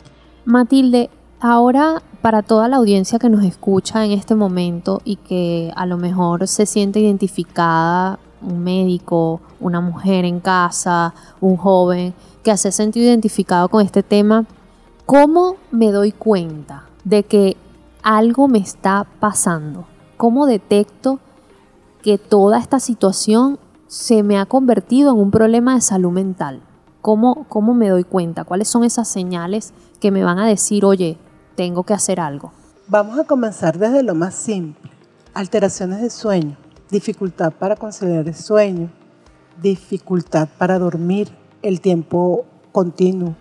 Matilde, 0.44 1.10
ahora 1.40 2.02
para 2.22 2.42
toda 2.42 2.68
la 2.68 2.76
audiencia 2.76 3.18
que 3.18 3.28
nos 3.28 3.44
escucha 3.44 4.04
en 4.04 4.12
este 4.12 4.34
momento 4.34 5.00
y 5.04 5.16
que 5.16 5.72
a 5.76 5.86
lo 5.86 5.96
mejor 5.96 6.48
se 6.48 6.66
siente 6.66 7.00
identificada, 7.00 8.18
un 8.42 8.62
médico, 8.62 9.40
una 9.60 9.80
mujer 9.80 10.24
en 10.24 10.40
casa, 10.40 11.14
un 11.40 11.56
joven, 11.56 12.14
que 12.42 12.56
se 12.56 12.72
sentido 12.72 13.06
identificado 13.06 13.68
con 13.68 13.84
este 13.84 14.02
tema, 14.02 14.46
¿cómo 15.06 15.56
me 15.70 15.92
doy 15.92 16.12
cuenta 16.12 16.84
de 17.04 17.22
que 17.22 17.56
algo 18.02 18.48
me 18.48 18.58
está 18.58 19.06
pasando? 19.20 19.86
¿Cómo 20.16 20.46
detecto 20.46 21.20
que 22.02 22.18
toda 22.18 22.58
esta 22.58 22.80
situación 22.80 23.58
se 23.86 24.22
me 24.22 24.38
ha 24.38 24.46
convertido 24.46 25.12
en 25.12 25.18
un 25.18 25.30
problema 25.30 25.74
de 25.74 25.80
salud 25.80 26.10
mental? 26.10 26.62
¿Cómo, 27.08 27.46
¿Cómo 27.48 27.72
me 27.72 27.88
doy 27.88 28.04
cuenta? 28.04 28.44
¿Cuáles 28.44 28.68
son 28.68 28.84
esas 28.84 29.08
señales 29.08 29.72
que 29.98 30.10
me 30.10 30.22
van 30.22 30.38
a 30.38 30.46
decir, 30.46 30.84
oye, 30.84 31.16
tengo 31.56 31.82
que 31.84 31.94
hacer 31.94 32.20
algo? 32.20 32.52
Vamos 32.86 33.18
a 33.18 33.24
comenzar 33.24 33.78
desde 33.78 34.02
lo 34.02 34.14
más 34.14 34.34
simple. 34.34 34.90
Alteraciones 35.32 36.02
de 36.02 36.10
sueño, 36.10 36.58
dificultad 36.90 37.50
para 37.54 37.76
conciliar 37.76 38.28
el 38.28 38.34
sueño, 38.34 38.90
dificultad 39.62 40.50
para 40.58 40.78
dormir 40.78 41.30
el 41.62 41.80
tiempo 41.80 42.44
continuo, 42.72 43.34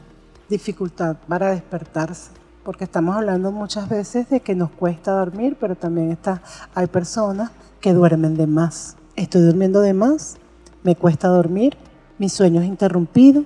dificultad 0.48 1.18
para 1.28 1.52
despertarse, 1.52 2.32
porque 2.64 2.86
estamos 2.86 3.18
hablando 3.18 3.52
muchas 3.52 3.90
veces 3.90 4.30
de 4.30 4.40
que 4.40 4.56
nos 4.56 4.72
cuesta 4.72 5.12
dormir, 5.12 5.58
pero 5.60 5.76
también 5.76 6.10
está, 6.12 6.42
hay 6.74 6.88
personas 6.88 7.52
que 7.82 7.92
duermen 7.92 8.38
de 8.38 8.48
más. 8.48 8.96
Estoy 9.18 9.42
durmiendo 9.42 9.82
de 9.82 9.94
más, 9.94 10.38
me 10.84 10.96
cuesta 10.96 11.28
dormir, 11.28 11.76
mi 12.18 12.30
sueño 12.30 12.62
es 12.62 12.68
interrumpido, 12.68 13.44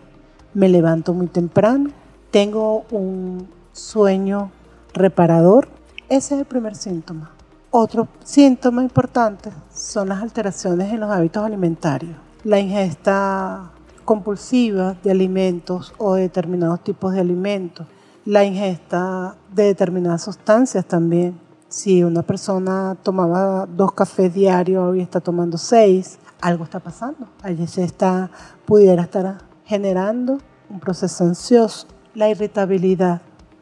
me 0.53 0.69
levanto 0.69 1.13
muy 1.13 1.27
temprano, 1.27 1.89
tengo 2.31 2.85
un 2.91 3.47
sueño 3.71 4.51
reparador. 4.93 5.69
Ese 6.09 6.35
es 6.35 6.41
el 6.41 6.45
primer 6.45 6.75
síntoma. 6.75 7.31
Otro 7.69 8.07
síntoma 8.23 8.83
importante 8.83 9.49
son 9.73 10.09
las 10.09 10.21
alteraciones 10.21 10.91
en 10.91 10.99
los 10.99 11.09
hábitos 11.09 11.45
alimentarios. 11.45 12.15
La 12.43 12.59
ingesta 12.59 13.71
compulsiva 14.03 14.95
de 15.03 15.11
alimentos 15.11 15.93
o 15.97 16.15
de 16.15 16.23
determinados 16.23 16.83
tipos 16.83 17.13
de 17.13 17.21
alimentos 17.21 17.87
la 18.25 18.43
ingesta 18.43 19.35
de 19.51 19.63
determinadas 19.63 20.23
sustancias 20.23 20.85
también. 20.85 21.39
Si 21.69 22.03
una 22.03 22.21
persona 22.21 22.95
tomaba 23.01 23.65
dos 23.65 23.93
cafés 23.93 24.33
diarios 24.33 24.95
y 24.95 24.99
está 24.99 25.21
tomando 25.21 25.57
seis, 25.57 26.19
algo 26.41 26.63
está 26.63 26.79
pasando. 26.79 27.27
Allí 27.41 27.65
se 27.65 27.83
está, 27.83 28.29
pudiera 28.65 29.03
estar 29.03 29.39
generando 29.65 30.39
un 30.69 30.79
proceso 30.79 31.23
ansioso. 31.23 31.87
La 32.13 32.29
irritabilidad. 32.29 33.21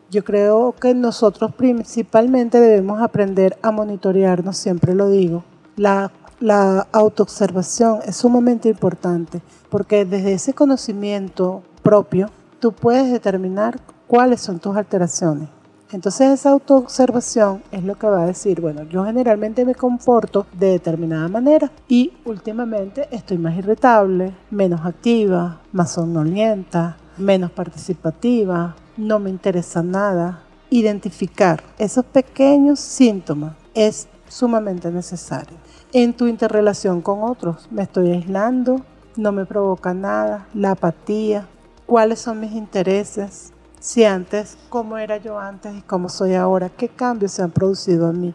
Yo 0.09 0.23
creo 0.23 0.73
que 0.73 0.95
nosotros 0.95 1.53
principalmente 1.55 2.59
debemos 2.59 3.01
aprender 3.01 3.57
a 3.61 3.71
monitorearnos, 3.71 4.57
siempre 4.57 4.95
lo 4.95 5.09
digo. 5.09 5.43
La 5.75 6.11
la 6.39 6.87
autoobservación 6.93 7.99
es 8.05 8.15
sumamente 8.15 8.69
importante 8.69 9.41
porque 9.69 10.05
desde 10.05 10.31
ese 10.31 10.53
conocimiento 10.53 11.63
propio 11.83 12.29
tú 12.61 12.71
puedes 12.71 13.11
determinar 13.11 13.77
cuáles 14.07 14.39
son 14.39 14.59
tus 14.59 14.77
alteraciones. 14.77 15.49
Entonces 15.91 16.39
esa 16.39 16.51
autoobservación 16.51 17.63
es 17.71 17.83
lo 17.83 17.95
que 17.97 18.05
va 18.05 18.21
a 18.21 18.27
decir, 18.27 18.61
bueno, 18.61 18.83
yo 18.83 19.05
generalmente 19.05 19.65
me 19.65 19.73
comporto 19.73 20.45
de 20.53 20.67
determinada 20.67 21.27
manera 21.29 21.71
y 21.87 22.13
últimamente 22.25 23.07
estoy 23.09 23.39
más 23.39 23.57
irritable, 23.57 24.35
menos 24.51 24.85
activa, 24.85 25.61
más 25.71 25.93
somnolienta, 25.93 26.97
menos 27.17 27.51
participativa, 27.51 28.75
no 28.97 29.17
me 29.17 29.31
interesa 29.31 29.81
nada. 29.81 30.43
Identificar 30.69 31.63
esos 31.79 32.05
pequeños 32.05 32.79
síntomas 32.79 33.53
es 33.73 34.07
sumamente 34.27 34.91
necesario. 34.91 35.57
En 35.91 36.13
tu 36.13 36.27
interrelación 36.27 37.01
con 37.01 37.23
otros, 37.23 37.67
me 37.71 37.81
estoy 37.81 38.11
aislando, 38.11 38.81
no 39.15 39.31
me 39.31 39.47
provoca 39.47 39.95
nada, 39.95 40.47
la 40.53 40.71
apatía, 40.71 41.47
cuáles 41.87 42.19
son 42.19 42.39
mis 42.39 42.51
intereses, 42.51 43.53
si 43.79 44.03
antes, 44.03 44.57
cómo 44.69 44.97
era 44.97 45.17
yo 45.17 45.39
antes 45.39 45.75
y 45.75 45.81
cómo 45.81 46.09
soy 46.09 46.35
ahora, 46.35 46.69
qué 46.69 46.89
cambios 46.89 47.31
se 47.31 47.41
han 47.41 47.51
producido 47.51 48.09
en 48.09 48.21
mí. 48.21 48.33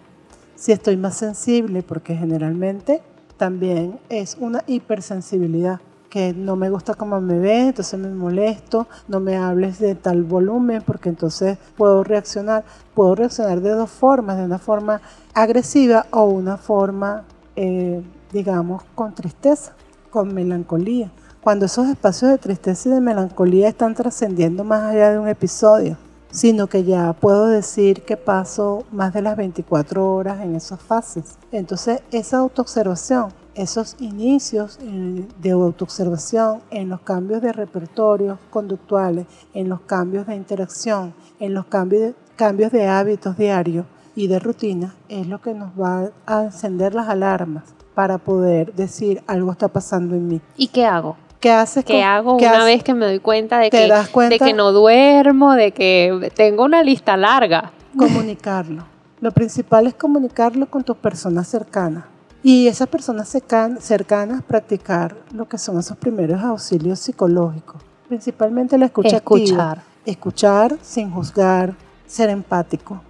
Si 0.56 0.72
estoy 0.72 0.96
más 0.96 1.16
sensible, 1.16 1.82
porque 1.82 2.14
generalmente 2.14 3.02
también 3.36 4.00
es 4.08 4.36
una 4.40 4.62
hipersensibilidad, 4.66 5.80
que 6.08 6.32
no 6.32 6.54
me 6.54 6.70
gusta 6.70 6.94
cómo 6.94 7.20
me 7.20 7.38
ve, 7.40 7.68
entonces 7.68 7.98
me 7.98 8.08
molesto, 8.08 8.86
no 9.08 9.18
me 9.18 9.36
hables 9.36 9.80
de 9.80 9.96
tal 9.96 10.22
volumen, 10.22 10.80
porque 10.86 11.08
entonces 11.08 11.58
puedo 11.76 12.04
reaccionar. 12.04 12.64
Puedo 12.94 13.16
reaccionar 13.16 13.60
de 13.60 13.70
dos 13.70 13.90
formas, 13.90 14.38
de 14.38 14.44
una 14.44 14.60
forma 14.60 15.00
agresiva 15.34 16.06
o 16.12 16.26
una 16.26 16.56
forma, 16.56 17.24
eh, 17.56 18.00
digamos, 18.32 18.84
con 18.94 19.12
tristeza, 19.12 19.74
con 20.10 20.32
melancolía 20.32 21.10
cuando 21.44 21.66
esos 21.66 21.88
espacios 21.88 22.30
de 22.30 22.38
tristeza 22.38 22.88
y 22.88 22.92
de 22.92 23.02
melancolía 23.02 23.68
están 23.68 23.94
trascendiendo 23.94 24.64
más 24.64 24.82
allá 24.84 25.10
de 25.10 25.18
un 25.18 25.28
episodio, 25.28 25.98
sino 26.30 26.68
que 26.68 26.84
ya 26.84 27.12
puedo 27.12 27.48
decir 27.48 28.00
que 28.00 28.16
paso 28.16 28.84
más 28.90 29.12
de 29.12 29.20
las 29.20 29.36
24 29.36 30.10
horas 30.14 30.40
en 30.40 30.56
esas 30.56 30.80
fases. 30.80 31.36
Entonces, 31.52 32.00
esa 32.12 32.38
autoobservación, 32.38 33.28
esos 33.54 33.94
inicios 34.00 34.78
eh, 34.80 35.28
de 35.42 35.50
autoobservación 35.50 36.62
en 36.70 36.88
los 36.88 37.02
cambios 37.02 37.42
de 37.42 37.52
repertorios 37.52 38.38
conductuales, 38.48 39.26
en 39.52 39.68
los 39.68 39.82
cambios 39.82 40.26
de 40.26 40.36
interacción, 40.36 41.12
en 41.40 41.52
los 41.52 41.66
cambios 41.66 42.02
de, 42.04 42.14
cambios 42.36 42.72
de 42.72 42.88
hábitos 42.88 43.36
diarios 43.36 43.84
y 44.16 44.28
de 44.28 44.38
rutina, 44.38 44.94
es 45.10 45.26
lo 45.26 45.42
que 45.42 45.52
nos 45.52 45.78
va 45.78 46.10
a 46.24 46.44
encender 46.44 46.94
las 46.94 47.10
alarmas 47.10 47.64
para 47.94 48.16
poder 48.16 48.74
decir 48.74 49.22
algo 49.26 49.52
está 49.52 49.68
pasando 49.68 50.16
en 50.16 50.26
mí. 50.26 50.40
¿Y 50.56 50.68
qué 50.68 50.86
hago? 50.86 51.16
¿Qué 51.44 51.52
haces? 51.52 51.84
¿Qué 51.84 52.02
hago 52.02 52.36
una 52.36 52.64
vez 52.64 52.82
que 52.82 52.94
me 52.94 53.04
doy 53.04 53.18
cuenta 53.18 53.58
de, 53.58 53.68
que, 53.68 53.92
de 54.30 54.38
que 54.38 54.54
no 54.54 54.72
duermo, 54.72 55.52
de 55.52 55.72
que 55.72 56.32
tengo 56.34 56.64
una 56.64 56.82
lista 56.82 57.18
larga? 57.18 57.70
Comunicarlo. 57.98 58.86
Lo 59.20 59.30
principal 59.30 59.86
es 59.86 59.92
comunicarlo 59.92 60.64
con 60.70 60.84
tus 60.84 60.96
personas 60.96 61.46
cercanas. 61.46 62.06
Y 62.42 62.66
esas 62.66 62.88
personas 62.88 63.28
cercanas 63.28 64.42
practicar 64.42 65.18
lo 65.34 65.46
que 65.46 65.58
son 65.58 65.78
esos 65.78 65.98
primeros 65.98 66.42
auxilios 66.42 66.98
psicológicos. 67.00 67.82
Principalmente 68.08 68.78
la 68.78 68.86
escucha 68.86 69.16
Escuchar. 69.16 69.82
Escuchar 70.06 70.78
sin 70.80 71.10
juzgar, 71.10 71.74
ser 72.06 72.30
empático. 72.30 73.02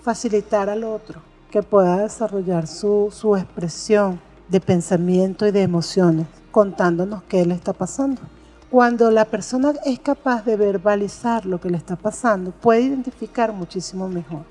Facilitar 0.00 0.70
al 0.70 0.82
otro 0.82 1.20
que 1.50 1.62
pueda 1.62 1.98
desarrollar 1.98 2.66
su, 2.66 3.12
su 3.12 3.36
expresión 3.36 4.18
de 4.48 4.60
pensamiento 4.60 5.46
y 5.46 5.50
de 5.50 5.62
emociones 5.62 6.26
contándonos 6.50 7.22
qué 7.24 7.44
le 7.44 7.54
está 7.54 7.72
pasando. 7.72 8.22
Cuando 8.70 9.10
la 9.10 9.26
persona 9.26 9.74
es 9.84 10.00
capaz 10.00 10.44
de 10.44 10.56
verbalizar 10.56 11.46
lo 11.46 11.60
que 11.60 11.70
le 11.70 11.76
está 11.76 11.96
pasando, 11.96 12.50
puede 12.50 12.82
identificar 12.82 13.52
muchísimo 13.52 14.08
mejor. 14.08 14.44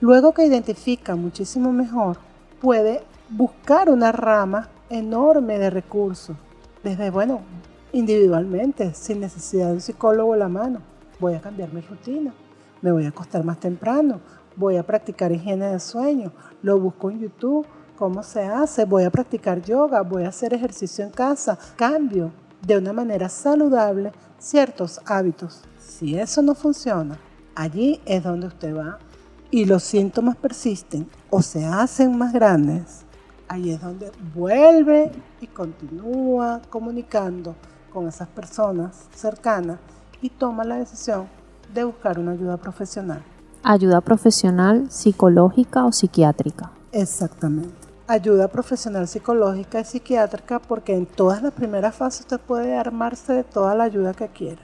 Luego 0.00 0.32
que 0.32 0.46
identifica 0.46 1.16
muchísimo 1.16 1.72
mejor, 1.72 2.18
puede 2.60 3.02
buscar 3.28 3.90
una 3.90 4.12
rama 4.12 4.68
enorme 4.88 5.58
de 5.58 5.70
recursos, 5.70 6.36
desde, 6.82 7.10
bueno, 7.10 7.40
individualmente, 7.92 8.94
sin 8.94 9.20
necesidad 9.20 9.66
de 9.66 9.74
un 9.74 9.80
psicólogo 9.80 10.34
a 10.34 10.36
la 10.38 10.48
mano. 10.48 10.80
Voy 11.18 11.34
a 11.34 11.40
cambiar 11.40 11.72
mi 11.72 11.80
rutina, 11.80 12.32
me 12.80 12.92
voy 12.92 13.04
a 13.04 13.08
acostar 13.08 13.44
más 13.44 13.58
temprano, 13.58 14.20
voy 14.56 14.76
a 14.76 14.86
practicar 14.86 15.32
higiene 15.32 15.66
de 15.66 15.80
sueño, 15.80 16.32
lo 16.62 16.78
busco 16.78 17.10
en 17.10 17.20
YouTube, 17.20 17.66
¿Cómo 17.98 18.22
se 18.22 18.44
hace? 18.44 18.84
Voy 18.84 19.02
a 19.02 19.10
practicar 19.10 19.60
yoga, 19.60 20.02
voy 20.02 20.22
a 20.22 20.28
hacer 20.28 20.54
ejercicio 20.54 21.04
en 21.04 21.10
casa, 21.10 21.58
cambio 21.74 22.30
de 22.64 22.78
una 22.78 22.92
manera 22.92 23.28
saludable 23.28 24.12
ciertos 24.38 25.00
hábitos. 25.04 25.62
Si 25.80 26.16
eso 26.16 26.40
no 26.40 26.54
funciona, 26.54 27.18
allí 27.56 28.00
es 28.06 28.22
donde 28.22 28.46
usted 28.46 28.76
va 28.76 28.98
y 29.50 29.64
los 29.64 29.82
síntomas 29.82 30.36
persisten 30.36 31.10
o 31.28 31.42
se 31.42 31.66
hacen 31.66 32.16
más 32.16 32.32
grandes, 32.32 33.00
ahí 33.48 33.72
es 33.72 33.80
donde 33.80 34.12
vuelve 34.32 35.10
y 35.40 35.48
continúa 35.48 36.62
comunicando 36.70 37.56
con 37.92 38.06
esas 38.06 38.28
personas 38.28 39.08
cercanas 39.12 39.80
y 40.22 40.30
toma 40.30 40.62
la 40.62 40.76
decisión 40.76 41.26
de 41.74 41.82
buscar 41.82 42.20
una 42.20 42.30
ayuda 42.30 42.58
profesional. 42.58 43.24
Ayuda 43.64 44.00
profesional, 44.02 44.88
psicológica 44.88 45.84
o 45.84 45.90
psiquiátrica. 45.90 46.70
Exactamente 46.92 47.77
ayuda 48.08 48.48
profesional 48.48 49.06
psicológica 49.06 49.80
y 49.80 49.84
psiquiátrica 49.84 50.58
porque 50.58 50.94
en 50.94 51.06
todas 51.06 51.42
las 51.42 51.52
primeras 51.52 51.94
fases 51.94 52.22
usted 52.22 52.40
puede 52.40 52.76
armarse 52.76 53.34
de 53.34 53.44
toda 53.44 53.74
la 53.74 53.84
ayuda 53.84 54.14
que 54.14 54.28
quiera. 54.28 54.62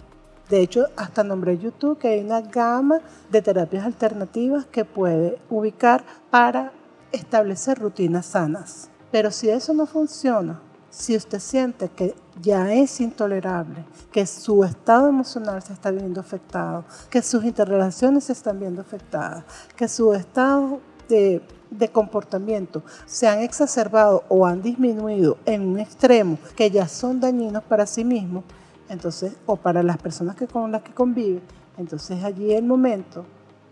De 0.48 0.60
hecho, 0.60 0.86
hasta 0.96 1.22
nombré 1.22 1.58
YouTube 1.58 1.98
que 1.98 2.08
hay 2.08 2.20
una 2.20 2.40
gama 2.40 3.00
de 3.30 3.42
terapias 3.42 3.84
alternativas 3.84 4.66
que 4.66 4.84
puede 4.84 5.38
ubicar 5.50 6.04
para 6.30 6.72
establecer 7.12 7.78
rutinas 7.78 8.26
sanas. 8.26 8.90
Pero 9.10 9.30
si 9.30 9.48
eso 9.48 9.72
no 9.74 9.86
funciona, 9.86 10.60
si 10.90 11.16
usted 11.16 11.38
siente 11.38 11.88
que 11.88 12.14
ya 12.40 12.72
es 12.72 13.00
intolerable, 13.00 13.84
que 14.10 14.26
su 14.26 14.64
estado 14.64 15.08
emocional 15.08 15.62
se 15.62 15.72
está 15.72 15.90
viendo 15.90 16.20
afectado, 16.20 16.84
que 17.10 17.22
sus 17.22 17.44
interrelaciones 17.44 18.24
se 18.24 18.32
están 18.32 18.58
viendo 18.58 18.80
afectadas, 18.80 19.44
que 19.76 19.88
su 19.88 20.12
estado 20.14 20.80
de 21.08 21.42
de 21.78 21.88
comportamiento 21.88 22.82
se 23.06 23.28
han 23.28 23.40
exacerbado 23.40 24.24
o 24.28 24.46
han 24.46 24.62
disminuido 24.62 25.36
en 25.44 25.62
un 25.62 25.80
extremo 25.80 26.38
que 26.56 26.70
ya 26.70 26.88
son 26.88 27.20
dañinos 27.20 27.62
para 27.64 27.86
sí 27.86 28.04
mismos, 28.04 28.44
entonces, 28.88 29.34
o 29.46 29.56
para 29.56 29.82
las 29.82 29.98
personas 29.98 30.36
que, 30.36 30.46
con 30.46 30.70
las 30.70 30.82
que 30.82 30.92
convive, 30.92 31.40
entonces 31.78 32.22
allí 32.22 32.52
es 32.52 32.58
el 32.58 32.66
momento 32.66 33.24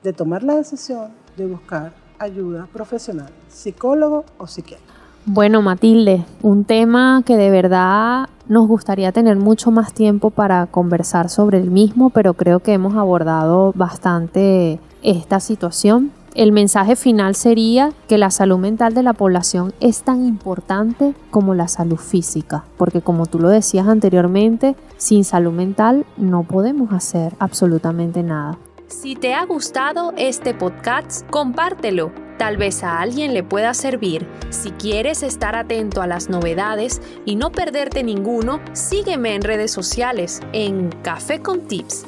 de 0.02 0.12
tomar 0.12 0.42
la 0.42 0.56
decisión 0.56 1.10
de 1.36 1.46
buscar 1.46 1.92
ayuda 2.18 2.68
profesional, 2.72 3.30
psicólogo 3.48 4.24
o 4.38 4.46
psiquiatra. 4.46 4.86
Bueno, 5.24 5.62
Matilde, 5.62 6.24
un 6.42 6.64
tema 6.64 7.22
que 7.24 7.36
de 7.36 7.50
verdad 7.50 8.28
nos 8.48 8.66
gustaría 8.66 9.12
tener 9.12 9.36
mucho 9.36 9.70
más 9.70 9.92
tiempo 9.92 10.30
para 10.30 10.66
conversar 10.66 11.28
sobre 11.28 11.58
el 11.58 11.70
mismo, 11.70 12.10
pero 12.10 12.34
creo 12.34 12.58
que 12.58 12.72
hemos 12.72 12.96
abordado 12.96 13.72
bastante 13.76 14.80
esta 15.02 15.38
situación. 15.38 16.10
El 16.34 16.50
mensaje 16.50 16.96
final 16.96 17.34
sería 17.34 17.92
que 18.08 18.16
la 18.16 18.30
salud 18.30 18.56
mental 18.56 18.94
de 18.94 19.02
la 19.02 19.12
población 19.12 19.74
es 19.80 20.02
tan 20.02 20.24
importante 20.24 21.14
como 21.30 21.54
la 21.54 21.68
salud 21.68 21.98
física, 21.98 22.64
porque 22.78 23.02
como 23.02 23.26
tú 23.26 23.38
lo 23.38 23.50
decías 23.50 23.86
anteriormente, 23.86 24.74
sin 24.96 25.24
salud 25.24 25.52
mental 25.52 26.06
no 26.16 26.42
podemos 26.44 26.90
hacer 26.92 27.34
absolutamente 27.38 28.22
nada. 28.22 28.56
Si 28.88 29.14
te 29.14 29.34
ha 29.34 29.44
gustado 29.44 30.14
este 30.16 30.54
podcast, 30.54 31.28
compártelo. 31.28 32.12
Tal 32.38 32.56
vez 32.56 32.82
a 32.82 33.00
alguien 33.00 33.34
le 33.34 33.42
pueda 33.42 33.74
servir. 33.74 34.26
Si 34.48 34.70
quieres 34.70 35.22
estar 35.22 35.54
atento 35.54 36.00
a 36.00 36.06
las 36.06 36.30
novedades 36.30 37.02
y 37.26 37.36
no 37.36 37.52
perderte 37.52 38.02
ninguno, 38.02 38.58
sígueme 38.72 39.34
en 39.34 39.42
redes 39.42 39.70
sociales 39.70 40.40
en 40.52 40.88
Café 41.02 41.40
con 41.40 41.60
Tips 41.60 42.06